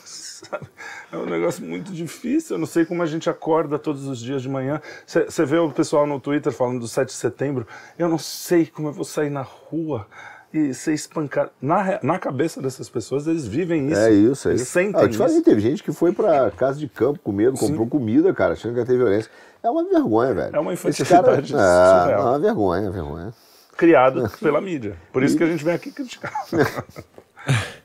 sabe, 0.49 0.65
é 1.11 1.17
um 1.17 1.25
negócio 1.25 1.63
muito 1.65 1.91
difícil. 1.91 2.55
Eu 2.55 2.59
não 2.59 2.65
sei 2.67 2.85
como 2.85 3.01
a 3.03 3.05
gente 3.05 3.29
acorda 3.29 3.77
todos 3.79 4.05
os 4.07 4.19
dias 4.19 4.41
de 4.41 4.49
manhã. 4.49 4.81
Você 5.05 5.45
vê 5.45 5.57
o 5.57 5.69
pessoal 5.71 6.05
no 6.07 6.19
Twitter 6.19 6.51
falando 6.51 6.79
do 6.79 6.87
7 6.87 7.07
de 7.07 7.13
setembro. 7.13 7.67
Eu 7.97 8.07
não 8.09 8.17
sei 8.17 8.65
como 8.65 8.87
eu 8.87 8.93
vou 8.93 9.05
sair 9.05 9.29
na 9.29 9.41
rua 9.41 10.07
e 10.53 10.73
ser 10.73 10.93
espancado. 10.93 11.49
Na, 11.61 11.99
na 12.01 12.17
cabeça 12.17 12.61
dessas 12.61 12.87
pessoas, 12.89 13.27
eles 13.27 13.45
vivem 13.45 13.89
isso. 13.89 13.99
É 13.99 14.11
isso, 14.11 14.47
é 14.47 14.51
Eles 14.51 14.61
isso. 14.61 14.71
sentem 14.71 15.01
Ah, 15.01 15.03
eu 15.03 15.09
te 15.09 15.17
falei, 15.17 15.35
isso. 15.35 15.43
teve 15.43 15.59
gente 15.59 15.83
que 15.83 15.91
foi 15.91 16.13
pra 16.13 16.49
casa 16.51 16.79
de 16.79 16.87
campo 16.87 17.19
com 17.21 17.31
medo, 17.33 17.57
comprou 17.57 17.85
comida, 17.87 18.33
cara, 18.33 18.53
achando 18.53 18.73
que 18.73 18.79
ia 18.79 18.85
ter 18.85 18.95
violência. 18.97 19.29
É 19.61 19.69
uma 19.69 19.83
vergonha, 19.83 20.33
velho. 20.33 20.55
É 20.55 20.59
uma 20.59 20.71
infantilidade 20.73 21.51
cara, 21.53 21.63
é, 21.63 22.01
surreal. 22.01 22.21
não, 22.21 22.27
é 22.27 22.31
uma 22.31 22.39
vergonha, 22.39 22.81
é 22.81 22.83
uma 22.83 22.91
vergonha. 22.91 23.33
Criado 23.75 24.31
pela 24.39 24.61
mídia. 24.61 24.95
Por 25.11 25.23
isso 25.23 25.35
que 25.35 25.43
a 25.43 25.47
gente 25.47 25.65
vem 25.65 25.73
aqui 25.73 25.91
criticar. 25.91 26.31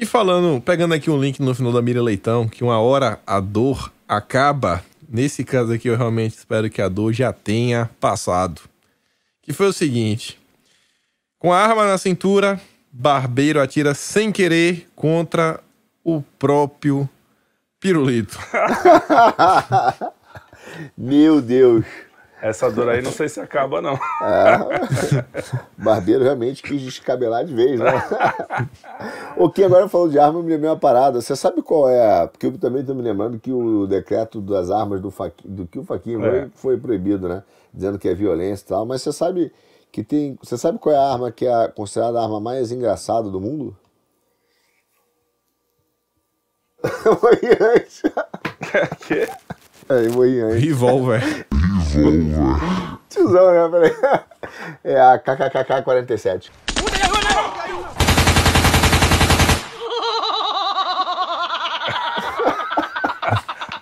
E 0.00 0.06
falando, 0.06 0.60
pegando 0.60 0.94
aqui 0.94 1.10
um 1.10 1.20
link 1.20 1.40
no 1.40 1.52
final 1.52 1.72
da 1.72 1.82
Miriam 1.82 2.04
Leitão, 2.04 2.46
que 2.46 2.62
uma 2.62 2.78
hora 2.78 3.18
a 3.26 3.40
dor 3.40 3.92
acaba. 4.06 4.84
Nesse 5.08 5.42
caso 5.42 5.72
aqui, 5.72 5.88
eu 5.88 5.96
realmente 5.96 6.36
espero 6.36 6.70
que 6.70 6.80
a 6.80 6.88
dor 6.88 7.12
já 7.12 7.32
tenha 7.32 7.90
passado. 7.98 8.60
Que 9.42 9.52
foi 9.52 9.66
o 9.66 9.72
seguinte: 9.72 10.38
com 11.36 11.52
a 11.52 11.58
arma 11.58 11.84
na 11.84 11.98
cintura, 11.98 12.60
Barbeiro 12.92 13.60
atira 13.60 13.92
sem 13.92 14.30
querer 14.30 14.86
contra 14.94 15.58
o 16.04 16.22
próprio 16.38 17.10
pirulito. 17.80 18.38
Meu 20.96 21.42
Deus. 21.42 21.84
Essa 22.40 22.70
dor 22.70 22.88
aí 22.88 23.02
não 23.02 23.10
sei 23.10 23.28
se 23.28 23.40
acaba, 23.40 23.80
não. 23.82 23.98
Barbeiro 25.76 26.22
realmente 26.22 26.62
quis 26.62 26.80
descabelar 26.80 27.44
de 27.44 27.52
vez, 27.54 27.80
né? 27.80 27.90
o 29.36 29.50
que 29.50 29.64
agora 29.64 29.88
falou 29.88 30.08
de 30.08 30.18
arma, 30.18 30.38
eu 30.38 30.42
me 30.42 30.50
lembrei 30.50 30.70
uma 30.70 30.76
parada. 30.78 31.20
Você 31.20 31.34
sabe 31.34 31.62
qual 31.62 31.88
é? 31.88 32.22
a- 32.22 32.28
Porque 32.28 32.46
eu 32.46 32.56
também 32.58 32.80
estou 32.82 32.94
me 32.94 33.02
lembrando 33.02 33.38
que 33.40 33.52
o 33.52 33.86
decreto 33.86 34.40
das 34.40 34.70
armas 34.70 35.00
do, 35.00 35.10
faqui, 35.10 35.46
do 35.48 35.66
que 35.66 35.78
o 35.78 35.84
Faquinha 35.84 36.18
É. 36.26 36.48
foi, 36.54 36.76
proibido, 36.78 37.28
né? 37.28 37.42
Dizendo 37.74 37.98
que 37.98 38.08
é 38.08 38.14
violência 38.14 38.64
e 38.64 38.68
tal. 38.68 38.86
Mas 38.86 39.02
você 39.02 39.12
sabe 39.12 39.52
que 39.90 40.04
tem. 40.04 40.38
Você 40.42 40.56
sabe 40.56 40.78
qual 40.78 40.94
é 40.94 40.98
a 40.98 41.12
arma 41.12 41.32
que 41.32 41.46
é 41.46 41.68
considerada 41.68 42.20
a 42.20 42.22
arma 42.22 42.40
mais 42.40 42.70
engraçada 42.70 43.28
do 43.28 43.40
mundo? 43.40 43.76
Moiante. 47.22 48.02
Que? 49.06 49.26
É, 49.88 50.08
Moiante. 50.12 50.66
Revolver. 50.66 51.46
Tiozão, 53.08 53.70
né? 53.70 53.70
Peraí. 53.70 53.96
É 54.84 55.00
a 55.00 55.18
KKKK-47. 55.18 56.50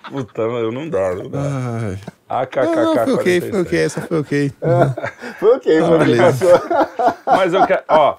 Puta, 0.09 0.41
eu 0.41 0.71
não 0.71 0.89
dá. 0.89 1.15
Não 1.15 1.29
dá. 1.29 1.39
Ai. 1.39 1.99
AKKK 2.29 2.65
Não, 2.75 2.95
não, 2.95 3.03
foi 3.05 3.13
ok, 3.13 3.41
foi 3.41 3.51
47. 3.51 3.67
ok, 3.67 3.79
essa 3.79 4.01
foi 4.01 4.19
ok. 4.19 4.51
Foi 5.39 5.55
ok, 5.55 5.81
foi 5.81 5.97
beleza. 5.99 6.61
Mas 7.25 7.53
eu 7.53 7.65
quero. 7.67 7.83
Ó, 7.87 8.17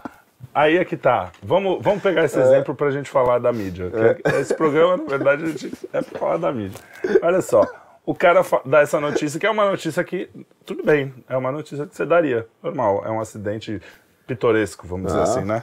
aí 0.54 0.76
é 0.76 0.84
que 0.84 0.96
tá. 0.96 1.30
Vamos, 1.42 1.78
vamos 1.82 2.02
pegar 2.02 2.24
esse 2.24 2.38
exemplo 2.38 2.74
pra 2.74 2.90
gente 2.90 3.10
falar 3.10 3.38
da 3.38 3.52
mídia. 3.52 3.90
que 3.90 4.36
Esse 4.36 4.54
programa, 4.54 4.96
na 4.98 5.04
verdade, 5.04 5.44
a 5.44 5.46
gente 5.48 5.72
é 5.92 6.00
pra 6.00 6.18
falar 6.18 6.36
da 6.38 6.52
mídia. 6.52 6.78
Olha 7.22 7.42
só. 7.42 7.66
O 8.08 8.14
cara 8.14 8.40
dá 8.64 8.80
essa 8.80 8.98
notícia, 8.98 9.38
que 9.38 9.46
é 9.46 9.50
uma 9.50 9.68
notícia 9.68 10.02
que, 10.02 10.30
tudo 10.64 10.82
bem, 10.82 11.12
é 11.28 11.36
uma 11.36 11.52
notícia 11.52 11.86
que 11.86 11.94
você 11.94 12.06
daria. 12.06 12.48
Normal, 12.62 13.02
é 13.04 13.10
um 13.10 13.20
acidente 13.20 13.82
pitoresco, 14.26 14.86
vamos 14.86 15.08
dizer 15.08 15.18
Ah. 15.18 15.22
assim, 15.24 15.44
né? 15.44 15.62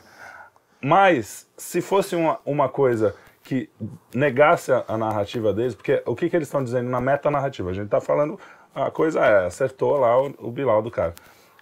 Mas, 0.80 1.50
se 1.58 1.82
fosse 1.82 2.16
uma, 2.16 2.40
uma 2.46 2.70
coisa 2.70 3.16
que 3.44 3.68
negasse 4.14 4.72
a, 4.72 4.86
a 4.88 4.96
narrativa 4.96 5.52
deles, 5.52 5.74
porque 5.74 6.04
o 6.06 6.16
que, 6.16 6.30
que 6.30 6.36
eles 6.36 6.48
estão 6.48 6.64
dizendo 6.64 6.88
na 6.88 7.02
metanarrativa? 7.02 7.72
A 7.72 7.74
gente 7.74 7.90
tá 7.90 8.00
falando, 8.00 8.40
a 8.76 8.92
coisa 8.92 9.26
é, 9.26 9.48
acertou 9.48 9.98
lá 9.98 10.16
o, 10.22 10.32
o 10.38 10.52
Bilal 10.52 10.84
do 10.84 10.92
cara. 10.92 11.16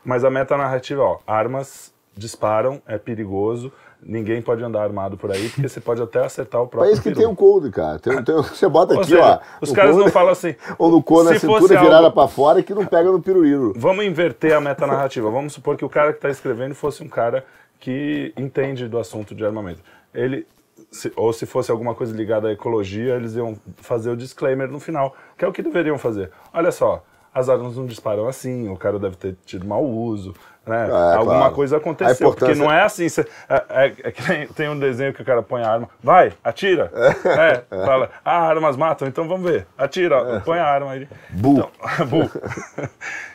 Mas 0.04 0.26
a 0.26 0.30
metanarrativa, 0.30 1.02
ó, 1.02 1.20
armas 1.26 1.94
disparam, 2.14 2.82
é 2.86 2.98
perigoso, 2.98 3.72
ninguém 4.06 4.42
pode 4.42 4.64
andar 4.64 4.82
armado 4.84 5.18
por 5.18 5.32
aí, 5.32 5.50
porque 5.50 5.68
você 5.68 5.80
pode 5.80 6.02
até 6.02 6.24
acertar 6.26 6.62
o 6.62 6.66
É 6.66 6.68
próprio 6.68 6.92
isso 6.94 7.02
que 7.02 7.10
peru. 7.10 7.22
tem 7.22 7.28
o 7.30 7.36
cold, 7.36 7.70
cara. 7.72 8.00
Tem, 8.00 8.24
tem- 8.24 8.36
você 8.36 8.68
bota 8.68 8.94
aqui, 8.96 9.06
seja, 9.12 9.42
ó. 9.42 9.56
os 9.62 9.72
caras 9.72 9.92
cold, 9.92 10.06
não 10.06 10.12
falam 10.12 10.32
assim. 10.32 10.56
Ou 10.78 10.92
no 10.92 11.02
couro 11.02 11.30
na 11.30 11.40
cintura 11.40 11.68
virada 11.80 11.98
algo- 11.98 12.12
pra 12.12 12.28
fora 12.28 12.62
que 12.62 12.74
não 12.74 12.86
pega 12.86 13.12
no 13.12 13.22
piruliro. 13.22 13.74
Vamos 13.76 14.06
inverter 14.06 14.54
a 14.56 14.62
metanarrativa. 14.62 15.30
Vamos 15.30 15.54
supor 15.54 15.76
que 15.78 15.86
o 15.86 15.90
cara 15.90 16.12
que 16.12 16.18
está 16.18 16.30
escrevendo 16.30 16.76
fosse 16.76 17.04
um 17.04 17.08
cara 17.08 17.46
que 17.80 18.34
entende 18.38 18.88
do 18.88 18.98
assunto 18.98 19.34
de 19.36 19.46
armamento. 19.46 19.82
Ele, 20.14 20.46
se- 20.92 21.12
ou 21.16 21.34
se 21.34 21.46
fosse 21.46 21.72
alguma 21.72 21.94
coisa 21.96 22.16
ligada 22.16 22.48
à 22.48 22.52
ecologia, 22.52 23.16
eles 23.16 23.36
iam 23.36 23.56
fazer 23.78 24.10
o 24.10 24.16
disclaimer 24.18 24.70
no 24.70 24.80
final, 24.80 25.16
que 25.38 25.44
é 25.44 25.48
o 25.48 25.52
que 25.52 25.62
deveriam 25.62 25.98
fazer. 25.98 26.32
Olha 26.54 26.72
só, 26.72 27.04
as 27.34 27.50
armas 27.50 27.76
não 27.76 27.86
disparam 27.86 28.28
assim, 28.28 28.70
o 28.70 28.78
cara 28.78 29.00
deve 29.00 29.16
ter 29.18 29.36
tido 29.46 29.66
mau 29.66 29.84
uso, 29.84 30.34
né? 30.66 30.88
É, 30.90 31.16
Alguma 31.16 31.38
claro. 31.40 31.56
coisa 31.56 31.78
aconteceu, 31.78 32.30
porque 32.32 32.46
importância- 32.46 32.64
não 32.64 32.72
é 32.72 32.84
assim. 32.84 33.10
cê- 33.10 33.28
é, 33.50 33.64
é- 33.70 33.94
é 34.08 34.48
tem 34.56 34.70
um 34.70 34.80
desenho 34.80 35.14
que 35.14 35.22
o 35.22 35.26
cara 35.26 35.42
põe 35.44 35.62
a 35.62 35.70
arma, 35.70 35.90
vai, 36.02 36.34
atira. 36.44 36.92
É, 37.26 37.64
fala, 37.86 38.10
ah, 38.24 38.40
armas 38.48 38.78
matam, 38.78 39.08
então 39.08 39.28
vamos 39.28 39.50
ver, 39.50 39.68
atira, 39.78 40.42
põe 40.46 40.60
a 40.60 40.66
arma 40.66 40.92
aí. 40.92 41.08
Bu. 41.30 41.52
Então, 41.54 41.70
Bu. 42.08 42.30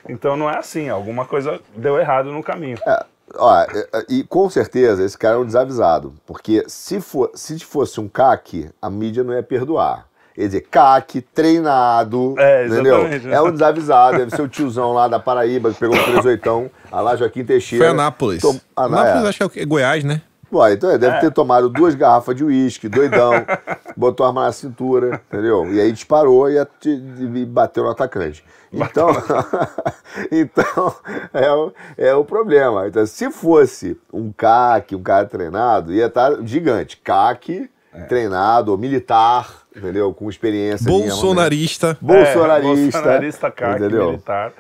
então 0.09 0.37
não 0.37 0.49
é 0.51 0.57
assim, 0.59 0.89
alguma 0.89 1.25
coisa 1.25 1.61
deu 1.77 1.99
errado 1.99 2.33
no 2.33 2.43
caminho. 2.43 2.79
É, 2.87 3.05
ó, 3.37 3.61
é, 3.63 3.67
é, 3.93 4.05
e 4.09 4.23
com 4.25 4.49
certeza 4.49 5.05
esse 5.05 5.17
cara 5.17 5.35
é 5.35 5.39
um 5.39 5.45
desavisado. 5.47 6.15
Porque 6.27 6.65
se, 6.67 7.01
for, 7.01 7.31
se 7.35 7.59
fosse 7.61 8.01
um 8.01 8.09
CAC, 8.09 8.71
a 8.81 8.89
mídia 8.91 9.23
não 9.23 9.35
ia 9.35 9.43
perdoar. 9.43 10.07
Quer 10.39 10.47
dizer, 10.47 10.61
CAC, 10.71 11.21
treinado, 11.21 12.35
É, 12.39 12.67
entendeu? 12.67 12.99
É 13.33 13.43
um 13.43 13.51
desavisado, 13.51 14.19
deve 14.19 14.31
ser 14.37 14.43
o 14.43 14.47
tiozão 14.49 14.93
lá 14.93 15.09
da 15.09 15.19
Paraíba 15.19 15.73
que 15.73 15.81
pegou 15.81 15.97
um 15.97 16.05
38, 16.05 16.71
a 16.93 17.01
lá 17.01 17.17
Joaquim 17.17 17.45
Teixeira. 17.45 17.85
Foi 17.85 17.93
Anápolis. 17.93 18.41
Tom- 18.41 18.61
Ah, 18.77 18.85
Anápolis 18.85 19.25
é. 19.25 19.29
acho 19.31 19.49
que 19.51 19.61
é 19.61 19.65
o? 19.65 19.67
Goiás, 19.67 20.05
né? 20.05 20.23
Pô, 20.49 20.67
então 20.69 20.89
ele 20.91 20.99
deve 20.99 21.17
É. 21.17 21.21
ter 21.21 21.33
tomado 21.33 21.69
duas 21.69 21.95
garrafas 21.97 22.37
de 22.37 22.45
uísque, 22.45 22.89
doidão, 22.89 23.33
botou 23.97 24.25
a 24.25 24.29
arma 24.29 24.45
na 24.45 24.53
cintura, 24.53 25.21
entendeu? 25.29 25.71
E 25.75 25.81
aí 25.81 25.91
disparou 25.91 26.49
e, 26.49 26.57
ati- 26.59 26.89
e 27.35 27.45
bateu 27.45 27.83
no 27.83 27.91
atacante. 27.91 28.45
Então, 28.73 29.09
então 30.31 30.95
é, 31.35 31.51
o, 31.51 31.73
é 31.97 32.15
o 32.15 32.25
problema. 32.25 32.87
Então, 32.89 33.05
se 33.07 33.31
fosse 33.31 33.99
um 34.13 34.33
CAC, 34.33 34.95
um 34.95 35.03
cara 35.03 35.27
treinado, 35.27 35.93
ia 35.93 36.07
estar 36.07 36.33
gigante. 36.45 36.97
CAC, 36.97 37.69
É. 37.93 38.03
treinado, 38.03 38.77
militar, 38.79 39.49
entendeu? 39.79 40.13
Com 40.13 40.29
experiência. 40.29 40.87
Bolsonarista. 40.89 41.97
Bolsonarista. 42.01 42.99
É, 42.99 43.03
bolsonarista, 43.03 43.51
CAC, 43.51 43.81
entendeu? 43.81 44.07
militar. 44.11 44.53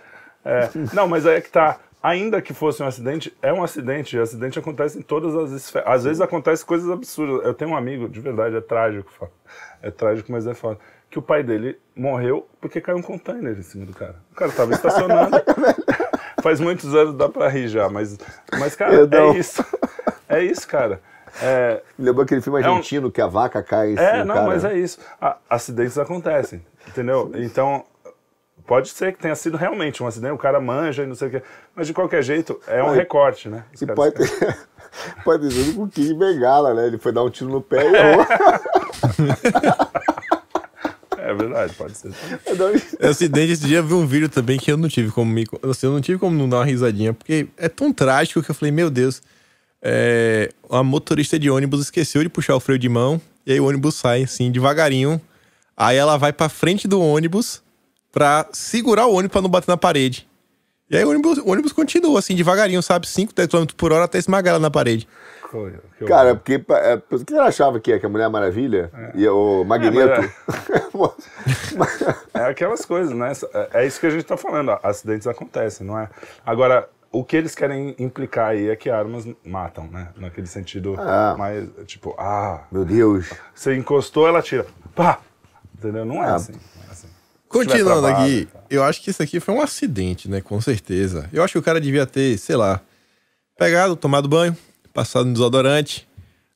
É, 0.44 0.68
não, 0.92 1.06
mas 1.06 1.26
aí 1.26 1.36
é 1.36 1.40
que 1.40 1.50
tá. 1.50 1.78
Ainda 2.02 2.40
que 2.40 2.54
fosse 2.54 2.82
um 2.82 2.86
acidente, 2.86 3.36
é 3.42 3.52
um 3.52 3.62
acidente. 3.62 4.16
E 4.16 4.20
acidente 4.20 4.58
acontece 4.58 4.98
em 4.98 5.02
todas 5.02 5.34
as 5.34 5.50
esferas. 5.50 5.88
Às 5.88 6.04
vezes 6.04 6.20
acontece 6.20 6.64
coisas 6.64 6.88
absurdas. 6.88 7.44
Eu 7.44 7.52
tenho 7.54 7.72
um 7.72 7.76
amigo, 7.76 8.08
de 8.08 8.20
verdade, 8.20 8.56
é 8.56 8.60
trágico. 8.60 9.28
É 9.82 9.90
trágico, 9.90 10.30
mas 10.30 10.46
é 10.46 10.54
foda. 10.54 10.78
Que 11.10 11.18
o 11.18 11.22
pai 11.22 11.42
dele 11.42 11.78
morreu 11.96 12.46
porque 12.60 12.80
caiu 12.80 12.98
um 12.98 13.02
container 13.02 13.58
em 13.58 13.62
cima 13.62 13.84
do 13.84 13.92
cara. 13.92 14.16
O 14.30 14.34
cara 14.34 14.52
tava 14.52 14.72
estacionando. 14.72 15.36
Faz 16.40 16.60
muitos 16.60 16.94
anos, 16.94 17.14
dá 17.14 17.28
pra 17.28 17.48
rir 17.48 17.66
já, 17.66 17.88
mas, 17.88 18.16
mas 18.58 18.76
cara, 18.76 18.94
é 18.94 19.38
isso. 19.38 19.64
É 20.28 20.42
isso, 20.42 20.68
cara. 20.68 21.00
É, 21.42 21.82
Me 21.98 22.04
lembrou 22.06 22.24
aquele 22.24 22.40
filme 22.40 22.60
É 22.60 22.68
um- 22.68 22.72
argentino 22.76 23.10
que 23.10 23.20
a 23.20 23.26
vaca 23.26 23.62
cai 23.62 23.94
é, 23.96 24.24
não, 24.24 24.34
cara. 24.34 24.46
mas 24.46 24.64
é 24.64 24.76
isso. 24.78 24.98
A- 25.20 25.36
acidentes 25.50 25.96
acontecem, 25.98 26.64
entendeu? 26.88 27.30
Então, 27.34 27.84
pode 28.66 28.88
ser 28.90 29.12
que 29.12 29.18
tenha 29.18 29.34
sido 29.34 29.56
realmente 29.56 30.02
um 30.02 30.06
acidente, 30.06 30.32
o 30.34 30.38
cara 30.38 30.60
manja 30.60 31.02
e 31.02 31.06
não 31.06 31.14
sei 31.14 31.28
o 31.28 31.30
quê. 31.30 31.42
Mas 31.74 31.86
de 31.86 31.94
qualquer 31.94 32.22
jeito, 32.22 32.60
é 32.66 32.82
um 32.82 32.90
recorte, 32.90 33.48
né? 33.48 33.64
Os 33.74 33.80
E 33.82 33.86
pode 33.86 34.14
ter, 34.14 34.58
pode 35.24 35.48
ter 35.48 35.54
sido 35.54 35.76
com 35.76 35.82
o 35.84 35.88
Kid 35.88 36.14
Bengala, 36.14 36.74
né? 36.74 36.86
Ele 36.86 36.98
foi 36.98 37.12
dar 37.12 37.22
um 37.22 37.30
tiro 37.30 37.50
no 37.50 37.60
pé 37.62 37.82
e 37.82 37.94
errou. 37.94 38.26
É 41.16 41.34
verdade, 41.34 41.74
pode 41.74 41.94
ser. 41.96 42.10
Acidente, 43.00 43.52
esse 43.52 43.66
dia 43.66 43.78
eu 43.78 43.84
vi 43.84 43.94
um 43.94 44.06
vídeo 44.06 44.28
também 44.28 44.58
que 44.58 44.70
eu 44.70 44.76
não 44.76 44.88
tive 44.88 45.10
como 45.10 45.30
me. 45.30 45.46
Assim, 45.68 45.86
eu 45.86 45.92
não 45.92 46.00
tive 46.00 46.18
como 46.18 46.36
não 46.36 46.48
dar 46.48 46.58
uma 46.58 46.64
risadinha, 46.64 47.12
porque 47.12 47.48
é 47.56 47.68
tão 47.68 47.92
trágico 47.92 48.42
que 48.42 48.50
eu 48.50 48.54
falei, 48.54 48.72
meu 48.72 48.90
Deus. 48.90 49.22
É, 49.82 50.50
uma 50.68 50.82
motorista 50.82 51.38
de 51.38 51.48
ônibus 51.50 51.80
esqueceu 51.80 52.22
de 52.22 52.28
puxar 52.28 52.54
o 52.56 52.60
freio 52.60 52.78
de 52.78 52.88
mão, 52.88 53.20
e 53.46 53.52
aí 53.52 53.60
o 53.60 53.66
ônibus 53.68 53.94
sai 53.94 54.22
assim, 54.24 54.50
devagarinho. 54.50 55.20
Aí 55.76 55.96
ela 55.96 56.16
vai 56.16 56.32
pra 56.32 56.48
frente 56.48 56.88
do 56.88 57.00
ônibus 57.00 57.62
pra 58.10 58.46
segurar 58.52 59.06
o 59.06 59.12
ônibus 59.14 59.32
pra 59.32 59.40
não 59.42 59.48
bater 59.48 59.68
na 59.68 59.76
parede. 59.76 60.26
E 60.90 60.96
aí 60.96 61.04
o 61.04 61.10
ônibus, 61.10 61.38
o 61.38 61.48
ônibus 61.50 61.72
continua 61.72 62.18
assim, 62.18 62.34
devagarinho, 62.34 62.82
sabe? 62.82 63.06
5, 63.06 63.32
10 63.34 63.48
km 63.48 63.64
por 63.76 63.92
hora 63.92 64.04
até 64.04 64.18
esmagar 64.18 64.52
ela 64.54 64.58
na 64.60 64.70
parede. 64.70 65.06
Cara, 66.06 66.34
porque 66.34 66.62
é, 66.70 66.96
por 66.96 67.24
que 67.24 67.32
ele 67.32 67.40
achava 67.40 67.80
que 67.80 67.92
é 67.92 67.98
que 67.98 68.04
a 68.04 68.08
Mulher 68.08 68.28
Maravilha 68.28 68.90
e 69.14 69.26
o 69.28 69.64
Magneto. 69.64 70.30
É 72.34 72.44
aquelas 72.44 72.84
coisas, 72.84 73.14
né? 73.14 73.32
É- 73.54 73.68
É 73.82 73.86
isso 73.86 74.00
que 74.00 74.06
a 74.06 74.10
gente 74.10 74.24
tá 74.24 74.36
falando. 74.36 74.70
ó, 74.70 74.78
Acidentes 74.82 75.26
acontecem, 75.26 75.86
não 75.86 75.98
é? 75.98 76.08
Agora, 76.44 76.88
o 77.10 77.24
que 77.24 77.36
eles 77.36 77.54
querem 77.54 77.94
implicar 77.98 78.48
aí 78.50 78.68
é 78.68 78.76
que 78.76 78.90
armas 78.90 79.24
matam, 79.44 79.86
né? 79.88 80.08
Naquele 80.16 80.46
sentido 80.46 80.94
Ah. 80.98 81.34
mais, 81.38 81.68
tipo, 81.86 82.14
ah, 82.18 82.64
Meu 82.70 82.84
Deus. 82.84 83.30
você 83.54 83.76
encostou, 83.76 84.26
ela 84.28 84.42
tira. 84.42 84.66
Pá! 84.94 85.20
Entendeu? 85.76 86.04
Não 86.04 86.22
é 86.22 86.28
Ah. 86.30 86.34
assim. 86.36 86.52
não 86.52 86.82
é 86.88 86.92
assim. 86.92 87.08
Continuando 87.48 88.02
trabalho, 88.02 88.24
aqui, 88.24 88.44
tá. 88.52 88.60
eu 88.68 88.84
acho 88.84 89.00
que 89.02 89.10
isso 89.10 89.22
aqui 89.22 89.40
foi 89.40 89.54
um 89.54 89.62
acidente, 89.62 90.28
né? 90.28 90.40
Com 90.42 90.60
certeza. 90.60 91.28
Eu 91.32 91.42
acho 91.42 91.52
que 91.52 91.58
o 91.58 91.62
cara 91.62 91.80
devia 91.80 92.04
ter, 92.06 92.36
sei 92.36 92.56
lá, 92.56 92.80
pegado, 93.56 93.96
tomado 93.96 94.28
banho, 94.28 94.54
passado 94.92 95.24
no 95.26 95.32
desodorante. 95.32 96.06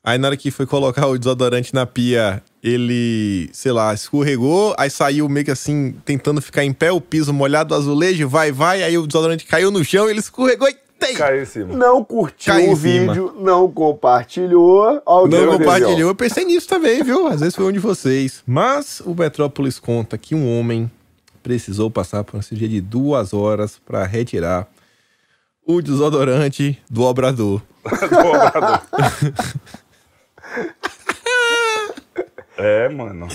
Aí 0.04 0.18
na 0.18 0.28
hora 0.28 0.36
que 0.36 0.50
foi 0.50 0.66
colocar 0.66 1.06
o 1.06 1.16
desodorante 1.16 1.72
na 1.72 1.86
pia, 1.86 2.42
ele, 2.62 3.50
sei 3.52 3.72
lá, 3.72 3.92
escorregou, 3.92 4.74
aí 4.78 4.88
saiu 4.88 5.28
meio 5.28 5.44
que 5.44 5.50
assim, 5.50 5.96
tentando 6.04 6.40
ficar 6.40 6.64
em 6.64 6.72
pé, 6.72 6.92
o 6.92 7.00
piso 7.00 7.32
molhado, 7.32 7.74
o 7.74 7.76
azulejo, 7.76 8.28
vai, 8.28 8.52
vai, 8.52 8.82
aí 8.82 8.96
o 8.96 9.06
desodorante 9.06 9.44
caiu 9.44 9.70
no 9.70 9.84
chão, 9.84 10.08
ele 10.08 10.20
escorregou 10.20 10.68
e 10.68 10.76
tem! 10.98 11.16
Caiu 11.16 11.42
em 11.42 11.46
cima. 11.46 11.76
Não 11.76 12.04
curtiu 12.04 12.52
Cai 12.52 12.66
em 12.66 12.72
o 12.72 12.76
cima. 12.76 13.12
vídeo, 13.12 13.36
não 13.40 13.68
compartilhou. 13.68 15.02
Olha 15.04 15.26
o 15.26 15.28
que 15.28 15.36
Não 15.36 15.58
compartilhou, 15.58 16.10
eu 16.10 16.14
pensei 16.14 16.44
nisso 16.44 16.68
também, 16.68 17.02
viu? 17.02 17.26
Às 17.26 17.40
vezes 17.40 17.56
foi 17.56 17.64
um 17.64 17.72
de 17.72 17.80
vocês. 17.80 18.40
Mas 18.46 19.02
o 19.04 19.12
Metrópolis 19.12 19.80
conta 19.80 20.16
que 20.16 20.32
um 20.32 20.56
homem 20.56 20.88
precisou 21.42 21.90
passar 21.90 22.22
por 22.22 22.36
uma 22.36 22.42
cirurgia 22.42 22.68
de 22.68 22.80
duas 22.80 23.34
horas 23.34 23.80
para 23.84 24.04
retirar 24.04 24.68
o 25.66 25.82
desodorante 25.82 26.80
do 26.88 27.02
obrador. 27.02 27.60
Do 27.82 28.28
obrador. 28.28 28.82
É, 32.58 32.88
mano. 32.88 33.28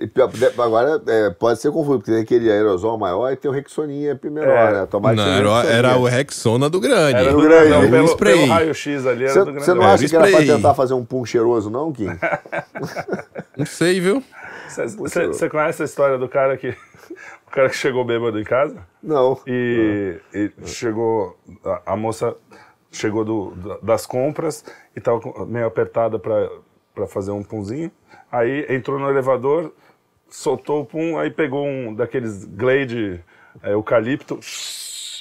E 0.00 0.06
de- 0.06 0.60
Agora 0.62 1.02
é, 1.08 1.30
pode 1.30 1.60
ser 1.60 1.72
confuso, 1.72 1.98
porque 1.98 2.12
tem 2.12 2.22
aquele 2.22 2.50
aerosol 2.50 2.96
maior 2.98 3.32
e 3.32 3.36
tem 3.36 3.50
o 3.50 3.54
Rexoninha 3.54 4.18
menor, 4.22 4.46
É. 4.48 4.72
né? 4.72 4.86
Tomara 4.86 5.16
que 5.16 5.22
Não, 5.22 5.58
era, 5.58 5.68
era 5.68 5.96
o 5.98 6.04
Rexona 6.04 6.70
do 6.70 6.78
grande. 6.80 7.16
Era 7.18 7.32
do 7.32 7.40
grande, 7.42 7.70
Não, 7.70 7.86
o 7.86 7.90
pelo, 7.90 8.06
spray. 8.06 8.34
pelo 8.38 8.46
raio-x 8.52 9.06
ali 9.06 9.24
era 9.24 9.32
Você 9.32 9.38
do 9.40 9.44
grande. 9.46 9.64
você 9.64 9.74
não 9.74 9.82
Era 9.82 9.92
acha 9.94 10.08
que 10.08 10.16
era 10.16 10.28
pra 10.28 10.38
tentar 10.38 10.74
fazer 10.74 10.94
um 10.94 11.04
pum 11.04 11.24
cheiroso, 11.24 11.68
não, 11.68 11.92
Kim? 11.92 12.06
Não 13.56 13.66
sei, 13.66 14.00
viu? 14.00 14.22
Você 14.98 15.48
conhece 15.50 15.82
a 15.82 15.84
história 15.84 16.16
do 16.18 16.28
cara 16.28 16.56
que. 16.56 16.74
O 17.46 17.50
cara 17.52 17.68
que 17.68 17.76
chegou 17.76 18.04
bêbado 18.04 18.38
em 18.38 18.44
casa? 18.44 18.76
Não. 19.02 19.36
E, 19.44 20.20
e 20.32 20.52
chegou. 20.64 21.36
A, 21.64 21.94
a 21.94 21.96
moça 21.96 22.36
chegou 22.92 23.24
do, 23.24 23.50
da- 23.56 23.78
das 23.82 24.06
compras 24.06 24.64
e 24.94 25.00
tava 25.00 25.20
meio 25.46 25.66
apertada 25.66 26.16
pra 26.16 26.48
pra 26.94 27.08
fazer 27.08 27.32
um 27.32 27.42
punzinho. 27.42 27.90
Aí 28.30 28.66
entrou 28.68 28.98
no 28.98 29.08
elevador, 29.08 29.72
soltou 30.28 30.82
o 30.82 30.86
pum, 30.86 31.18
aí 31.18 31.30
pegou 31.30 31.66
um 31.66 31.94
daqueles 31.94 32.44
Glade 32.44 33.24
é, 33.62 33.72
eucalipto. 33.72 34.38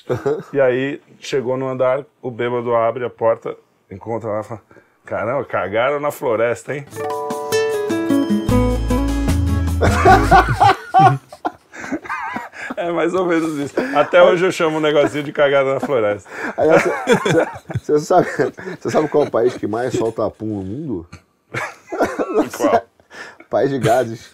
e 0.54 0.62
aí 0.62 1.02
chegou 1.20 1.58
no 1.58 1.68
andar, 1.68 2.06
o 2.22 2.30
bêbado 2.30 2.76
abre 2.76 3.04
a 3.04 3.10
porta, 3.10 3.58
encontra 3.90 4.30
lá 4.30 4.42
e 4.42 4.44
fala: 4.44 4.62
Caramba, 5.06 5.46
cagaram 5.46 6.00
na 6.00 6.12
floresta, 6.12 6.76
hein? 6.76 6.86
É 12.80 12.94
mais 12.94 13.14
ou 13.14 13.26
menos 13.26 13.58
isso. 13.58 13.76
Até 13.94 14.24
hoje 14.24 14.46
eu 14.46 14.52
chamo 14.54 14.78
um 14.78 14.80
negocinho 14.80 15.22
de 15.22 15.34
cagada 15.34 15.74
na 15.74 15.80
floresta. 15.82 16.30
Você 17.78 18.00
sabe, 18.00 18.28
cê 18.80 18.90
sabe 18.90 19.10
qual 19.10 19.26
é 19.26 19.28
o 19.28 19.32
país 19.32 19.58
que 19.58 19.68
mais 19.68 19.94
solta 19.94 20.30
pum 20.30 20.46
no 20.46 20.64
mundo? 20.64 21.08
Qual? 22.56 22.82
País 23.50 23.70
de 23.72 23.80
gases. 23.80 24.30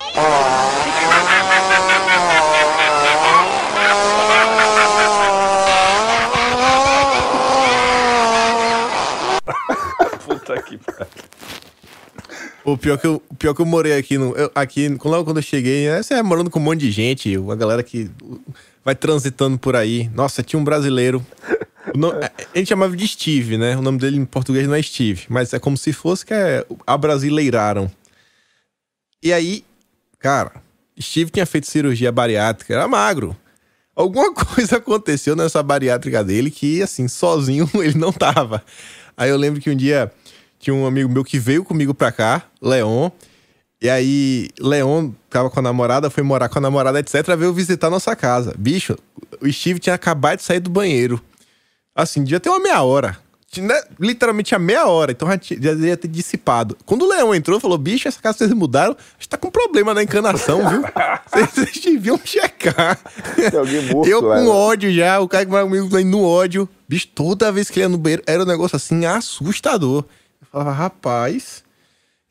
Puta 10.26 10.62
que 10.62 10.78
pariu. 10.78 11.08
O 12.64 12.76
pior 12.78 12.98
que 12.98 13.06
eu, 13.06 13.22
o 13.30 13.36
pior 13.36 13.54
que 13.54 13.62
eu 13.62 13.66
morei 13.66 13.96
aqui, 13.98 14.18
no, 14.18 14.34
eu- 14.36 14.52
aqui 14.56 14.90
logo 15.04 15.24
quando 15.24 15.38
eu 15.38 15.44
cheguei, 15.44 15.88
né, 15.88 16.02
você 16.02 16.16
é 16.16 16.24
morando 16.24 16.50
com 16.50 16.60
um 16.60 16.64
monte 16.64 16.80
de 16.80 16.92
gente, 16.92 17.36
a 17.52 17.56
galera 17.56 17.84
que 17.84 18.10
vai 18.84 18.96
transitando 18.96 19.58
por 19.60 19.76
aí. 19.76 20.10
Nossa, 20.16 20.42
tinha 20.42 20.60
um 20.60 20.64
brasileiro. 20.64 21.24
a 22.54 22.58
gente 22.58 22.68
chamava 22.70 22.96
de 22.96 23.08
Steve, 23.08 23.58
né? 23.58 23.78
O 23.78 23.82
nome 23.84 24.00
dele 24.00 24.18
em 24.18 24.26
português 24.26 24.68
não 24.68 24.74
é 24.74 24.82
Steve, 24.82 25.26
mas 25.30 25.54
é 25.54 25.60
como 25.60 25.78
se 25.78 25.94
fosse 25.94 26.26
que 26.26 26.34
é 26.34 26.66
abrasileiraram. 26.88 27.90
E 29.26 29.34
aí, 29.34 29.66
cara, 30.20 30.52
Steve 31.02 31.32
tinha 31.32 31.48
feito 31.48 31.66
cirurgia 31.66 32.12
bariátrica, 32.12 32.72
era 32.72 32.88
magro. 32.88 33.36
Alguma 33.96 34.30
coisa 34.32 34.78
aconteceu 34.78 35.36
nessa 35.36 35.64
bariátrica 35.64 36.24
dele 36.24 36.52
que, 36.52 36.84
assim, 36.84 37.08
sozinho 37.08 37.68
ele 37.82 37.98
não 37.98 38.14
tava. 38.14 38.64
Aí 39.18 39.32
eu 39.32 39.36
lembro 39.36 39.60
que 39.60 39.72
um 39.72 39.76
dia 39.76 40.12
tinha 40.60 40.76
um 40.76 40.86
amigo 40.86 41.10
meu 41.10 41.24
que 41.24 41.40
veio 41.40 41.64
comigo 41.64 41.92
pra 41.92 42.12
cá, 42.12 42.44
Leon. 42.62 43.10
E 43.82 43.90
aí, 43.90 44.50
Leon 44.60 45.10
tava 45.28 45.50
com 45.50 45.60
a 45.60 45.64
namorada, 45.64 46.12
foi 46.12 46.22
morar 46.22 46.48
com 46.48 46.60
a 46.60 46.62
namorada, 46.62 47.00
etc. 47.00 47.36
Veio 47.36 47.52
visitar 47.52 47.90
nossa 47.90 48.16
casa. 48.16 48.54
Bicho, 48.56 48.96
o 49.42 49.52
Steve 49.52 49.80
tinha 49.80 49.96
acabado 49.96 50.38
de 50.38 50.44
sair 50.44 50.60
do 50.60 50.70
banheiro. 50.70 51.20
Assim, 51.96 52.24
devia 52.24 52.40
ter 52.40 52.50
uma 52.50 52.60
meia 52.60 52.84
hora. 52.84 53.18
Né, 53.62 53.82
Literalmente 54.00 54.54
a 54.56 54.60
meia 54.60 54.86
hora. 54.88 55.12
Então 55.12 55.28
já, 55.28 55.38
já 55.42 55.74
devia 55.74 55.98
ter 55.98 56.08
dissipado. 56.08 56.78
Quando 56.86 57.04
o 57.04 57.08
Leão 57.10 57.34
entrou, 57.34 57.60
falou: 57.60 57.78
bicho, 57.78 58.08
essa 58.08 58.22
casa 58.22 58.40
vocês 58.40 58.52
mudaram. 58.54 58.94
A 58.94 59.14
gente 59.18 59.30
tá 59.30 59.38
com 59.38 59.50
problema 59.50 59.94
na 59.94 60.04
encanação, 60.04 60.68
viu? 60.70 60.82
Vocês, 61.26 61.50
vocês 61.50 61.80
deviam 61.84 62.20
checar. 62.24 62.98
Tem 63.36 63.60
alguém 63.60 63.82
morto, 63.88 64.10
Eu 64.10 64.22
com 64.22 64.34
é. 64.34 64.48
ódio 64.48 64.94
já, 64.94 65.20
o 65.20 65.28
cara 65.28 65.46
que 65.46 65.52
mora 65.52 65.64
comigo 65.64 66.00
no 66.04 66.24
ódio. 66.24 66.70
Bicho, 66.88 67.08
toda 67.08 67.52
vez 67.52 67.70
que 67.70 67.80
ele 67.80 67.86
ia 67.86 67.90
no 67.90 67.98
banheiro, 67.98 68.24
era 68.26 68.44
um 68.44 68.46
negócio 68.46 68.76
assim 68.76 69.06
assustador. 69.06 70.06
Eu 70.42 70.48
falava, 70.52 70.72
rapaz, 70.72 71.64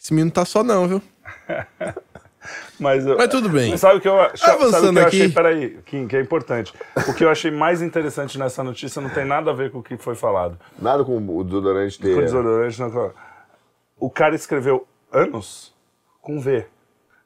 esse 0.01 0.15
menino 0.15 0.31
tá 0.31 0.45
só 0.45 0.63
não, 0.63 0.89
viu? 0.89 1.03
Mas, 2.81 3.05
Mas 3.07 3.29
tudo 3.29 3.49
bem. 3.49 3.71
Mas 3.71 3.81
sabe 3.81 3.99
o 3.99 4.01
que 4.01 4.09
eu, 4.09 4.17
sabe 4.17 4.33
o 4.35 4.59
que 4.59 4.65
Avançando 4.65 4.99
eu 5.01 5.07
aqui. 5.07 5.17
achei? 5.23 5.29
Peraí, 5.33 5.79
Kim, 5.87 6.09
que 6.09 6.17
é 6.17 6.21
importante. 6.21 6.75
O 7.09 7.15
que 7.15 7.25
eu 7.25 7.31
achei 7.31 7.51
mais 7.51 7.81
interessante 7.83 8.39
nessa 8.39 8.65
notícia 8.65 9.01
não 9.01 9.11
tem 9.11 9.25
nada 9.25 9.51
a 9.51 9.55
ver 9.55 9.71
com 9.71 9.79
o 9.79 9.83
que 9.83 9.97
foi 9.97 10.15
falado. 10.17 10.59
Nada 10.79 11.05
com 11.05 11.17
o 11.17 11.45
desodorante 11.45 11.97
Com 11.99 12.05
ter. 12.05 12.23
desodorante, 12.23 12.81
não, 12.81 12.91
com- 12.91 13.13
O 13.99 14.11
cara 14.11 14.35
escreveu 14.35 14.87
anos 15.13 15.73
com 16.21 16.41
V. 16.41 16.67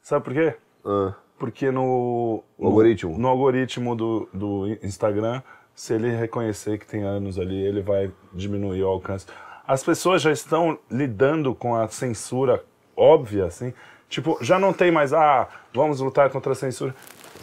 Sabe 0.02 0.24
por 0.24 0.34
quê? 0.34 0.54
Ah, 0.84 1.14
Porque 1.38 1.70
no, 1.70 2.42
no 2.58 2.66
algoritmo. 2.66 3.16
no 3.18 3.28
algoritmo 3.28 3.94
do, 3.96 4.28
do 4.34 4.66
Instagram, 4.82 5.40
se 5.74 5.94
ele 5.94 6.10
reconhecer 6.14 6.78
que 6.78 6.86
tem 6.86 7.04
anos 7.04 7.38
ali, 7.38 7.56
ele 7.58 7.80
vai 7.80 8.10
diminuir 8.34 8.82
o 8.82 8.88
alcance. 8.88 9.24
As 9.66 9.82
pessoas 9.82 10.20
já 10.22 10.32
estão 10.32 10.78
lidando 10.90 11.54
com 11.54 11.74
a 11.74 11.88
censura 11.88 12.62
óbvia, 12.96 13.44
assim. 13.46 13.72
Tipo, 14.08 14.38
já 14.40 14.58
não 14.58 14.72
tem 14.72 14.90
mais, 14.90 15.12
ah, 15.12 15.48
vamos 15.74 16.00
lutar 16.00 16.30
contra 16.30 16.52
a 16.52 16.54
censura. 16.54 16.94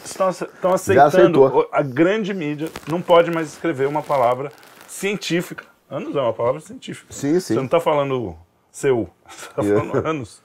Estão, 0.04 0.30
estão 0.30 0.72
aceitando. 0.72 1.42
o- 1.42 1.68
A 1.72 1.82
grande 1.82 2.32
mídia 2.34 2.68
não 2.88 3.00
pode 3.00 3.30
mais 3.30 3.48
escrever 3.48 3.86
uma 3.86 4.02
palavra 4.02 4.50
científica. 4.86 5.64
Anos 5.88 6.16
é 6.16 6.20
uma 6.20 6.32
palavra 6.32 6.60
científica. 6.60 7.12
Sim, 7.12 7.34
sim. 7.34 7.40
Você 7.40 7.54
não 7.54 7.64
está 7.66 7.78
falando 7.80 8.36
seu, 8.70 9.08
você 9.28 9.46
está 9.50 9.62
Yeah. 9.62 9.84
falando 9.90 10.06
anos. 10.06 10.42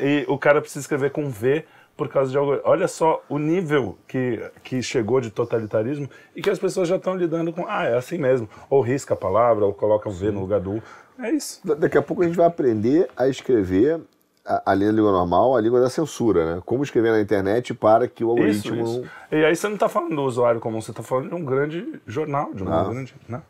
E 0.00 0.24
o 0.28 0.38
cara 0.38 0.60
precisa 0.60 0.80
escrever 0.84 1.10
com 1.10 1.28
V 1.28 1.64
por 1.96 2.08
causa 2.08 2.30
de 2.30 2.38
algo. 2.38 2.58
Olha 2.64 2.86
só 2.86 3.22
o 3.28 3.38
nível 3.38 3.98
que, 4.06 4.40
que 4.62 4.80
chegou 4.82 5.20
de 5.20 5.30
totalitarismo 5.30 6.08
e 6.34 6.40
que 6.40 6.48
as 6.48 6.58
pessoas 6.58 6.86
já 6.88 6.96
estão 6.96 7.16
lidando 7.16 7.52
com. 7.52 7.66
Ah, 7.68 7.84
é 7.84 7.96
assim 7.96 8.16
mesmo. 8.18 8.48
Ou 8.68 8.80
risca 8.80 9.14
a 9.14 9.16
palavra, 9.16 9.64
ou 9.66 9.74
coloca 9.74 10.08
um 10.08 10.12
V 10.12 10.30
no 10.30 10.40
lugar 10.40 10.60
do 10.60 10.74
U. 10.76 10.82
É 11.18 11.30
isso. 11.32 11.60
Da- 11.66 11.74
Daqui 11.74 11.98
a 11.98 12.02
pouco 12.02 12.22
a 12.22 12.26
gente 12.26 12.36
vai 12.36 12.46
aprender 12.46 13.10
a 13.16 13.26
escrever, 13.28 14.00
a- 14.44 14.62
além 14.66 14.88
da 14.88 14.92
língua 14.94 15.12
normal, 15.12 15.56
a 15.56 15.60
língua 15.60 15.80
da 15.80 15.90
censura, 15.90 16.56
né? 16.56 16.62
Como 16.64 16.82
escrever 16.82 17.12
na 17.12 17.20
internet 17.20 17.72
para 17.74 18.08
que 18.08 18.24
o 18.24 18.28
Isso, 18.48 18.68
algoritmo. 18.68 18.82
isso. 19.02 19.10
E 19.32 19.44
aí 19.44 19.54
você 19.54 19.66
não 19.68 19.74
está 19.74 19.88
falando 19.88 20.16
do 20.16 20.22
usuário 20.22 20.60
comum, 20.60 20.80
você 20.80 20.90
está 20.90 21.02
falando 21.02 21.28
de 21.28 21.34
um 21.34 21.44
grande 21.44 22.00
jornal, 22.06 22.52
de 22.54 22.62
uma 22.62 22.80
Ah. 22.80 22.84
grande. 22.84 23.14
Né? 23.28 23.40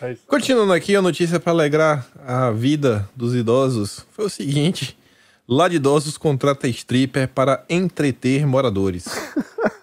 É 0.00 0.12
isso. 0.12 0.22
Continuando 0.26 0.72
aqui, 0.72 0.94
a 0.94 1.02
notícia 1.02 1.40
para 1.40 1.52
alegrar 1.52 2.06
a 2.26 2.50
vida 2.50 3.08
dos 3.16 3.34
idosos 3.34 4.06
foi 4.12 4.26
o 4.26 4.30
seguinte: 4.30 4.96
lá 5.48 5.68
de 5.68 5.76
idosos 5.76 6.16
contrata 6.16 6.68
stripper 6.68 7.28
para 7.28 7.64
entreter 7.68 8.46
moradores. 8.46 9.06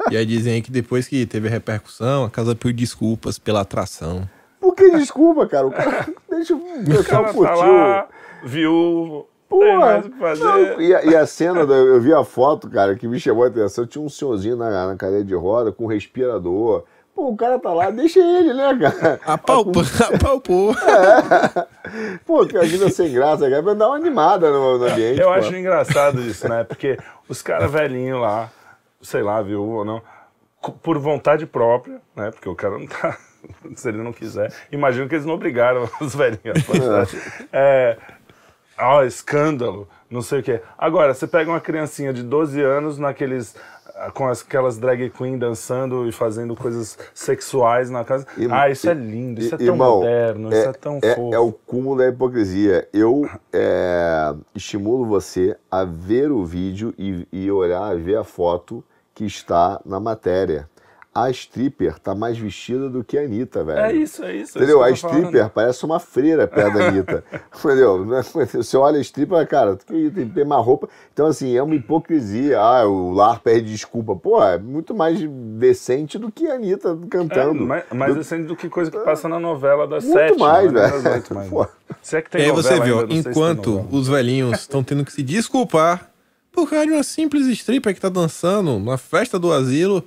e 0.09 0.17
aí 0.17 0.26
dizem 0.26 0.53
aí 0.55 0.61
que 0.61 0.72
depois 0.72 1.07
que 1.07 1.26
teve 1.26 1.47
a 1.47 1.51
repercussão, 1.51 2.24
a 2.24 2.30
casa 2.30 2.55
pediu 2.55 2.74
desculpas 2.78 3.38
pela 3.38 3.61
atração. 3.61 4.28
Por 4.59 4.74
que 4.76 4.89
desculpa, 4.91 5.45
cara? 5.47 5.67
O 5.67 5.72
cara 5.72 6.07
deixa 6.30 6.53
o 6.55 6.57
O 6.57 6.86
pessoal 6.86 7.24
cara 7.26 7.34
tá 7.34 7.55
lá, 7.55 8.07
viúvo, 8.43 9.29
Pô, 9.50 9.64
não, 9.66 10.80
e, 10.80 10.93
a, 10.93 11.04
e 11.04 11.16
a 11.16 11.26
cena, 11.26 11.66
da- 11.66 11.74
eu 11.74 12.00
vi 12.00 12.14
a 12.14 12.24
foto, 12.24 12.70
cara, 12.70 12.95
que 12.95 13.08
me 13.08 13.20
chamou 13.20 13.43
a 13.43 13.47
atenção. 13.47 13.88
Tinha 13.88 14.04
um 14.04 14.08
senhorzinho 14.08 14.56
na, 14.56 14.88
na 14.88 14.95
cadeira 14.95 15.26
de 15.26 15.34
roda 15.34 15.72
com 15.72 15.86
um 15.86 15.88
respirador. 15.88 16.84
Pô, 17.16 17.30
o 17.30 17.36
cara 17.36 17.58
tá 17.58 17.74
lá, 17.74 17.89
deixa 17.89 18.20
ele, 18.20 18.54
né, 18.54 18.78
cara? 18.80 19.20
Apalpou, 19.26 19.82
apalpou. 20.16 20.76
Pô, 22.26 22.45
que 22.45 22.56
ajuda 22.58 22.89
sem 22.89 23.12
graça, 23.12 23.50
cara, 23.50 23.64
pra 23.64 23.74
dar 23.74 23.88
uma 23.88 23.95
animada 23.95 24.52
no, 24.52 24.78
no 24.78 24.86
ambiente. 24.86 25.20
Eu 25.20 25.28
pô. 25.28 25.34
acho 25.34 25.56
engraçado 25.56 26.22
isso, 26.22 26.47
né? 26.47 26.64
Porque 26.64 26.97
os 27.28 27.41
caras 27.41 27.72
velhinhos 27.72 28.22
lá, 28.22 28.50
sei 29.02 29.24
lá, 29.24 29.41
viu 29.41 29.64
ou 29.64 29.84
não, 29.84 30.02
por 30.84 30.97
vontade 31.00 31.45
própria, 31.45 32.00
né? 32.16 32.32
Porque 32.32 32.47
o 32.47 32.56
cara 32.56 32.78
não 32.78 32.86
tá. 32.88 33.18
se 33.76 33.88
ele 33.89 33.97
não 34.04 34.14
quiser. 34.14 34.54
Imagino 34.72 35.08
que 35.08 35.16
eles 35.16 35.26
não 35.26 35.34
obrigaram 35.34 35.89
os 36.00 36.14
velhinhos. 36.14 36.58
a 36.58 36.62
fazer. 36.62 37.47
É, 37.52 37.97
ó, 38.80 39.04
escândalo, 39.04 39.88
não 40.10 40.22
sei 40.22 40.40
o 40.40 40.44
quê. 40.44 40.62
Agora, 40.78 41.14
você 41.14 41.28
pega 41.28 41.50
uma 41.52 41.60
criancinha 41.60 42.12
de 42.14 42.24
12 42.24 42.62
anos 42.62 42.98
naqueles 42.98 43.56
ah, 44.02 44.12
com 44.12 44.28
as- 44.30 44.42
aquelas 44.42 44.78
drag 44.78 45.10
queen 45.10 45.38
dançando 45.38 46.08
e 46.08 46.12
fazendo 46.14 46.56
coisas 46.56 46.98
sexuais 47.14 47.90
na 47.90 48.06
casa. 48.06 48.26
E- 48.38 48.48
ah, 48.50 48.70
isso 48.70 48.90
é 48.90 48.94
e- 48.94 48.96
lindo, 48.96 49.42
isso 49.42 49.56
é 49.56 49.58
i- 49.62 49.66
tão 49.66 49.74
irmão, 49.76 49.96
moderno, 49.98 50.50
isso 50.54 50.70
é 50.70 50.74
tão 50.74 51.00
é, 51.02 51.16
fofo. 51.16 51.36
é 51.36 51.40
o 51.40 51.52
cúmulo 51.52 51.98
da 51.98 52.08
hipocrisia. 52.08 52.88
Eu 52.94 53.30
é, 53.52 54.34
estimulo 54.56 55.06
você 55.06 55.58
a 55.70 55.84
ver 55.84 56.32
o 56.32 56.46
vídeo 56.46 56.94
e, 56.98 57.28
e 57.32 57.52
olhar, 57.52 57.94
ver 57.98 58.18
a 58.18 58.24
foto 58.24 58.82
que 59.14 59.26
está 59.26 59.82
na 59.86 60.00
matéria. 60.00 60.70
A 61.24 61.30
stripper 61.32 61.99
tá 61.99 62.13
mais 62.15 62.38
vestida 62.38 62.89
do 62.89 63.03
que 63.03 63.17
a 63.17 63.22
Anitta, 63.22 63.63
velho. 63.63 63.80
É 63.80 63.93
isso, 63.93 64.24
é 64.24 64.36
isso. 64.36 64.57
é 64.57 64.61
Entendeu? 64.61 64.84
A 64.84 64.89
isso 64.91 65.05
eu 65.05 65.09
tô 65.09 65.15
falando. 65.15 65.26
stripper 65.28 65.49
parece 65.51 65.86
uma 65.86 65.99
freira 65.99 66.47
perto 66.47 66.78
da 66.78 66.88
Anitta. 66.88 67.24
Entendeu? 67.57 68.07
É- 68.15 68.45
Você 68.45 68.78
olha 68.78 68.97
a 68.97 69.01
stripper, 69.01 69.47
cara, 69.47 69.76
tem 69.76 70.09
tem 70.09 70.28
que 70.28 70.34
ter 70.34 70.45
mais 70.45 70.63
roupa. 70.65 70.88
Então, 71.13 71.28
assim, 71.28 71.55
é 71.55 71.61
uma 71.63 71.76
hipocrisia. 71.76 72.59
Ah, 72.59 72.86
o 72.88 73.11
lar 73.11 73.39
pede 73.39 73.72
desculpa. 73.72 74.15
Pô, 74.15 74.43
é 74.43 74.57
muito 74.57 74.93
mais 74.95 75.20
decente 75.57 76.17
do 76.17 76.32
que 76.32 76.47
a 76.47 76.53
Anitta 76.55 76.97
É, 77.03 77.07
cantando. 77.09 77.65
mais, 77.65 77.84
mais 77.93 78.15
decente 78.15 78.43
do 78.43 78.55
que 78.55 78.70
coisa 78.70 78.89
que 78.91 78.97
passa 78.99 79.28
na 79.28 79.39
novela 79.39 79.88
das 79.88 80.03
Muito 80.03 80.17
sete. 80.17 80.39
mais, 80.39 80.72
né? 80.72 80.88
velho. 80.88 81.13
Oito, 81.15 81.34
mais. 81.34 81.49
Pô. 81.49 81.67
Se 82.01 82.15
é 82.17 82.22
que 82.22 82.30
tem 82.30 82.41
E 82.41 82.45
aí 82.45 82.51
você 82.51 82.80
viu, 82.80 83.05
enquanto 83.09 83.86
os 83.91 84.07
velhinhos 84.07 84.59
estão 84.59 84.84
tendo 84.84 85.03
que 85.03 85.11
se 85.11 85.22
desculpar 85.24 86.09
por 86.51 86.70
causa 86.70 86.86
de 86.86 86.91
uma 86.93 87.03
simples 87.03 87.45
stripper 87.47 87.93
que 87.93 88.01
tá 88.01 88.09
dançando 88.09 88.80
na 88.80 88.97
festa 88.97 89.38
do 89.38 89.51
asilo, 89.51 90.03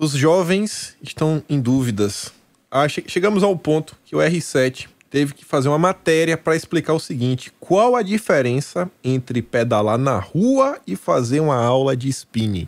os 0.00 0.12
jovens 0.12 0.96
estão 1.02 1.42
em 1.48 1.60
dúvidas. 1.60 2.32
Ah, 2.70 2.88
che- 2.88 3.04
chegamos 3.06 3.42
ao 3.42 3.56
ponto 3.56 3.94
que 4.04 4.16
o 4.16 4.18
R7 4.18 4.88
teve 5.10 5.34
que 5.34 5.44
fazer 5.44 5.68
uma 5.68 5.78
matéria 5.78 6.36
para 6.38 6.56
explicar 6.56 6.94
o 6.94 6.98
seguinte: 7.00 7.52
qual 7.60 7.94
a 7.94 8.02
diferença 8.02 8.90
entre 9.04 9.42
pedalar 9.42 9.98
na 9.98 10.18
rua 10.18 10.78
e 10.86 10.96
fazer 10.96 11.40
uma 11.40 11.56
aula 11.56 11.96
de 11.96 12.08
spinning? 12.08 12.66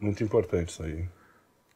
Muito 0.00 0.24
importante 0.24 0.70
isso 0.70 0.82
aí. 0.82 1.04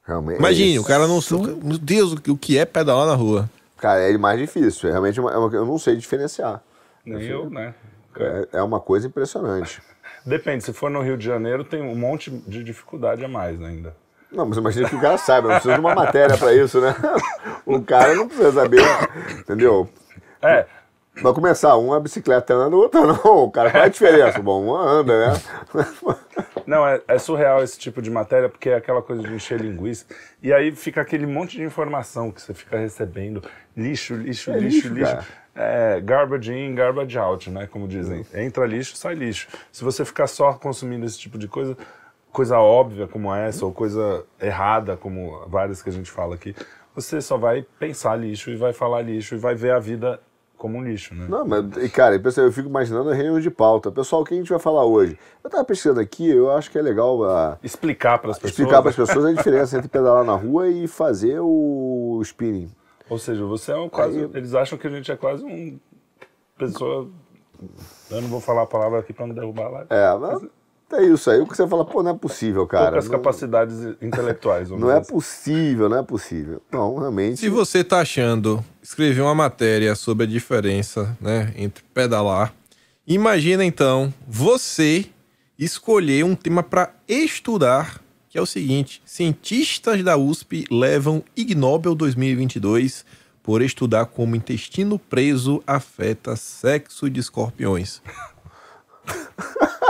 Realmente. 0.07 0.39
Imagine, 0.39 0.77
é 0.77 0.81
o 0.81 0.85
cara 0.85 1.07
não. 1.07 1.21
Meu 1.63 1.79
Deus, 1.79 2.13
o 2.13 2.37
que- 2.37 2.59
é 2.59 2.65
pedalar 2.65 3.07
na 3.07 3.15
rua? 3.15 3.49
Cara, 3.77 4.01
é 4.01 4.17
mais 4.17 4.39
difícil. 4.39 4.89
É 4.89 4.93
realmente 4.93 5.21
uma, 5.21 5.31
é 5.33 5.37
uma- 5.37 5.55
eu 5.55 5.67
não 5.67 5.79
sei 5.79 5.97
diferenciar. 5.97 6.63
Nem 7.05 7.23
eu, 7.23 7.51
né? 7.51 7.75
É, 8.17 8.49
é 8.59 8.63
uma 8.63 8.81
coisa 8.81 9.07
impressionante. 9.07 9.83
Depende, 10.25 10.65
se 10.65 10.73
for 10.73 10.91
no 10.91 11.03
Rio 11.03 11.19
de 11.19 11.25
Janeiro, 11.27 11.65
tem 11.65 11.83
um 11.83 11.95
monte 11.95 12.31
de 12.31 12.63
dificuldade 12.65 13.23
a 13.25 13.29
mais 13.29 13.61
ainda. 13.63 13.95
Não, 14.35 14.47
mas 14.47 14.59
imagina 14.59 14.89
que 14.89 14.97
o 14.97 15.01
cara 15.01 15.17
saiba, 15.17 15.49
não 15.49 15.55
precisa 15.55 15.75
de 15.75 15.81
uma 15.81 15.95
matéria 15.95 16.37
pra 16.37 16.53
isso, 16.53 16.81
né? 16.81 16.95
O 17.67 17.81
cara 17.81 18.15
não 18.15 18.29
precisa 18.29 18.53
saber, 18.53 18.83
entendeu? 19.39 19.89
É, 20.43 20.67
Vai 21.23 21.33
começar, 21.33 21.77
uma 21.77 22.01
bicicleta 22.01 22.55
anda, 22.55 22.75
outra 22.75 23.01
não. 23.07 23.45
O 23.45 23.51
cara, 23.51 23.71
qual 23.71 23.83
é 23.85 23.87
a 23.87 23.89
diferença? 23.89 24.43
Bom, 24.43 24.65
uma 24.65 24.81
anda, 24.81 25.29
né? 25.29 25.41
não, 26.67 26.87
é, 26.87 27.01
é 27.07 27.19
surreal 27.19 27.63
esse 27.63 27.79
tipo 27.79 28.03
de 28.03 28.11
matéria, 28.11 28.49
porque 28.49 28.69
é 28.71 28.75
aquela 28.77 29.01
coisa 29.01 29.23
de 29.23 29.33
encher 29.33 29.61
linguiça. 29.61 30.07
E 30.43 30.53
aí 30.53 30.73
fica 30.73 31.01
aquele 31.01 31.27
monte 31.27 31.57
de 31.57 31.63
informação 31.63 32.33
que 32.33 32.43
você 32.43 32.53
fica 32.53 32.77
recebendo. 32.77 33.43
Lixo, 33.77 34.15
lixo, 34.15 34.51
É 34.51 34.59
lixo, 34.59 34.89
lixo, 34.89 35.15
lixo. 35.15 35.29
É, 35.55 36.01
garbage 36.01 36.53
in, 36.53 36.75
garbage 36.75 37.17
out, 37.17 37.49
né? 37.49 37.69
Como 37.69 37.87
dizem. 37.87 38.27
Entra 38.35 38.67
lixo, 38.67 38.97
sai 38.97 39.15
lixo. 39.15 39.47
Se 39.71 39.85
você 39.85 40.05
ficar 40.05 40.27
só 40.27 40.55
consumindo 40.55 41.07
esse 41.07 41.19
tipo 41.19 41.39
de 41.39 41.47
coisa, 41.47 41.77
coisa 42.35 42.59
óbvia 42.59 43.07
como 43.07 43.33
essa, 43.33 43.65
ou 43.65 43.73
coisa 43.73 44.25
errada, 44.43 44.97
como 44.97 45.47
várias 45.47 45.81
que 45.83 45.89
a 45.89 45.93
gente 45.93 46.11
fala 46.11 46.35
aqui, 46.35 46.55
você 46.95 47.21
só 47.21 47.39
vai 47.39 47.65
pensar 47.79 48.17
lixo 48.17 48.51
e 48.51 48.57
vai 48.57 48.73
falar 48.73 49.03
lixo 49.03 49.37
e 49.37 49.39
vai 49.39 49.55
ver 49.55 49.71
a 49.73 49.79
vida 49.79 50.21
como 50.59 50.79
um 50.79 50.83
lixo, 50.83 51.15
né? 51.15 51.27
Não, 51.29 51.47
mas, 51.47 51.93
cara, 51.93 52.17
eu 52.17 52.53
fico 52.53 52.69
imaginando 52.69 53.11
a 53.11 53.15
reunião 53.15 53.39
de 53.39 53.51
pauta. 53.51 53.91
Pessoal, 53.93 54.23
o 54.23 54.25
que 54.25 54.35
a 54.35 54.37
gente 54.37 54.49
vai 54.51 54.59
falar 54.59 54.85
hoje? 54.85 55.17
Eu 55.43 55.49
tava 55.51 55.65
pesquisando 55.65 56.01
aqui, 56.01 56.29
eu 56.29 56.51
acho 56.51 56.71
que 56.71 56.79
é 56.79 56.83
legal 56.83 57.23
ah, 57.25 57.57
Explicar 57.63 58.19
para 58.19 58.31
as 58.33 58.39
pessoas. 58.39 58.59
explicar 58.59 58.81
para 58.83 58.91
as 58.91 58.97
pessoas 58.97 59.25
a 59.27 59.33
diferença 59.33 59.77
entre 59.77 59.89
pedalar 59.89 60.25
na 60.25 60.35
rua 60.35 60.69
e 60.69 60.89
fazer 60.89 61.39
o 61.41 62.19
spinning. 62.23 62.71
Ou 63.09 63.19
seja, 63.19 63.45
você 63.45 63.73
é 63.73 63.77
um 63.77 63.89
quase. 63.89 64.19
Aí- 64.19 64.31
Eles 64.35 64.55
acham 64.55 64.77
que 64.79 64.87
a 64.87 64.91
gente 64.91 65.13
é 65.13 65.17
quase 65.17 65.45
um. 65.45 65.79
Pessoa. 66.59 67.09
Eu 68.11 68.21
não 68.23 68.29
vou 68.29 68.41
falar 68.41 68.63
a 68.63 68.67
palavra 68.67 68.99
aqui 69.01 69.13
para 69.13 69.27
não 69.27 69.35
derrubar 69.35 69.69
lá. 69.69 69.87
É, 69.91 70.17
mas 70.19 70.43
é 70.95 71.05
isso 71.05 71.31
aí. 71.31 71.41
O 71.41 71.47
que 71.47 71.57
você 71.57 71.67
fala, 71.67 71.85
pô, 71.85 72.03
não 72.03 72.13
é 72.13 72.15
possível, 72.15 72.67
cara. 72.67 72.87
Poucas 72.93 73.05
Não, 73.05 73.13
capacidades 73.13 73.77
intelectuais. 74.01 74.69
vamos 74.69 74.83
não 74.85 74.91
é 74.91 74.95
dizer 74.95 75.03
assim. 75.03 75.13
possível, 75.15 75.89
não 75.89 75.99
é 75.99 76.03
possível. 76.03 76.63
Não, 76.73 76.97
realmente. 76.99 77.41
Se 77.41 77.49
você 77.49 77.83
tá 77.85 78.01
achando 78.01 78.65
escrever 78.83 79.21
uma 79.21 79.35
matéria 79.35 79.95
sobre 79.95 80.25
a 80.25 80.29
diferença, 80.29 81.17
né, 81.21 81.53
entre 81.57 81.83
pedalar, 81.95 82.53
imagina 83.07 83.65
então 83.65 84.13
você 84.27 85.07
escolher 85.59 86.25
um 86.25 86.35
tema 86.35 86.63
para 86.63 86.93
estudar, 87.09 88.01
que 88.29 88.37
é 88.39 88.43
o 88.43 88.47
seguinte: 88.47 89.03
cientistas 89.05 90.03
da 90.03 90.17
USP 90.17 90.65
levam 90.71 91.23
Ig 91.37 91.55
Nobel 91.55 91.95
2022 91.95 93.05
por 93.43 93.61
estudar 93.61 94.07
como 94.07 94.35
intestino 94.35 94.99
preso 94.99 95.63
afeta 95.67 96.35
sexo 96.35 97.11
de 97.11 97.21
escorpiões. 97.21 98.01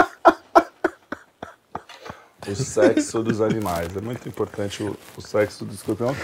O 2.53 2.57
sexo 2.57 3.23
dos 3.23 3.41
animais. 3.41 3.97
É 3.97 4.01
muito 4.01 4.29
importante 4.29 4.83
o, 4.83 4.97
o 5.17 5.21
sexo 5.21 5.65
do 5.65 5.75
escorpião. 5.75 6.15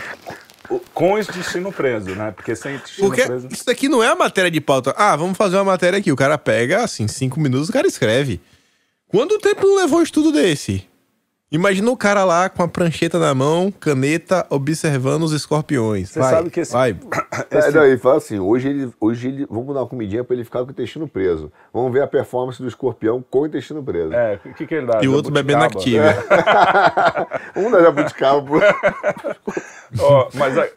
O- 0.68 0.81
com 0.95 1.14
o 1.14 1.18
intestino 1.18 1.73
preso, 1.73 2.11
né? 2.14 2.31
Porque 2.31 2.55
sem 2.55 2.77
intestino 2.77 3.07
Porque 3.09 3.25
preso. 3.25 3.49
isso 3.51 3.64
daqui 3.66 3.89
não 3.89 4.03
é 4.03 4.09
a 4.09 4.14
matéria 4.14 4.51
de 4.51 4.61
pauta. 4.61 4.95
Ah, 4.97 5.16
vamos 5.16 5.37
fazer 5.37 5.57
uma 5.57 5.64
matéria 5.64 5.99
aqui. 5.99 6.12
O 6.12 6.16
cara 6.16 6.37
pega, 6.39 6.85
assim, 6.85 7.09
cinco 7.09 7.41
minutos, 7.41 7.68
o 7.68 7.73
cara 7.73 7.87
escreve. 7.87 8.41
Quanto 9.09 9.39
tempo 9.39 9.66
não 9.66 9.77
levou 9.77 9.99
um 9.99 10.03
estudo 10.03 10.31
desse? 10.31 10.87
Imagina 11.53 11.90
o 11.90 11.96
cara 11.96 12.22
lá 12.24 12.48
com 12.48 12.62
a 12.62 12.68
prancheta 12.68 13.18
na 13.18 13.34
mão, 13.34 13.72
caneta, 13.72 14.46
observando 14.48 15.24
os 15.24 15.32
escorpiões. 15.32 16.09
Você 16.11 16.20
Vai, 16.20 16.30
sabe 16.30 16.48
que 16.51 16.61
esse- 16.61 16.72
Vai. 16.72 16.96
É, 17.51 17.70
não, 17.72 17.84
ele 17.84 17.98
fala 17.98 18.18
assim, 18.18 18.38
hoje 18.38 18.68
ele, 18.68 18.92
hoje 19.01 19.26
ele, 19.26 19.46
vamos 19.51 19.74
dar 19.74 19.80
uma 19.80 19.86
comidinha 19.88 20.22
pra 20.22 20.36
ele 20.36 20.44
ficar 20.44 20.61
com 20.61 20.68
o 20.68 20.70
intestino 20.70 21.09
preso. 21.09 21.51
Vamos 21.74 21.92
ver 21.92 22.03
a 22.03 22.07
performance 22.07 22.62
do 22.62 22.68
escorpião 22.68 23.24
com 23.28 23.40
o 23.40 23.46
intestino 23.46 23.82
preso. 23.82 24.14
É, 24.14 24.38
o 24.44 24.55
que, 24.55 24.64
que 24.68 24.74
ele 24.76 24.86
dá? 24.86 25.01
E 25.03 25.09
o 25.09 25.12
outro 25.12 25.32
bebendo 25.32 25.62
Jabuticaba? 25.62 26.11
Activia. 26.11 27.40
Um 27.57 27.70
da 27.72 27.82
jabuticaba 27.82 28.42
pro... 28.42 28.61
Ó, 29.98 30.28
mas, 30.34 30.57
a- 30.57 30.68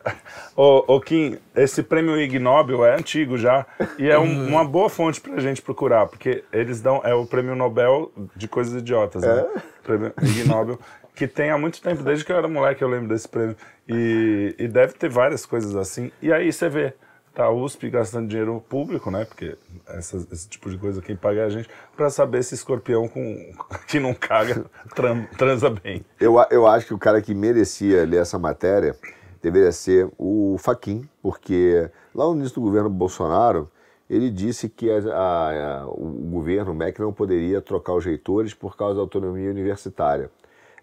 ô, 0.56 0.84
ô, 0.96 1.00
Kim, 1.02 1.38
esse 1.56 1.82
prêmio 1.84 2.20
Ig 2.20 2.38
Nobel 2.40 2.86
é 2.86 2.96
antigo 2.96 3.38
já 3.38 3.66
e 3.98 4.10
é 4.10 4.18
um- 4.20 4.48
uma 4.48 4.64
boa 4.64 4.90
fonte 4.90 5.20
pra 5.22 5.40
gente 5.40 5.62
procurar, 5.62 6.06
porque 6.08 6.44
eles 6.52 6.82
dão, 6.82 7.02
é 7.04 7.14
o 7.14 7.26
prêmio 7.26 7.56
Nobel 7.56 8.12
de 8.36 8.48
coisas 8.48 8.74
idiotas, 8.82 9.22
né? 9.24 9.46
Prêmio 9.84 10.14
Ig 10.22 10.48
Nobel, 10.48 10.80
que 11.16 11.28
tem 11.28 11.50
há 11.52 11.58
muito 11.58 11.82
tempo, 11.82 12.04
desde 12.04 12.24
que 12.26 12.32
eu 12.32 12.38
era 12.38 12.48
moleque 12.48 12.82
eu 12.84 12.88
lembro 12.88 13.08
desse 13.10 13.28
prêmio. 13.28 13.56
E, 13.88 14.56
e 14.58 14.68
deve 14.68 14.94
ter 14.94 15.10
várias 15.10 15.46
coisas 15.46 15.76
assim. 15.76 16.12
E 16.22 16.32
aí 16.32 16.52
você 16.54 16.70
vê, 16.70 16.94
tá 17.36 17.46
a 17.46 17.52
USP 17.52 17.90
gastando 17.90 18.28
dinheiro 18.30 18.64
público, 18.70 19.12
né? 19.12 19.26
Porque 19.26 19.58
essas- 19.88 20.26
esse 20.32 20.48
tipo 20.48 20.70
de 20.70 20.78
coisa 20.78 21.02
quem 21.02 21.16
paga 21.16 21.42
é 21.42 21.46
a 21.46 21.50
gente, 21.50 21.68
pra 21.98 22.10
saber 22.10 22.44
se 22.44 22.54
escorpião 22.56 23.08
com, 23.08 23.52
que 23.88 24.00
não 24.00 24.14
caga 24.14 24.66
tran- 24.96 25.26
transa 25.38 25.70
bem. 25.70 26.06
Eu, 26.20 26.36
eu 26.50 26.66
acho 26.68 26.86
que 26.88 26.94
o 26.94 26.98
cara 26.98 27.22
que 27.22 27.34
merecia 27.34 28.06
ler 28.06 28.22
essa 28.22 28.40
matéria 28.40 28.96
deveria 29.44 29.72
ser 29.74 30.10
o 30.18 30.56
Faquin, 30.58 31.08
porque 31.22 31.90
lá 32.16 32.26
no 32.26 32.36
início 32.38 32.56
do 32.56 32.62
governo 32.62 32.90
Bolsonaro, 32.90 33.70
ele 34.10 34.30
disse 34.30 34.70
que 34.70 34.90
a- 34.90 34.98
a- 35.14 35.82
a- 35.82 35.88
o 35.88 36.06
governo, 36.32 36.72
o 36.72 36.76
MEC, 36.76 37.00
não 37.02 37.12
poderia 37.12 37.62
trocar 37.62 37.94
os 37.94 38.06
reitores 38.06 38.54
por 38.54 38.78
causa 38.78 38.96
da 38.96 39.02
autonomia 39.02 39.50
universitária. 39.52 40.32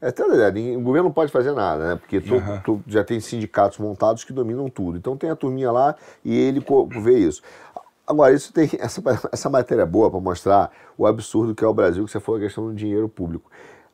É 0.01 0.09
até 0.09 0.27
verdade, 0.27 0.77
o 0.77 0.81
governo 0.81 1.09
não 1.09 1.13
pode 1.15 1.31
fazer 1.31 1.53
nada, 1.53 1.89
né? 1.91 1.97
Porque 1.97 2.21
tu, 2.21 2.35
tu 2.65 2.83
já 2.87 3.05
tem 3.05 3.21
sindicatos 3.21 3.79
montados 3.79 4.25
que 4.25 4.33
dominam 4.33 4.69
tudo. 4.69 4.97
Então 4.97 5.17
tem 5.17 5.29
a 5.31 5.37
turminha 5.37 5.71
lá 5.71 5.95
e 6.25 6.35
ele 6.35 6.63
vê 7.03 7.19
isso. 7.19 7.43
Agora, 8.07 8.33
isso 8.33 8.53
tem 8.53 8.69
essa, 8.81 9.03
essa 9.31 9.51
matéria 9.51 9.83
é 9.83 9.87
boa 9.87 10.11
para 10.11 10.21
mostrar 10.21 10.71
o 10.99 11.07
absurdo 11.07 11.55
que 11.55 11.65
é 11.65 11.67
o 11.69 11.75
Brasil, 11.75 12.05
que 12.05 12.11
você 12.11 12.19
falou 12.21 12.39
a 12.41 12.45
questão 12.45 12.67
do 12.67 12.75
dinheiro 12.75 13.09
público. 13.09 13.51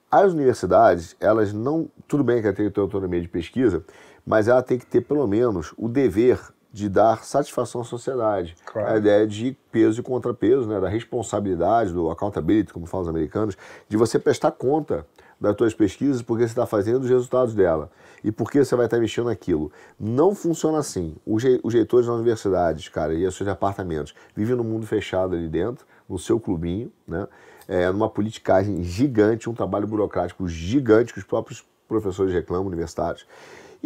As 0.09 0.33
universidades, 0.33 1.17
elas 1.21 1.53
não. 1.53 1.89
Tudo 2.07 2.23
bem 2.23 2.41
que 2.41 2.47
ela 2.47 2.57
tem 2.57 2.67
que 2.67 2.73
ter 2.73 2.81
autonomia 2.81 3.21
de 3.21 3.27
pesquisa, 3.29 3.85
mas 4.27 4.49
ela 4.49 4.63
tem 4.63 4.77
que 4.77 4.85
ter 4.85 5.03
pelo 5.03 5.27
menos 5.27 5.73
o 5.79 5.89
dever 5.89 6.41
de 6.73 6.91
dar 6.91 7.25
satisfação 7.25 7.81
à 7.81 7.85
sociedade. 7.85 8.55
Claro. 8.67 8.93
A 8.93 8.99
ideia 8.99 9.27
de 9.27 9.57
peso 9.73 10.01
e 10.01 10.03
contrapeso, 10.03 10.69
né? 10.69 10.79
da 10.79 10.89
responsabilidade, 10.89 11.93
do 11.93 12.11
accountability, 12.11 12.71
como 12.71 12.85
falam 12.85 13.05
os 13.05 13.09
americanos, 13.09 13.57
de 13.89 13.97
você 13.97 14.19
prestar 14.19 14.51
conta 14.51 15.07
das 15.41 15.57
suas 15.57 15.73
pesquisas, 15.73 16.21
porque 16.21 16.43
você 16.43 16.51
está 16.51 16.67
fazendo 16.67 17.05
os 17.05 17.09
resultados 17.09 17.55
dela 17.55 17.91
e 18.23 18.33
por 18.33 18.51
que 18.51 18.63
você 18.63 18.75
vai 18.75 18.87
estar 18.87 18.99
mexendo 18.99 19.27
naquilo. 19.27 19.71
Não 19.99 20.35
funciona 20.35 20.79
assim. 20.79 21.15
Os, 21.25 21.43
os 21.63 21.73
reitores 21.73 22.07
das 22.07 22.15
universidades, 22.15 22.89
cara, 22.89 23.15
e 23.15 23.27
os 23.27 23.35
seus 23.35 23.49
departamentos 23.49 24.15
vivem 24.35 24.57
num 24.57 24.65
mundo 24.65 24.87
fechado 24.87 25.35
ali 25.35 25.49
dentro, 25.49 25.87
no 26.09 26.19
seu 26.19 26.39
clubinho, 26.41 26.93
né? 27.07 27.27
É, 27.69 27.91
numa 27.91 28.09
politicagem 28.09 28.83
gigante, 28.85 29.51
um 29.51 29.55
trabalho 29.55 29.89
burocrático 29.89 30.47
gigante 30.47 31.13
que 31.13 31.19
os 31.19 31.25
próprios 31.25 31.65
professores 31.89 32.33
reclamam, 32.33 32.67
universitários. 32.67 33.27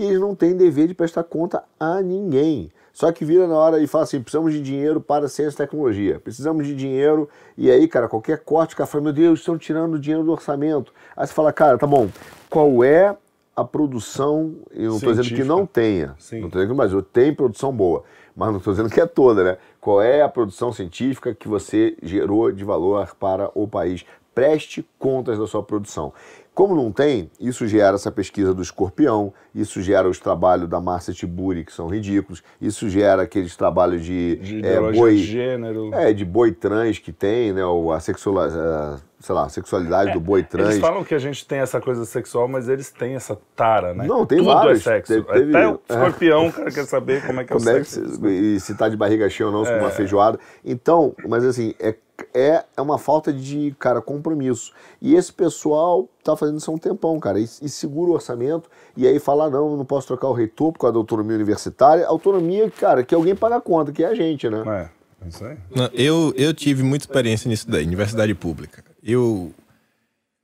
E 0.01 0.05
eles 0.05 0.19
não 0.19 0.35
têm 0.35 0.57
dever 0.57 0.89
de 0.89 0.95
prestar 0.95 1.23
conta 1.25 1.63
a 1.79 2.01
ninguém. 2.01 2.73
Só 2.91 3.13
que 3.13 3.23
vira 3.23 3.47
na 3.47 3.55
hora 3.55 3.79
e 3.83 3.87
fala 3.87 4.05
assim: 4.05 4.21
precisamos 4.23 4.51
de 4.51 4.63
dinheiro 4.63 4.99
para 4.99 5.29
ciência 5.29 5.55
e 5.55 5.57
tecnologia. 5.59 6.19
Precisamos 6.19 6.67
de 6.67 6.75
dinheiro. 6.75 7.29
E 7.57 7.71
aí, 7.71 7.87
cara, 7.87 8.09
qualquer 8.09 8.39
corte, 8.39 8.73
o 8.73 8.79
cara 8.79 8.87
fala: 8.87 9.05
meu 9.05 9.13
Deus, 9.13 9.41
estão 9.41 9.59
tirando 9.59 9.99
dinheiro 9.99 10.25
do 10.25 10.33
orçamento. 10.33 10.91
Aí 11.15 11.27
você 11.27 11.35
fala: 11.35 11.53
cara, 11.53 11.77
tá 11.77 11.87
bom, 11.87 12.09
qual 12.49 12.83
é 12.83 13.15
a 13.55 13.63
produção? 13.63 14.55
Eu 14.73 14.89
não 14.89 14.97
estou 14.97 15.13
dizendo 15.13 15.37
que 15.37 15.45
não 15.45 15.67
tenha. 15.67 16.15
Sim. 16.19 16.41
Não 16.41 16.47
estou 16.47 16.63
dizendo 16.63 16.75
que 16.75 16.79
mas 16.79 16.93
eu 16.93 17.03
tenho 17.03 17.37
produção 17.37 17.71
boa. 17.71 18.03
Mas 18.35 18.49
não 18.49 18.57
estou 18.57 18.73
dizendo 18.73 18.89
que 18.89 19.01
é 19.01 19.07
toda, 19.07 19.45
né? 19.45 19.59
Qual 19.83 20.01
é 20.01 20.23
a 20.23 20.29
produção 20.31 20.73
científica 20.73 21.35
que 21.35 21.47
você 21.47 21.95
gerou 22.03 22.51
de 22.51 22.65
valor 22.65 23.15
para 23.21 23.51
o 23.55 23.69
país? 23.69 24.05
Preste 24.35 24.87
contas 24.99 25.39
da 25.39 25.47
sua 25.47 25.63
produção. 25.63 26.13
Como 26.61 26.75
não 26.77 26.93
tem, 26.93 27.31
isso 27.41 27.67
gera 27.67 27.95
essa 27.95 28.13
pesquisa 28.13 28.53
do 28.53 28.61
escorpião, 28.61 29.33
isso 29.55 29.81
gera 29.81 30.07
os 30.07 30.19
trabalhos 30.21 30.69
da 30.69 30.79
Márcia 30.79 31.15
Tiburi, 31.15 31.65
que 31.65 31.73
são 31.73 31.87
ridículos, 31.89 32.43
isso 32.61 32.87
gera 32.91 33.23
aqueles 33.23 33.57
trabalhos 33.57 34.05
de, 34.05 34.37
De 34.37 34.67
é, 34.67 34.79
boi. 34.93 35.15
de 35.17 35.23
gênero. 35.25 35.89
É, 35.95 36.13
de 36.13 36.23
boi 36.23 36.53
trans 36.53 36.99
que 36.99 37.13
tem, 37.13 37.51
né? 37.55 37.65
ou 37.65 37.91
A, 37.95 37.99
sexual, 37.99 38.41
a, 38.41 38.99
sei 39.21 39.35
lá, 39.35 39.47
a 39.47 39.49
sexualidade 39.49 40.13
do 40.13 40.21
boi 40.21 40.43
trans. 40.43 40.67
É, 40.69 40.73
Eles 40.73 40.81
falam 40.83 41.03
que 41.03 41.15
a 41.15 41.19
gente 41.19 41.47
tem 41.47 41.61
essa 41.61 41.81
coisa 41.81 42.05
sexual, 42.05 42.47
mas 42.47 42.69
eles 42.69 42.91
têm 42.91 43.15
essa 43.15 43.39
tara, 43.57 43.95
né? 43.95 44.05
Não, 44.07 44.27
tem 44.27 44.37
Tudo 44.37 44.53
vários. 44.53 44.81
é 44.87 44.97
sexo. 44.97 45.15
Te- 45.23 45.33
teve- 45.33 45.57
Até 45.57 45.67
o 45.67 45.81
é. 45.89 45.95
escorpião, 45.95 46.47
o 46.49 46.53
cara 46.53 46.71
quer 46.71 46.85
saber 46.85 47.27
como 47.27 47.41
é 47.41 47.45
que 47.45 47.55
é 47.55 47.57
Como 47.57 47.67
o 47.67 47.71
é 47.71 47.79
que 47.81 47.85
sexo. 47.89 48.17
se, 48.17 48.29
e 48.29 48.61
se 48.61 48.75
tá 48.75 48.87
de 48.87 48.99
barriga 48.99 49.31
cheia 49.31 49.47
ou 49.49 49.53
não, 49.55 49.65
com 49.65 49.79
uma 49.79 49.89
feijoada. 49.91 50.39
Então, 50.63 51.15
mas 51.27 51.43
assim, 51.43 51.73
é, 51.81 51.95
é, 52.35 52.65
é 52.77 52.81
uma 52.81 52.99
falta 52.99 53.33
de, 53.33 53.75
cara, 53.79 54.01
compromisso. 54.01 54.73
E 55.01 55.15
esse 55.15 55.33
pessoal 55.33 56.09
tá 56.23 56.37
fazendo 56.37 56.59
isso 56.59 56.71
há 56.71 56.75
um 56.75 56.79
tempão, 56.79 57.19
cara. 57.19 57.39
E, 57.39 57.45
e 57.45 57.69
segura 57.69 58.11
o 58.11 58.15
orçamento, 58.15 58.71
e 58.97 59.07
aí 59.07 59.19
fala, 59.19 59.51
não, 59.51 59.77
não 59.77 59.85
posso 59.85 60.07
trocar 60.07 60.29
o 60.29 60.33
reitor 60.33 60.73
por 60.73 60.79
causa 60.79 60.95
da 60.95 60.99
autonomia 60.99 61.37
universitária. 61.37 62.07
Autonomia, 62.07 62.71
cara, 62.71 63.03
que 63.03 63.15
alguém 63.15 63.35
paga 63.35 63.57
a 63.57 63.61
conta, 63.61 63.93
que 63.93 64.05
é 64.05 64.09
a 64.09 64.15
gente, 64.15 64.49
né? 64.49 64.91
É, 65.23 65.29
isso 65.29 65.45
aí. 65.45 65.57
Não, 65.75 65.87
eu, 65.93 66.33
eu 66.37 66.55
tive 66.55 66.83
muita 66.83 67.05
experiência 67.05 67.49
nisso 67.49 67.69
daí, 67.71 67.85
universidade 67.85 68.35
pública. 68.35 68.85
Eu, 69.03 69.53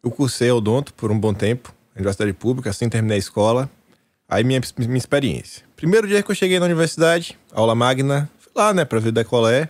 eu 0.02 0.10
cursei 0.10 0.50
odonto 0.50 0.92
por 0.94 1.10
um 1.10 1.18
bom 1.18 1.34
tempo, 1.34 1.74
universidade 1.94 2.32
pública, 2.32 2.70
assim 2.70 2.88
terminei 2.88 3.16
a 3.16 3.18
escola. 3.18 3.70
Aí 4.28 4.42
minha, 4.42 4.60
minha 4.78 4.98
experiência. 4.98 5.64
Primeiro 5.76 6.08
dia 6.08 6.22
que 6.22 6.30
eu 6.30 6.34
cheguei 6.34 6.58
na 6.58 6.66
universidade, 6.66 7.38
aula 7.52 7.74
magna, 7.74 8.28
fui 8.38 8.50
lá, 8.56 8.74
né, 8.74 8.84
pra 8.84 8.98
ver 8.98 9.12
da 9.12 9.24
qual 9.24 9.48
é. 9.48 9.68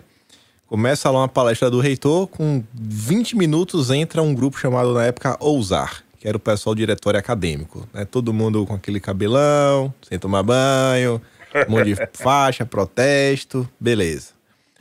Começa 0.67 1.09
lá 1.11 1.21
uma 1.21 1.29
palestra 1.29 1.71
do 1.71 1.79
reitor, 1.79 2.27
com 2.27 2.63
20 2.75 3.37
minutos 3.37 3.89
entra 3.91 4.21
um 4.21 4.35
grupo 4.35 4.59
chamado 4.59 4.93
na 4.93 5.05
época 5.05 5.37
Ousar, 5.39 6.03
que 6.19 6.27
era 6.27 6.37
o 6.37 6.41
pessoal 6.41 6.75
do 6.75 6.79
diretório 6.79 7.21
acadêmico, 7.21 7.89
né? 7.95 8.05
Todo 8.05 8.33
mundo 8.33 8.67
com 8.67 8.75
aquele 8.75 8.99
cabelão, 8.99 9.95
sem 10.09 10.19
tomar 10.19 10.43
banho, 10.43 11.23
um 11.69 11.71
monte 11.71 11.95
de 11.95 11.97
faixa, 12.13 12.67
protesto, 12.67 13.69
beleza. 13.79 14.31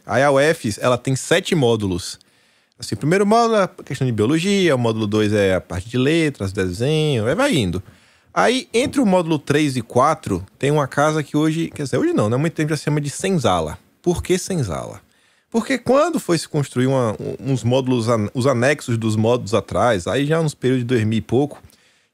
Aí 0.03 0.23
a 0.23 0.31
UFES, 0.31 0.79
ela 0.81 0.97
tem 0.97 1.15
sete 1.15 1.53
módulos. 1.53 2.19
Assim, 2.79 2.95
o 2.95 2.97
primeiro 2.97 3.25
módulo 3.25 3.55
é 3.55 3.63
a 3.63 3.67
questão 3.67 4.07
de 4.07 4.11
biologia, 4.11 4.73
o 4.73 4.79
módulo 4.79 5.05
2 5.05 5.33
é 5.33 5.53
a 5.53 5.61
parte 5.61 5.87
de 5.87 5.99
letras, 5.99 6.51
desenho, 6.51 7.27
aí 7.27 7.35
vai 7.35 7.55
indo. 7.55 7.81
Aí, 8.33 8.67
entre 8.73 8.99
o 8.99 9.05
módulo 9.05 9.37
3 9.37 9.77
e 9.77 9.81
4, 9.83 10.43
tem 10.57 10.71
uma 10.71 10.87
casa 10.87 11.21
que 11.21 11.37
hoje, 11.37 11.69
quer 11.73 11.83
dizer, 11.83 11.99
hoje 11.99 12.11
não, 12.11 12.27
né? 12.27 12.35
Há 12.35 12.39
muito 12.39 12.53
tempo 12.53 12.71
já 12.71 12.75
se 12.75 12.83
chama 12.83 12.99
de 12.99 13.09
senzala. 13.11 13.77
Por 14.01 14.23
que 14.23 14.37
senzala? 14.37 15.04
Porque 15.55 15.77
quando 15.77 16.19
foi 16.19 16.37
se 16.37 16.49
construir 16.49 16.85
uma- 16.87 17.15
uns 17.39 17.63
módulos, 17.63 18.07
os 18.33 18.45
anexos 18.45 18.97
dos 18.97 19.15
módulos 19.15 19.53
atrás, 19.53 20.05
aí 20.05 20.25
já 20.25 20.43
nos 20.43 20.53
períodos 20.53 20.83
de 20.83 20.87
2000 20.87 21.17
e 21.19 21.21
pouco, 21.21 21.61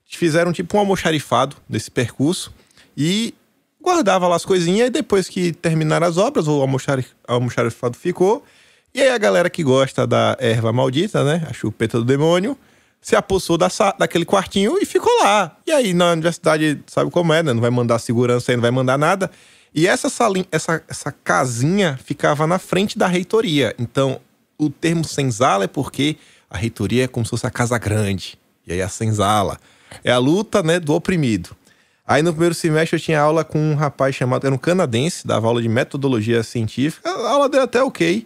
fizeram 0.06 0.54
tipo 0.54 0.78
um 0.78 0.80
almoxarifado 0.80 1.56
desse 1.68 1.90
percurso 1.90 2.54
e 2.96 3.34
guardava 3.82 4.28
lá 4.28 4.36
as 4.36 4.46
coisinhas 4.46 4.90
e 4.90 4.92
depois 4.92 5.28
que 5.28 5.54
terminaram 5.54 6.06
as 6.06 6.18
obras, 6.20 6.48
o 6.48 6.62
almoxari- 6.62 7.04
almoxarifado 7.28 7.98
ficou. 7.98 8.46
E 8.94 9.02
aí 9.02 9.10
a 9.10 9.18
galera 9.18 9.50
que 9.50 9.64
gosta 9.64 10.06
da 10.06 10.38
erva 10.40 10.72
maldita, 10.72 11.24
né, 11.24 11.48
a 11.50 11.52
chupeta 11.54 11.98
do 11.98 12.06
demônio, 12.06 12.56
se 13.02 13.16
apossou 13.16 13.58
da 13.58 13.70
daquele 13.98 14.24
quartinho 14.24 14.78
e 14.80 14.86
ficou 14.86 15.12
lá. 15.24 15.58
E 15.66 15.72
aí 15.72 15.96
na 15.96 16.12
universidade, 16.12 16.80
sabe 16.86 17.10
como 17.10 17.34
é, 17.34 17.42
né? 17.42 17.54
Não 17.54 17.62
vai 17.62 17.72
mandar 17.72 17.98
segurança 17.98 18.52
aí, 18.52 18.56
não 18.56 18.62
vai 18.62 18.70
mandar 18.70 19.00
nada. 19.00 19.32
E 19.74 19.88
essa, 19.88 20.10
salin, 20.10 20.46
essa, 20.52 20.84
essa 20.88 21.12
casinha 21.12 21.98
ficava 22.04 22.46
na 22.46 22.60
frente 22.60 22.98
da 22.98 23.08
reitoria. 23.08 23.74
Então, 23.80 24.20
o 24.58 24.70
termo 24.70 25.04
senzala 25.06 25.64
é 25.64 25.68
porque 25.68 26.18
a 26.50 26.58
reitoria 26.58 27.06
é 27.06 27.08
como 27.08 27.26
se 27.26 27.30
fosse 27.30 27.48
a 27.48 27.52
casa 27.52 27.78
grande. 27.78 28.38
E 28.68 28.74
aí 28.74 28.82
a 28.82 28.90
senzala. 28.90 29.58
É 30.04 30.12
a 30.12 30.18
luta, 30.18 30.62
né, 30.62 30.80
do 30.80 30.94
oprimido. 30.94 31.56
Aí 32.06 32.22
no 32.22 32.32
primeiro 32.32 32.54
semestre 32.54 32.98
eu 32.98 33.02
tinha 33.02 33.22
aula 33.22 33.44
com 33.44 33.58
um 33.58 33.76
rapaz 33.76 34.14
chamado, 34.16 34.46
era 34.46 34.54
um 34.54 34.58
canadense, 34.58 35.26
dava 35.26 35.48
aula 35.48 35.62
de 35.62 35.70
metodologia 35.70 36.44
científica. 36.44 37.10
A 37.10 37.30
aula 37.30 37.48
dele 37.48 37.64
até 37.64 37.82
ok. 37.82 38.26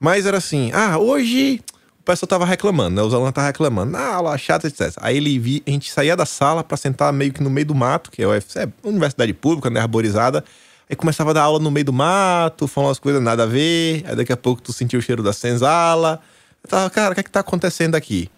Mas 0.00 0.24
era 0.24 0.38
assim, 0.38 0.70
ah, 0.72 0.96
hoje 0.96 1.60
o 2.00 2.02
pessoal 2.02 2.28
tava 2.28 2.46
reclamando, 2.46 2.96
né? 2.96 3.02
Os 3.02 3.12
alunos 3.12 3.30
estavam 3.30 3.48
reclamando, 3.48 3.96
ah, 3.96 4.14
aula 4.14 4.38
chata, 4.38 4.66
etc. 4.66 4.94
Aí 5.02 5.18
ele 5.18 5.38
vi, 5.38 5.62
a 5.66 5.70
gente 5.70 5.92
saía 5.92 6.16
da 6.16 6.24
sala 6.24 6.64
pra 6.64 6.76
sentar 6.76 7.12
meio 7.12 7.32
que 7.32 7.42
no 7.42 7.50
meio 7.50 7.66
do 7.66 7.74
mato, 7.74 8.10
que 8.10 8.22
é 8.22 8.26
UFC, 8.26 8.60
é 8.60 8.68
universidade 8.82 9.34
pública, 9.34 9.68
né? 9.68 9.80
Arborizada. 9.80 10.42
Aí 10.88 10.96
começava 10.96 11.30
a 11.30 11.32
dar 11.34 11.42
aula 11.42 11.58
no 11.58 11.70
meio 11.70 11.84
do 11.84 11.92
mato, 11.92 12.66
falando 12.66 12.88
umas 12.88 12.98
coisas 12.98 13.22
nada 13.22 13.42
a 13.42 13.46
ver. 13.46 14.04
Aí 14.06 14.16
daqui 14.16 14.32
a 14.32 14.36
pouco 14.36 14.62
tu 14.62 14.72
sentia 14.72 14.98
o 14.98 15.02
cheiro 15.02 15.22
da 15.22 15.32
senzala. 15.32 16.20
Eu 16.62 16.70
tava, 16.70 16.90
cara, 16.90 17.12
o 17.12 17.14
que 17.14 17.20
é 17.20 17.22
que 17.22 17.30
tá 17.30 17.40
acontecendo 17.40 17.94
aqui? 17.94 18.30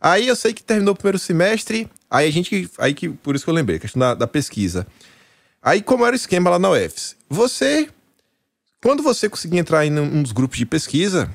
Aí 0.00 0.26
eu 0.28 0.36
sei 0.36 0.52
que 0.52 0.62
terminou 0.62 0.94
o 0.94 0.96
primeiro 0.96 1.18
semestre, 1.18 1.88
aí 2.10 2.28
a 2.28 2.30
gente. 2.30 2.70
Aí 2.78 2.94
que, 2.94 3.08
por 3.08 3.34
isso 3.34 3.44
que 3.44 3.50
eu 3.50 3.54
lembrei, 3.54 3.76
a 3.76 3.80
questão 3.80 4.00
da, 4.00 4.14
da 4.14 4.26
pesquisa. 4.26 4.86
Aí, 5.62 5.82
como 5.82 6.06
era 6.06 6.12
o 6.12 6.16
esquema 6.16 6.50
lá 6.50 6.58
na 6.58 6.70
UFS? 6.70 7.16
Você. 7.28 7.88
Quando 8.80 9.02
você 9.02 9.28
conseguia 9.28 9.58
entrar 9.58 9.84
em 9.84 10.22
dos 10.22 10.30
grupos 10.30 10.58
de 10.58 10.66
pesquisa, 10.66 11.28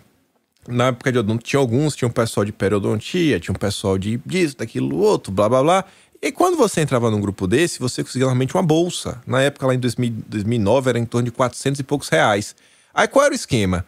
na 0.68 0.88
época 0.88 1.12
de 1.12 1.18
odonto 1.18 1.43
tinha 1.43 1.60
alguns, 1.60 1.95
tinha 1.95 2.08
um 2.08 2.12
pessoal 2.12 2.45
de 2.45 2.54
periodontia, 2.54 3.39
tinha 3.39 3.52
um 3.52 3.60
pessoal 3.60 3.97
de 3.97 4.22
disso, 4.26 4.56
daquilo, 4.56 4.99
outro, 4.99 5.34
blá 5.34 5.49
blá 5.49 5.62
blá. 5.62 5.86
E 6.22 6.32
quando 6.32 6.55
você 6.55 6.82
entrava 6.82 7.09
num 7.09 7.19
grupo 7.19 7.47
desse, 7.47 7.80
você 7.80 8.03
conseguia 8.03 8.26
normalmente 8.26 8.53
uma 8.55 8.61
bolsa. 8.61 9.19
Na 9.26 9.41
época, 9.41 9.65
lá 9.65 9.74
em 9.74 9.80
2000, 9.80 10.13
2009, 10.28 10.89
era 10.89 10.99
em 10.99 11.05
torno 11.05 11.26
de 11.26 11.32
400 11.32 11.80
e 11.80 11.84
poucos 11.84 12.09
reais. 12.09 12.55
Aí 12.93 13.07
qual 13.07 13.26
era 13.26 13.34
o 13.34 13.36
esquema? 13.36 13.84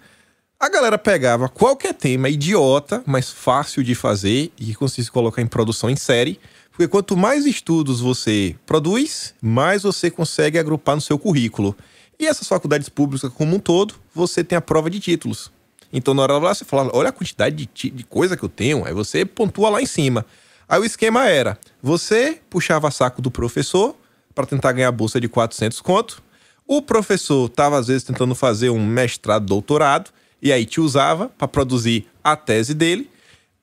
A 0.59 0.67
galera 0.67 0.97
pegava 0.97 1.47
qualquer 1.47 1.93
tema 1.93 2.29
idiota, 2.29 3.03
mas 3.05 3.29
fácil 3.29 3.83
de 3.83 3.93
fazer 3.93 4.51
e 4.57 4.65
que 4.65 4.73
conseguisse 4.73 5.11
colocar 5.11 5.43
em 5.43 5.45
produção 5.45 5.91
em 5.91 5.95
série. 5.95 6.39
Porque 6.71 6.87
quanto 6.87 7.15
mais 7.15 7.45
estudos 7.45 7.99
você 8.01 8.55
produz, 8.65 9.35
mais 9.39 9.83
você 9.83 10.09
consegue 10.09 10.57
agrupar 10.57 10.95
no 10.95 11.01
seu 11.01 11.19
currículo. 11.19 11.75
E 12.19 12.25
essas 12.25 12.47
faculdades 12.47 12.89
públicas 12.89 13.31
como 13.31 13.55
um 13.55 13.59
todo, 13.59 13.93
você 14.11 14.43
tem 14.43 14.57
a 14.57 14.61
prova 14.61 14.89
de 14.89 14.99
títulos. 14.99 15.51
Então, 15.91 16.15
na 16.15 16.23
hora 16.23 16.39
lá, 16.39 16.55
você 16.55 16.65
fala, 16.65 16.89
olha 16.93 17.09
a 17.09 17.11
quantidade 17.11 17.69
de, 17.71 17.89
de 17.91 18.03
coisa 18.03 18.35
que 18.35 18.41
eu 18.41 18.49
tenho. 18.49 18.83
Aí 18.85 18.93
você 18.93 19.23
pontua 19.23 19.69
lá 19.69 19.79
em 19.79 19.85
cima. 19.85 20.25
Aí 20.73 20.79
o 20.79 20.83
esquema 20.83 21.27
era, 21.29 21.55
você 21.83 22.39
puxava 22.49 22.89
saco 22.89 23.21
do 23.21 23.29
professor 23.29 23.95
para 24.33 24.47
tentar 24.47 24.71
ganhar 24.71 24.91
bolsa 24.91 25.21
de 25.21 25.29
400 25.29 25.79
conto. 25.81 26.23
O 26.67 26.81
professor 26.81 27.45
estava, 27.45 27.77
às 27.77 27.85
vezes, 27.89 28.01
tentando 28.01 28.33
fazer 28.33 28.71
um 28.71 28.83
mestrado, 28.83 29.45
doutorado, 29.45 30.09
e 30.41 30.51
aí 30.51 30.65
te 30.65 30.81
usava 30.81 31.29
para 31.37 31.47
produzir 31.47 32.07
a 32.23 32.35
tese 32.35 32.73
dele. 32.73 33.07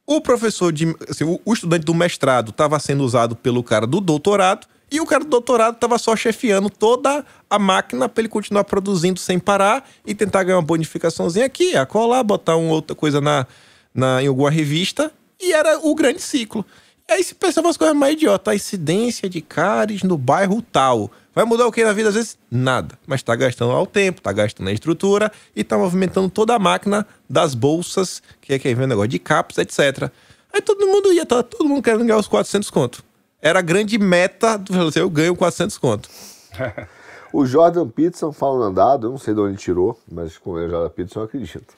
O 0.07 0.21
professor 0.21 0.73
de. 0.73 0.97
Assim, 1.09 1.25
o, 1.25 1.41
o 1.45 1.53
estudante 1.53 1.85
do 1.85 1.93
mestrado 1.93 2.51
estava 2.51 2.79
sendo 2.79 3.03
usado 3.03 3.35
pelo 3.35 3.65
cara 3.65 3.89
do 3.89 4.01
doutorado, 4.01 4.69
e 4.89 5.01
o 5.01 5.05
cara 5.05 5.25
do 5.25 5.31
doutorado 5.31 5.75
estava 5.75 5.99
só 5.99 6.15
chefiando 6.15 6.71
toda 6.71 7.27
a 7.51 7.59
máquina 7.59 8.09
para 8.09 8.23
ele 8.23 8.29
continuar 8.29 8.63
produzindo 8.63 9.19
sem 9.19 9.37
parar 9.37 9.85
e 10.07 10.15
tentar 10.15 10.45
ganhar 10.45 10.59
uma 10.59 10.63
bonificaçãozinha 10.63 11.47
aqui, 11.47 11.75
a 11.75 11.85
colar, 11.85 12.23
botar 12.23 12.55
uma 12.55 12.73
outra 12.73 12.95
coisa 12.95 13.21
na, 13.21 13.49
na, 13.93 14.23
em 14.23 14.29
alguma 14.29 14.49
revista, 14.49 15.13
e 15.41 15.53
era 15.53 15.81
o 15.85 15.93
grande 15.93 16.23
ciclo. 16.23 16.65
Aí 17.11 17.25
se 17.25 17.35
pensava 17.35 17.67
umas 17.67 17.77
coisas 17.77 17.97
mais 17.97 18.13
idiotas, 18.13 18.53
a 18.53 18.55
incidência 18.55 19.29
de 19.29 19.41
cáries 19.41 20.05
no 20.05 20.17
bairro 20.17 20.63
tal. 20.63 21.11
Vai 21.35 21.45
mudar 21.45 21.67
o 21.67 21.73
que 21.73 21.85
na 21.85 21.93
vida? 21.93 22.09
Às 22.09 22.15
vezes, 22.15 22.39
nada. 22.49 22.97
Mas 23.05 23.21
tá 23.21 23.35
gastando 23.35 23.73
ao 23.73 23.85
tempo, 23.85 24.21
tá 24.21 24.33
gastando 24.33 24.69
a 24.69 24.73
estrutura 24.73 25.33
e 25.55 25.65
tá 25.65 25.77
movimentando 25.77 26.31
toda 26.31 26.55
a 26.55 26.59
máquina 26.59 27.05
das 27.29 27.53
bolsas, 27.53 28.23
que 28.41 28.53
é 28.53 28.61
quem 28.61 28.77
vê 28.77 28.85
o 28.85 28.87
negócio 28.87 29.09
de 29.09 29.19
CAPS, 29.19 29.59
etc. 29.59 30.09
Aí 30.53 30.63
todo 30.63 30.87
mundo 30.87 31.13
ia, 31.13 31.27
tá 31.27 31.43
todo 31.43 31.69
mundo 31.69 31.83
querendo 31.83 32.05
ganhar 32.05 32.17
os 32.17 32.29
400 32.29 32.71
conto. 32.71 33.03
Era 33.43 33.59
a 33.59 33.63
grande 33.63 33.99
meta, 33.99 34.57
do 34.57 34.87
assim, 34.87 35.01
eu 35.01 35.11
ganho 35.11 35.35
400 35.35 35.77
conto. 35.79 36.09
O 37.33 37.47
Jordan 37.47 37.89
Peterson 37.89 38.33
fala 38.33 38.59
no 38.59 38.65
andado, 38.65 39.07
eu 39.07 39.11
não 39.13 39.19
sei 39.19 39.33
de 39.33 39.39
onde 39.39 39.51
ele 39.51 39.57
tirou, 39.57 39.97
mas 40.11 40.37
com 40.37 40.51
o 40.51 40.69
Jordan 40.69 40.89
Peterson 40.89 41.21
eu 41.21 41.25
acredito. 41.25 41.75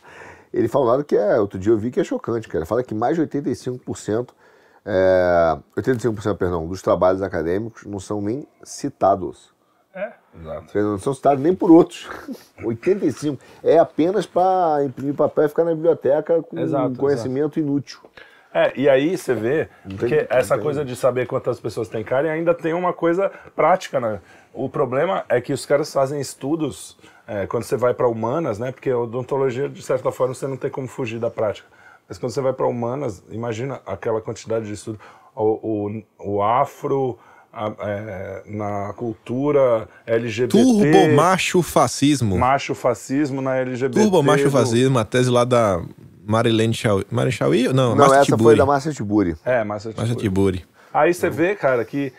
Ele 0.50 0.66
fala 0.66 0.96
um 0.96 1.02
que 1.02 1.14
é, 1.14 1.38
outro 1.38 1.58
dia 1.58 1.72
eu 1.72 1.78
vi 1.78 1.90
que 1.90 2.00
é 2.00 2.04
chocante, 2.04 2.48
cara. 2.48 2.60
Ele 2.60 2.66
fala 2.66 2.82
que 2.82 2.94
mais 2.94 3.16
de 3.16 3.22
85%, 3.22 4.30
é, 4.84 5.56
85% 5.76 6.36
perdão, 6.36 6.66
dos 6.66 6.82
trabalhos 6.82 7.22
acadêmicos 7.22 7.84
não 7.84 8.00
são 8.00 8.20
nem 8.20 8.46
citados. 8.62 9.50
É, 9.94 10.12
exato. 10.40 10.78
Não 10.78 10.98
são 10.98 11.12
citados 11.14 11.42
nem 11.42 11.54
por 11.54 11.70
outros. 11.70 12.08
85. 12.64 13.38
É 13.62 13.78
apenas 13.78 14.24
para 14.26 14.84
imprimir 14.84 15.14
papel 15.14 15.44
e 15.44 15.48
ficar 15.48 15.64
na 15.64 15.74
biblioteca 15.74 16.42
com 16.42 16.58
Exato, 16.58 16.96
conhecimento 16.96 17.58
inútil. 17.60 18.00
É, 18.54 18.72
e 18.78 18.86
aí 18.88 19.16
você 19.16 19.34
vê 19.34 19.68
que 19.98 20.06
tem- 20.08 20.26
essa 20.28 20.54
tem- 20.56 20.62
coisa 20.62 20.84
de 20.84 20.94
saber 20.94 21.26
quantas 21.26 21.58
pessoas 21.58 21.88
tem 21.88 22.04
cara 22.04 22.26
e 22.26 22.30
ainda 22.30 22.52
tem 22.54 22.74
uma 22.74 22.92
coisa 22.92 23.30
prática, 23.56 23.98
né? 23.98 24.20
O 24.52 24.68
problema 24.68 25.24
é 25.28 25.40
que 25.40 25.54
os 25.54 25.64
caras 25.64 25.90
fazem 25.90 26.20
estudos 26.20 26.98
é, 27.26 27.46
quando 27.46 27.62
você 27.62 27.76
vai 27.76 27.94
para 27.94 28.06
humanas, 28.08 28.58
né? 28.58 28.70
Porque 28.70 28.90
a 28.90 28.98
odontologia, 28.98 29.68
de 29.70 29.80
certa 29.82 30.10
forma, 30.12 30.34
você 30.34 30.46
não 30.46 30.56
tem 30.58 30.70
como 30.70 30.86
fugir 30.86 31.18
da 31.18 31.30
prática. 31.30 31.66
Mas 32.08 32.18
quando 32.18 32.32
você 32.32 32.40
vai 32.40 32.52
para 32.52 32.66
humanas, 32.66 33.22
imagina 33.30 33.80
aquela 33.86 34.20
quantidade 34.20 34.66
de 34.66 34.72
estudo. 34.72 34.98
O, 35.34 36.02
o, 36.20 36.34
o 36.36 36.42
afro, 36.42 37.18
a- 37.52 37.72
é, 37.80 38.42
na 38.46 38.92
cultura 38.94 39.88
LGBT. 40.06 40.48
Turbo 40.62 41.14
macho 41.16 41.62
fascismo. 41.62 42.36
macho 42.38 42.74
fascismo 42.74 43.40
na 43.40 43.56
LGBT. 43.56 43.98
Turbo 44.00 44.22
macho 44.22 44.50
fascismo, 44.50 44.98
a 44.98 45.04
tese 45.04 45.30
lá 45.30 45.44
da 45.44 45.82
Marilene 46.26 46.74
Chauí. 46.74 47.04
Marilene 47.10 47.32
Chauí? 47.32 47.64
Não, 47.68 47.90
Não, 47.90 47.96
Márcia 47.96 48.16
essa 48.16 48.24
Tiburi. 48.26 48.42
foi 48.44 48.56
da 48.56 48.66
Márcia 48.66 48.92
Tiburi. 48.92 49.36
É, 49.44 49.64
Márcia 49.64 49.92
Márcia 49.96 50.14
Tiburi. 50.16 50.58
Tiburi. 50.58 50.64
Aí 50.92 51.14
você 51.14 51.30
vê, 51.30 51.54
cara, 51.54 51.82
que 51.84 52.12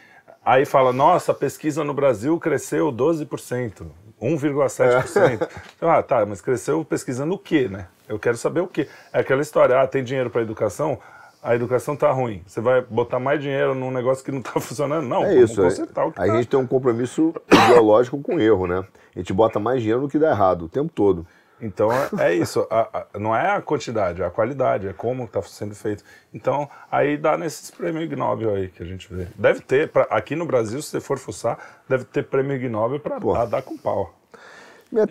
aí 0.43 0.65
fala, 0.65 0.91
nossa, 0.91 1.31
a 1.31 1.35
pesquisa 1.35 1.83
no 1.83 1.93
Brasil 1.93 2.39
cresceu 2.39 2.91
12%, 2.91 3.83
1,7%. 4.23 5.47
Então, 5.77 5.89
ah, 5.89 6.01
tá, 6.01 6.25
mas 6.25 6.41
cresceu 6.41 6.83
pesquisando 6.85 7.33
o 7.33 7.37
quê, 7.37 7.67
né? 7.67 7.87
Eu 8.07 8.17
quero 8.19 8.37
saber 8.37 8.61
o 8.61 8.67
quê. 8.67 8.87
É 9.11 9.19
aquela 9.19 9.41
história, 9.41 9.79
ah, 9.81 9.87
tem 9.87 10.03
dinheiro 10.03 10.29
para 10.29 10.41
educação, 10.41 10.97
a 11.41 11.55
educação 11.55 11.95
tá 11.95 12.09
ruim. 12.11 12.41
Você 12.47 12.61
vai 12.61 12.81
botar 12.81 13.19
mais 13.19 13.41
dinheiro 13.41 13.75
num 13.75 13.91
negócio 13.91 14.23
que 14.23 14.31
não 14.31 14.41
tá 14.41 14.51
funcionando? 14.61 15.07
Não, 15.07 15.23
É 15.23 15.33
vamos 15.35 15.51
isso. 15.51 15.61
é- 15.61 15.63
consertar 15.65 16.05
o 16.05 16.11
que 16.11 16.21
a 16.21 16.25
tá. 16.25 16.35
gente 16.35 16.47
tem 16.47 16.59
um 16.59 16.67
compromisso 16.67 17.33
ideológico 17.51 18.21
com 18.21 18.35
o 18.35 18.39
erro, 18.39 18.67
né? 18.67 18.83
A 19.15 19.19
gente 19.19 19.33
bota 19.33 19.59
mais 19.59 19.81
dinheiro 19.81 20.01
no 20.01 20.09
que 20.09 20.17
dá 20.17 20.31
errado 20.31 20.65
o 20.65 20.69
tempo 20.69 20.91
todo. 20.93 21.25
Então 21.65 21.89
é, 22.19 22.33
isso, 22.33 22.67
a- 22.69 22.89
a- 23.13 23.17
não 23.19 23.33
é 23.35 23.49
a 23.51 23.61
quantidade, 23.61 24.21
é 24.21 24.25
a 24.25 24.29
qualidade, 24.29 24.87
é 24.87 24.93
como 24.93 25.23
está 25.23 25.41
sendo 25.41 25.73
feito. 25.73 26.03
Então 26.33 26.69
aí 26.91 27.15
dá 27.17 27.37
nesses 27.37 27.71
prêmios 27.71 28.03
Ig 28.03 28.15
Nobel 28.15 28.53
aí 28.53 28.67
que 28.67 28.83
a 28.83 28.85
gente 28.85 29.07
vê. 29.11 29.27
Deve 29.35 29.61
ter, 29.61 29.89
pra- 29.89 30.07
aqui 30.09 30.35
no 30.35 30.45
Brasil, 30.45 30.81
se 30.81 30.89
você 30.89 30.99
for 31.01 31.17
fuçar, 31.17 31.57
deve 31.87 32.03
ter 32.03 32.23
prêmio 32.25 32.55
Ig 32.57 32.67
Nobel 32.67 32.99
para 32.99 33.45
dar 33.45 33.61
com 33.61 33.77
pau. 33.77 34.13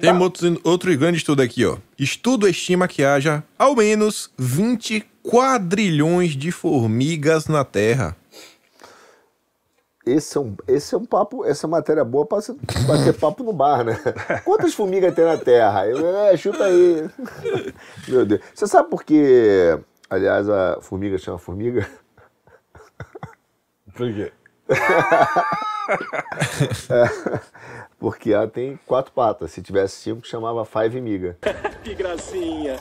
Tem 0.00 0.16
outro, 0.16 0.60
outro 0.62 0.96
grande 0.96 1.16
estudo 1.18 1.42
aqui, 1.42 1.64
ó. 1.66 1.76
Estudo 1.98 2.46
estima 2.46 2.86
que 2.86 3.02
haja 3.02 3.42
ao 3.58 3.74
menos 3.74 4.30
20 4.38 5.04
quadrilhões 5.24 6.32
de 6.36 6.52
formigas 6.52 7.46
na 7.48 7.64
Terra. 7.64 8.16
Esse 10.04 10.36
é, 10.36 10.40
um, 10.40 10.56
esse 10.66 10.94
é 10.94 10.98
um 10.98 11.04
papo, 11.04 11.44
essa 11.44 11.68
matéria 11.68 12.00
é 12.00 12.04
boa 12.04 12.26
para 12.26 12.42
ter 12.42 13.12
papo 13.20 13.44
no 13.44 13.52
bar, 13.52 13.84
né? 13.84 13.96
Quantas 14.44 14.74
formigas 14.74 15.14
tem 15.14 15.24
na 15.24 15.38
Terra? 15.38 15.86
Eu, 15.86 16.26
é, 16.26 16.36
chuta 16.36 16.64
aí. 16.64 17.08
Meu 18.08 18.26
Deus. 18.26 18.40
Você 18.52 18.66
sabe 18.66 18.90
por 18.90 19.04
que, 19.04 19.78
aliás, 20.10 20.48
a 20.48 20.80
formiga 20.80 21.16
chama 21.18 21.38
formiga? 21.38 21.88
Por 23.94 24.12
quê? 24.12 24.32
Porque 27.98 28.32
ela 28.32 28.48
tem 28.48 28.78
quatro 28.86 29.12
patas. 29.12 29.52
Se 29.52 29.62
tivesse 29.62 29.96
cinco, 29.96 30.26
chamava 30.26 30.64
five 30.64 31.00
miga. 31.00 31.36
Que 31.84 31.94
gracinha. 31.94 32.80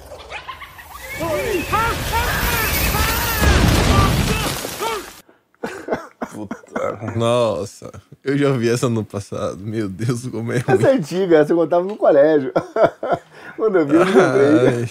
Nossa, 7.16 7.92
eu 8.24 8.38
já 8.38 8.52
vi 8.52 8.70
essa 8.70 8.90
no 8.90 9.04
passado. 9.04 9.58
Meu 9.58 9.88
Deus, 9.90 10.28
como 10.28 10.52
é 10.52 10.60
ruim. 10.60 10.76
Essa 10.76 10.90
é 10.90 10.94
antiga, 10.94 11.38
essa 11.38 11.54
eu 11.54 11.58
contava 11.58 11.84
no 11.84 11.96
colégio. 11.96 12.52
Quando 13.56 13.78
eu 13.78 13.86
vi, 13.86 13.96
eu 13.96 14.06
me 14.06 14.12
lembrei. 14.12 14.90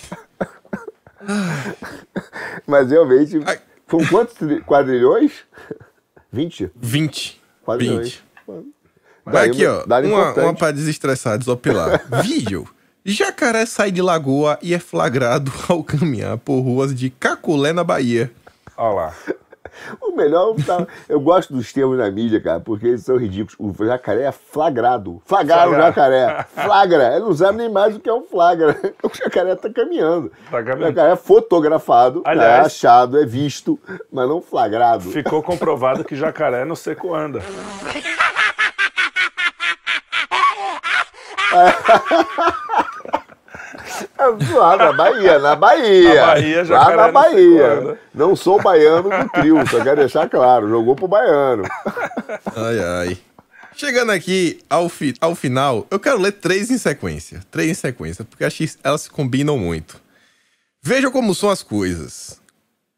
Mas 2.67 2.91
realmente, 2.91 3.41
Ai. 3.45 3.61
foram 3.87 4.07
quantos 4.07 4.37
quadrilhões? 4.65 5.33
20? 6.33 6.71
20. 6.77 7.43
Quadrilhões. 7.65 8.23
20. 8.47 8.71
Daí 9.27 9.33
Vai 9.33 9.49
aqui, 9.49 9.67
ó. 9.67 9.85
Uma, 9.85 10.33
uma 10.35 10.55
pra 10.55 10.71
desestressar, 10.71 11.39
desopilar. 11.39 12.03
Vídeo. 12.23 12.69
Jacaré 13.05 13.65
sai 13.65 13.91
de 13.91 14.03
lagoa 14.03 14.59
e 14.63 14.75
é 14.75 14.79
flagrado 14.79 15.53
ao 15.69 15.83
caminhar 15.83 16.37
por 16.39 16.61
ruas 16.61 16.95
de 16.95 17.11
Caculé, 17.11 17.73
na 17.73 17.83
Bahia. 17.83 18.31
Olha 18.77 18.95
lá. 18.95 19.15
O 20.01 20.13
melhor, 20.17 20.55
tá- 20.67 20.87
eu 21.09 21.21
gosto 21.21 21.53
dos 21.55 21.73
termos 21.73 21.97
na 21.99 22.11
mídia, 22.11 22.41
cara, 22.41 22.61
porque 22.61 22.87
eles 22.89 23.03
são 23.05 23.17
ridículos. 23.17 23.55
O 23.59 23.85
jacaré 23.85 24.23
é 24.25 24.33
flagrado. 24.33 25.23
Flagaram 25.25 25.73
o 25.73 25.75
Flagra. 25.75 25.87
jacaré. 25.87 26.47
Flagra. 26.55 27.17
Ele 27.17 27.25
não 27.25 27.33
sabe 27.35 27.59
nem 27.59 27.69
mais 27.71 27.95
o 27.97 28.01
que 28.01 28.09
é 28.09 28.13
um 28.15 28.23
flagra. 28.23 28.77
O 29.03 29.11
jacaré 29.15 29.55
tá 29.57 29.71
caminhando. 29.71 30.31
Tá 30.51 30.59
O 30.59 30.65
caminhando. 30.65 30.83
jacaré 30.95 31.13
é 31.13 31.17
fotografado, 31.17 32.23
Aliás- 32.25 32.65
é 32.65 32.67
achado, 32.67 33.19
é 33.21 33.25
visto, 33.27 33.79
mas 34.13 34.29
não 34.29 34.41
flagrado. 34.43 35.11
Ficou 35.11 35.43
comprovado 35.43 36.05
que 36.05 36.17
jacaré 36.17 36.65
no 36.65 36.75
seco 36.77 37.15
anda. 37.15 37.41
É, 44.19 44.55
Lá 44.57 44.77
na 44.77 44.93
Bahia, 44.93 45.39
na 45.39 45.57
Bahia. 45.57 46.15
Na 46.15 46.27
Bahia, 46.27 46.65
Lá 46.69 46.97
na 46.97 47.07
não 47.07 47.13
Bahia. 47.13 47.81
né? 47.81 47.97
Não 48.15 48.37
sou 48.37 48.61
baiano 48.63 49.09
do 49.11 49.29
trio, 49.31 49.57
só 49.69 49.83
quero 49.83 49.97
deixar 50.01 50.29
claro. 50.29 50.69
Jogou 50.69 50.95
pro 50.97 51.09
baiano. 51.09 51.65
Ai, 52.57 52.79
ai. 53.09 53.19
Chegando 53.77 54.13
aqui 54.13 54.61
ao, 54.69 54.89
fi- 54.89 55.15
ao 55.21 55.35
final, 55.35 55.87
eu 55.91 55.99
quero 55.99 56.19
ler 56.21 56.33
três 56.33 56.71
em 56.71 56.77
sequência. 56.79 57.41
Três 57.51 57.71
em 57.71 57.75
sequência, 57.75 58.25
porque 58.25 58.45
acho 58.45 58.59
que 58.59 58.71
elas 58.85 59.03
se 59.03 59.11
combinam 59.11 59.57
muito. 59.57 59.99
Veja 60.83 61.11
como 61.11 61.35
são 61.35 61.49
as 61.51 61.63
coisas. 61.63 62.41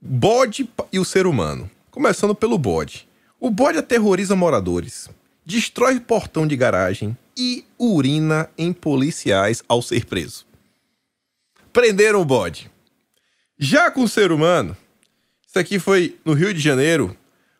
Bode 0.00 0.68
e 0.92 0.98
o 0.98 1.04
ser 1.04 1.26
humano. 1.26 1.70
Começando 1.90 2.34
pelo 2.34 2.58
bode. 2.58 3.08
O 3.38 3.50
bode 3.50 3.78
aterroriza 3.78 4.34
moradores, 4.34 5.08
destrói 5.44 6.00
portão 6.00 6.46
de 6.46 6.56
garagem 6.56 7.16
e 7.36 7.64
urina 7.78 8.48
em 8.56 8.72
policiais 8.72 9.62
ao 9.68 9.82
ser 9.82 10.04
preso. 10.06 10.44
Prenderam 11.72 12.20
o 12.20 12.24
bode. 12.24 12.70
Já 13.58 13.90
com 13.90 14.02
o 14.02 14.08
ser 14.08 14.30
humano, 14.30 14.76
isso 15.46 15.58
aqui 15.58 15.78
foi 15.78 16.18
no 16.24 16.34
Rio 16.34 16.52
de 16.52 16.60
Janeiro. 16.60 17.16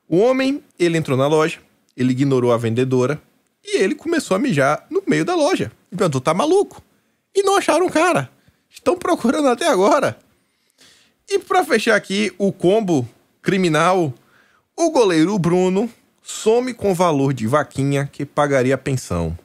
O 0.08 0.18
homem, 0.18 0.62
ele 0.78 0.98
entrou 0.98 1.16
na 1.16 1.26
loja, 1.26 1.58
ele 1.96 2.12
ignorou 2.12 2.52
a 2.52 2.58
vendedora 2.58 3.20
e 3.64 3.78
ele 3.78 3.94
começou 3.94 4.34
a 4.34 4.40
mijar 4.40 4.86
no 4.90 5.02
meio 5.06 5.24
da 5.24 5.34
loja. 5.34 5.72
E 5.90 5.96
perguntou, 5.96 6.20
tá 6.20 6.34
maluco? 6.34 6.82
E 7.34 7.42
não 7.42 7.56
acharam 7.56 7.86
o 7.86 7.90
cara. 7.90 8.30
Estão 8.68 8.98
procurando 8.98 9.48
até 9.48 9.68
agora. 9.68 10.18
E 11.28 11.38
pra 11.38 11.64
fechar 11.64 11.94
aqui 11.94 12.32
o 12.36 12.52
combo 12.52 13.08
criminal, 13.40 14.12
o 14.76 14.90
goleiro 14.90 15.38
Bruno 15.38 15.90
some 16.22 16.74
com 16.74 16.94
valor 16.94 17.32
de 17.32 17.46
vaquinha 17.46 18.08
que 18.10 18.26
pagaria 18.26 18.74
a 18.74 18.78
pensão. 18.78 19.36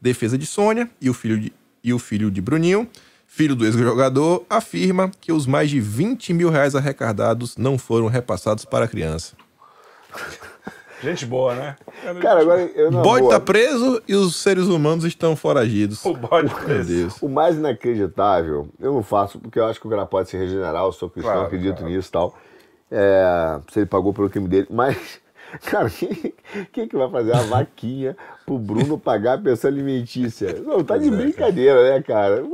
Defesa 0.00 0.38
de 0.38 0.46
Sônia 0.46 0.90
e 1.00 1.10
o 1.10 1.14
filho 1.14 1.38
de, 1.38 1.52
e 1.82 1.92
o 1.92 1.98
filho 1.98 2.30
de 2.30 2.40
Bruninho, 2.40 2.88
filho 3.34 3.56
do 3.56 3.64
ex-jogador, 3.64 4.44
afirma 4.48 5.10
que 5.20 5.32
os 5.32 5.44
mais 5.44 5.68
de 5.68 5.80
20 5.80 6.32
mil 6.32 6.50
reais 6.50 6.76
arrecadados 6.76 7.56
não 7.56 7.76
foram 7.76 8.06
repassados 8.06 8.64
para 8.64 8.84
a 8.84 8.88
criança. 8.88 9.32
Gente 11.02 11.26
boa, 11.26 11.52
né? 11.54 11.76
Cara, 12.22 12.40
agora 12.42 12.62
eu 12.62 12.88
O 12.88 12.90
não 12.92 13.02
bode 13.02 13.28
tá 13.28 13.40
preso 13.40 14.00
e 14.06 14.14
os 14.14 14.36
seres 14.36 14.66
humanos 14.66 15.04
estão 15.04 15.34
foragidos. 15.34 16.04
O 16.04 16.14
bode 16.14 16.46
Meu 16.46 16.62
preso. 16.64 16.88
Deus. 16.88 17.16
O 17.20 17.28
mais 17.28 17.56
inacreditável, 17.56 18.68
eu 18.78 18.92
não 18.94 19.02
faço, 19.02 19.40
porque 19.40 19.58
eu 19.58 19.66
acho 19.66 19.80
que 19.80 19.86
o 19.88 19.90
cara 19.90 20.06
pode 20.06 20.30
se 20.30 20.36
regenerar, 20.36 20.84
eu 20.84 20.92
sou 20.92 21.10
cristão, 21.10 21.32
Claro, 21.32 21.46
acredito 21.46 21.78
claro. 21.78 21.92
nisso 21.92 22.08
e 22.08 22.12
tal. 22.12 22.38
É, 22.88 23.58
se 23.72 23.80
ele 23.80 23.86
pagou 23.86 24.14
pelo 24.14 24.30
crime 24.30 24.46
dele, 24.46 24.68
mas, 24.70 24.96
cara, 25.66 25.90
quem, 25.90 26.32
quem 26.72 26.86
que 26.86 26.96
vai 26.96 27.10
fazer 27.10 27.32
uma 27.32 27.42
vaquinha 27.58 28.16
pro 28.46 28.58
Bruno 28.58 28.96
pagar 28.96 29.34
a 29.34 29.38
pensão 29.38 29.68
alimentícia? 29.68 30.54
Não, 30.64 30.84
tá 30.84 30.96
de 30.96 31.10
brincadeira, 31.10 31.90
né, 31.94 32.00
cara? 32.00 32.44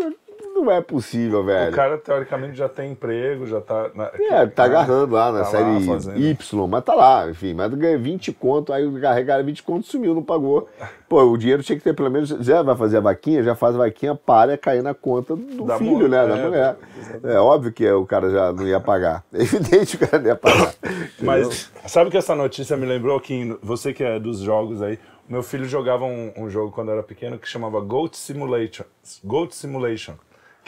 Não 0.61 0.71
é 0.71 0.81
possível, 0.81 1.45
velho. 1.45 1.71
O 1.73 1.75
cara, 1.75 1.97
teoricamente, 1.99 2.57
já 2.57 2.69
tem 2.69 2.93
emprego, 2.93 3.47
já 3.47 3.61
tá... 3.61 3.91
Na... 3.95 4.11
É, 4.15 4.47
tá 4.47 4.65
agarrando 4.65 5.15
lá 5.15 5.33
na 5.33 5.39
Tá 5.41 5.45
lá 5.45 5.51
série 5.51 5.87
fazendo. 5.87 6.19
Y, 6.19 6.69
mas 6.69 6.85
tá 6.85 6.95
lá, 6.95 7.29
enfim, 7.31 7.55
mas 7.55 7.73
ganha 7.75 7.97
20 7.99 8.33
conto, 8.33 8.73
aí 8.73 9.01
carregaram 9.01 9.45
20 9.45 9.63
conto 9.63 9.87
sumiu, 9.87 10.15
não 10.15 10.23
pagou. 10.23 10.69
Pô, 11.09 11.23
o 11.25 11.37
dinheiro 11.37 11.63
tinha 11.63 11.77
que 11.77 11.83
ter 11.83 11.95
pelo 11.95 12.11
menos, 12.11 12.29
já 12.29 12.63
vai 12.63 12.77
fazer 12.77 12.99
a 12.99 13.01
vaquinha, 13.01 13.43
já 13.43 13.55
faz 13.55 13.75
a 13.75 13.79
vaquinha 13.79 14.15
para 14.15 14.57
cair 14.57 14.83
na 14.83 14.95
conta 14.95 15.35
do 15.35 15.65
Da 15.65 15.79
filho, 15.79 15.91
mu- 15.93 16.09
né, 16.09 16.27
da 16.27 16.37
é, 16.37 16.45
mulher. 16.45 16.77
É 17.25 17.39
óbvio 17.39 17.73
que 17.73 17.91
o 17.91 18.07
cara 18.07 18.31
já 18.31 18.53
não 18.53 18.67
ia 18.67 18.79
pagar, 18.81 19.25
é 19.33 19.43
evidente 19.43 19.97
que 19.97 20.05
o 20.05 20.09
cara 20.09 20.23
não 20.23 20.29
ia 20.29 20.37
pagar. 20.37 20.75
Mas 21.21 21.71
sabe 21.87 22.11
que 22.11 22.17
essa 22.17 22.35
notícia 22.35 22.77
me 22.77 22.87
lembrou 22.87 23.19
que 23.21 23.57
você 23.63 23.93
que 23.93 24.05
é 24.05 24.19
dos 24.21 24.39
jogos 24.41 24.83
aí, 24.83 24.99
meu 25.29 25.43
filho 25.43 25.65
jogava 25.65 26.05
um, 26.05 26.33
um 26.37 26.51
jogo 26.51 26.71
quando 26.73 26.91
era 26.91 27.03
pequeno 27.03 27.39
que 27.39 27.49
chamava 27.49 27.81
Goat 27.81 28.17
Simulation, 28.17 28.85
Goat 29.25 29.55
Simulation, 29.55 30.15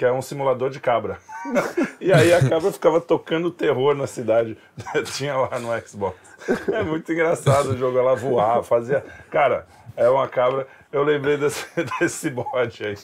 que 0.03 0.07
é 0.07 0.11
um 0.12 0.20
simulador 0.20 0.68
de 0.68 0.80
cabra. 0.80 1.18
e 2.00 2.12
aí 2.12 2.34
a 2.34 2.40
cabra 2.48 2.72
ficava 2.72 3.00
tocando 3.00 3.53
terror 3.53 3.94
na 3.94 4.09
cidade. 4.09 4.59
Tinha 5.14 5.36
lá 5.36 5.61
no 5.61 5.68
Xbox. 5.86 6.16
É 6.72 6.82
muito 6.82 7.12
engraçado 7.12 7.66
o 7.70 7.78
jogo, 7.78 7.96
ela 7.98 8.16
voar, 8.16 8.64
fazia. 8.64 9.05
Cara, 9.30 9.64
É 9.96 10.09
uma 10.11 10.26
cabra. 10.26 10.66
Eu 10.90 11.05
lembrei 11.05 11.36
desse, 11.36 11.64
desse 12.00 12.30
bode 12.30 12.84
aí. 12.84 12.96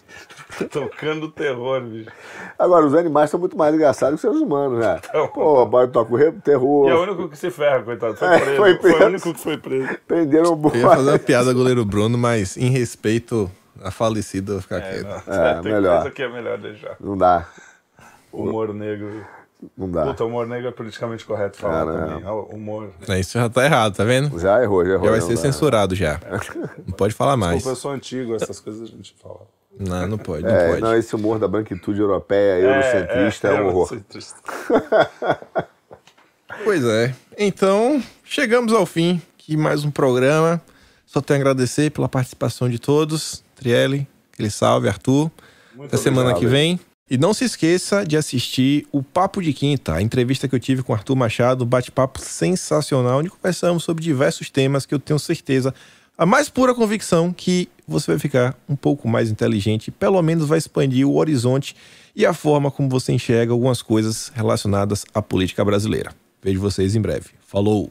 Tocando 0.71 1.29
terror, 1.31 1.81
bicho. 1.83 2.11
Agora, 2.59 2.85
os 2.85 2.95
animais 2.95 3.31
são 3.31 3.39
muito 3.39 3.57
mais 3.57 3.73
engraçados 3.75 4.21
que 4.21 4.27
os 4.27 4.33
seres 4.35 4.45
humanos, 4.45 4.81
né? 4.81 5.01
Então. 5.09 5.29
Pô, 5.29 5.65
bora 5.67 5.87
tocar 5.87 6.13
o 6.13 6.17
re- 6.17 6.33
terror. 6.33 6.89
E 6.89 6.91
é 6.91 6.95
o 6.97 7.03
único 7.05 7.29
que 7.29 7.39
se 7.39 7.49
ferra, 7.51 7.81
coitado. 7.83 8.17
Foi 8.17 8.27
É, 8.29 8.39
preso. 8.41 8.57
foi 8.57 8.75
Foi, 8.75 8.77
preso. 8.91 9.05
o 9.05 9.07
único 9.07 9.35
que 9.35 9.41
foi 9.41 9.57
preso. 9.57 9.99
Prenderam 10.07 10.53
o 10.55 10.69
Eu 10.71 10.75
ia 10.81 10.87
fazer 10.89 11.03
uma 11.03 11.13
bode. 11.13 11.25
piada 11.25 11.53
goleiro 11.53 11.85
Bruno, 11.85 12.19
mas 12.19 12.57
em 12.57 12.71
respeito 12.71 13.49
a 13.83 13.91
falecido, 13.91 14.53
eu 14.53 14.55
vou 14.57 14.63
ficar 14.63 14.79
É, 14.79 14.81
quieto. 15.03 15.07
não. 15.27 15.35
É, 15.35 15.55
Tem 15.63 15.73
melhor. 15.73 15.97
coisa 16.03 16.11
que 16.15 16.23
é 16.23 16.29
melhor 16.29 16.59
deixar. 16.59 16.97
Não 17.01 17.17
dá, 17.17 17.47
Humor 18.33 18.75
negro. 18.75 19.25
não 19.77 19.91
dá. 19.91 20.05
Puta, 20.07 20.25
humor 20.25 20.47
negro 20.47 20.69
é 20.69 20.71
politicamente 20.71 21.25
correto 21.25 21.57
falar 21.59 21.87
Cara, 21.87 22.07
também. 22.09 22.27
Ó, 22.27 22.43
Humor. 22.45 22.91
É, 23.09 23.19
Isso 23.19 23.39
já 23.39 23.49
tá 23.49 23.65
errado, 23.65 23.97
tá 23.97 24.05
vendo? 24.05 24.39
Já 24.39 24.63
errou, 24.63 24.85
já 24.85 24.93
errou. 24.93 25.05
Já 25.07 25.11
vai 25.13 25.21
ser 25.21 25.35
dá. 25.35 25.41
censurado 25.41 25.95
já. 25.95 26.21
Não 26.87 26.93
pode 26.95 27.15
falar 27.15 27.37
mais. 27.37 27.55
Desculpa, 27.57 27.77
eu 27.77 27.81
sou 27.81 27.91
antigo, 27.91 28.35
essas 28.35 28.61
coisas 28.61 28.83
a 28.83 28.87
gente 28.93 29.15
fala. 29.23 29.41
Não, 29.81 30.07
não 30.09 30.19
pode, 30.19 30.43
não 30.43 30.51
É, 30.51 30.69
pode. 30.71 30.81
não, 30.83 30.95
esse 30.97 31.15
humor 31.15 31.39
da 31.39 31.47
branquitude 31.47 32.01
europeia, 32.01 32.61
eurocentrista, 32.61 33.49
é, 33.49 33.61
um 33.63 33.67
horror. 33.69 33.89
eurocentrista. 33.93 34.37
Pois 36.65 36.85
é. 36.85 37.15
Então, 37.39 38.03
chegamos 38.25 38.73
ao 38.73 38.85
fim 38.85 39.21
de 39.47 39.57
mais 39.57 39.85
um 39.85 39.91
programa. 39.91 40.61
Só 41.07 41.21
tenho 41.21 41.39
a 41.39 41.41
agradecer 41.41 41.91
pela 41.91 42.09
participação 42.09 42.69
de 42.69 42.79
todos. 42.79 43.45
Trielle, 43.59 44.07
aquele 44.33 44.51
salve, 44.51 44.89
Arthur. 44.89 45.31
Muito 45.75 45.95
Até 45.95 45.97
semana 45.97 46.31
obrigado. 46.31 46.41
que 46.41 46.47
vem. 46.47 46.81
E 47.11 47.17
não 47.17 47.33
se 47.33 47.45
esqueça 47.45 48.05
de 48.05 48.17
assistir 48.17 48.87
o 48.93 49.03
Papo 49.03 49.41
de 49.41 49.53
Quinta, 49.53 49.95
a 49.95 50.03
entrevista 50.03 50.47
que 50.47 50.55
eu 50.55 50.61
tive 50.61 50.83
com 50.83 50.93
Arthur 50.93 51.17
Machado, 51.17 51.65
um 51.65 51.67
bate-papo 51.67 52.21
sensacional, 52.21 53.21
onde 53.21 53.31
conversamos 53.31 53.83
sobre 53.83 54.05
diversos 54.05 54.51
temas 54.51 54.85
que 54.85 54.95
eu 54.95 54.99
tenho 54.99 55.19
certeza, 55.19 55.75
a 56.19 56.27
mais 56.27 56.51
pura 56.51 56.75
convicção 56.75 57.33
que 57.33 57.69
você 57.87 58.11
vai 58.11 58.19
ficar 58.19 58.55
um 58.69 58.77
pouco 58.77 59.09
mais 59.09 59.31
inteligente, 59.31 59.91
pelo 59.91 60.21
menos 60.21 60.47
vai 60.47 60.59
expandir 60.59 61.09
o 61.09 61.17
horizonte 61.17 61.75
e 62.15 62.27
a 62.27 62.35
forma 62.35 62.71
como 62.71 62.89
você 62.89 63.13
enxerga 63.13 63.53
algumas 63.53 63.81
coisas 63.81 64.31
relacionadas 64.35 65.07
à 65.15 65.23
política 65.23 65.65
brasileira. 65.65 66.11
Vejo 66.43 66.61
vocês 66.61 66.95
em 66.95 67.01
breve. 67.01 67.31
Falou! 67.47 67.91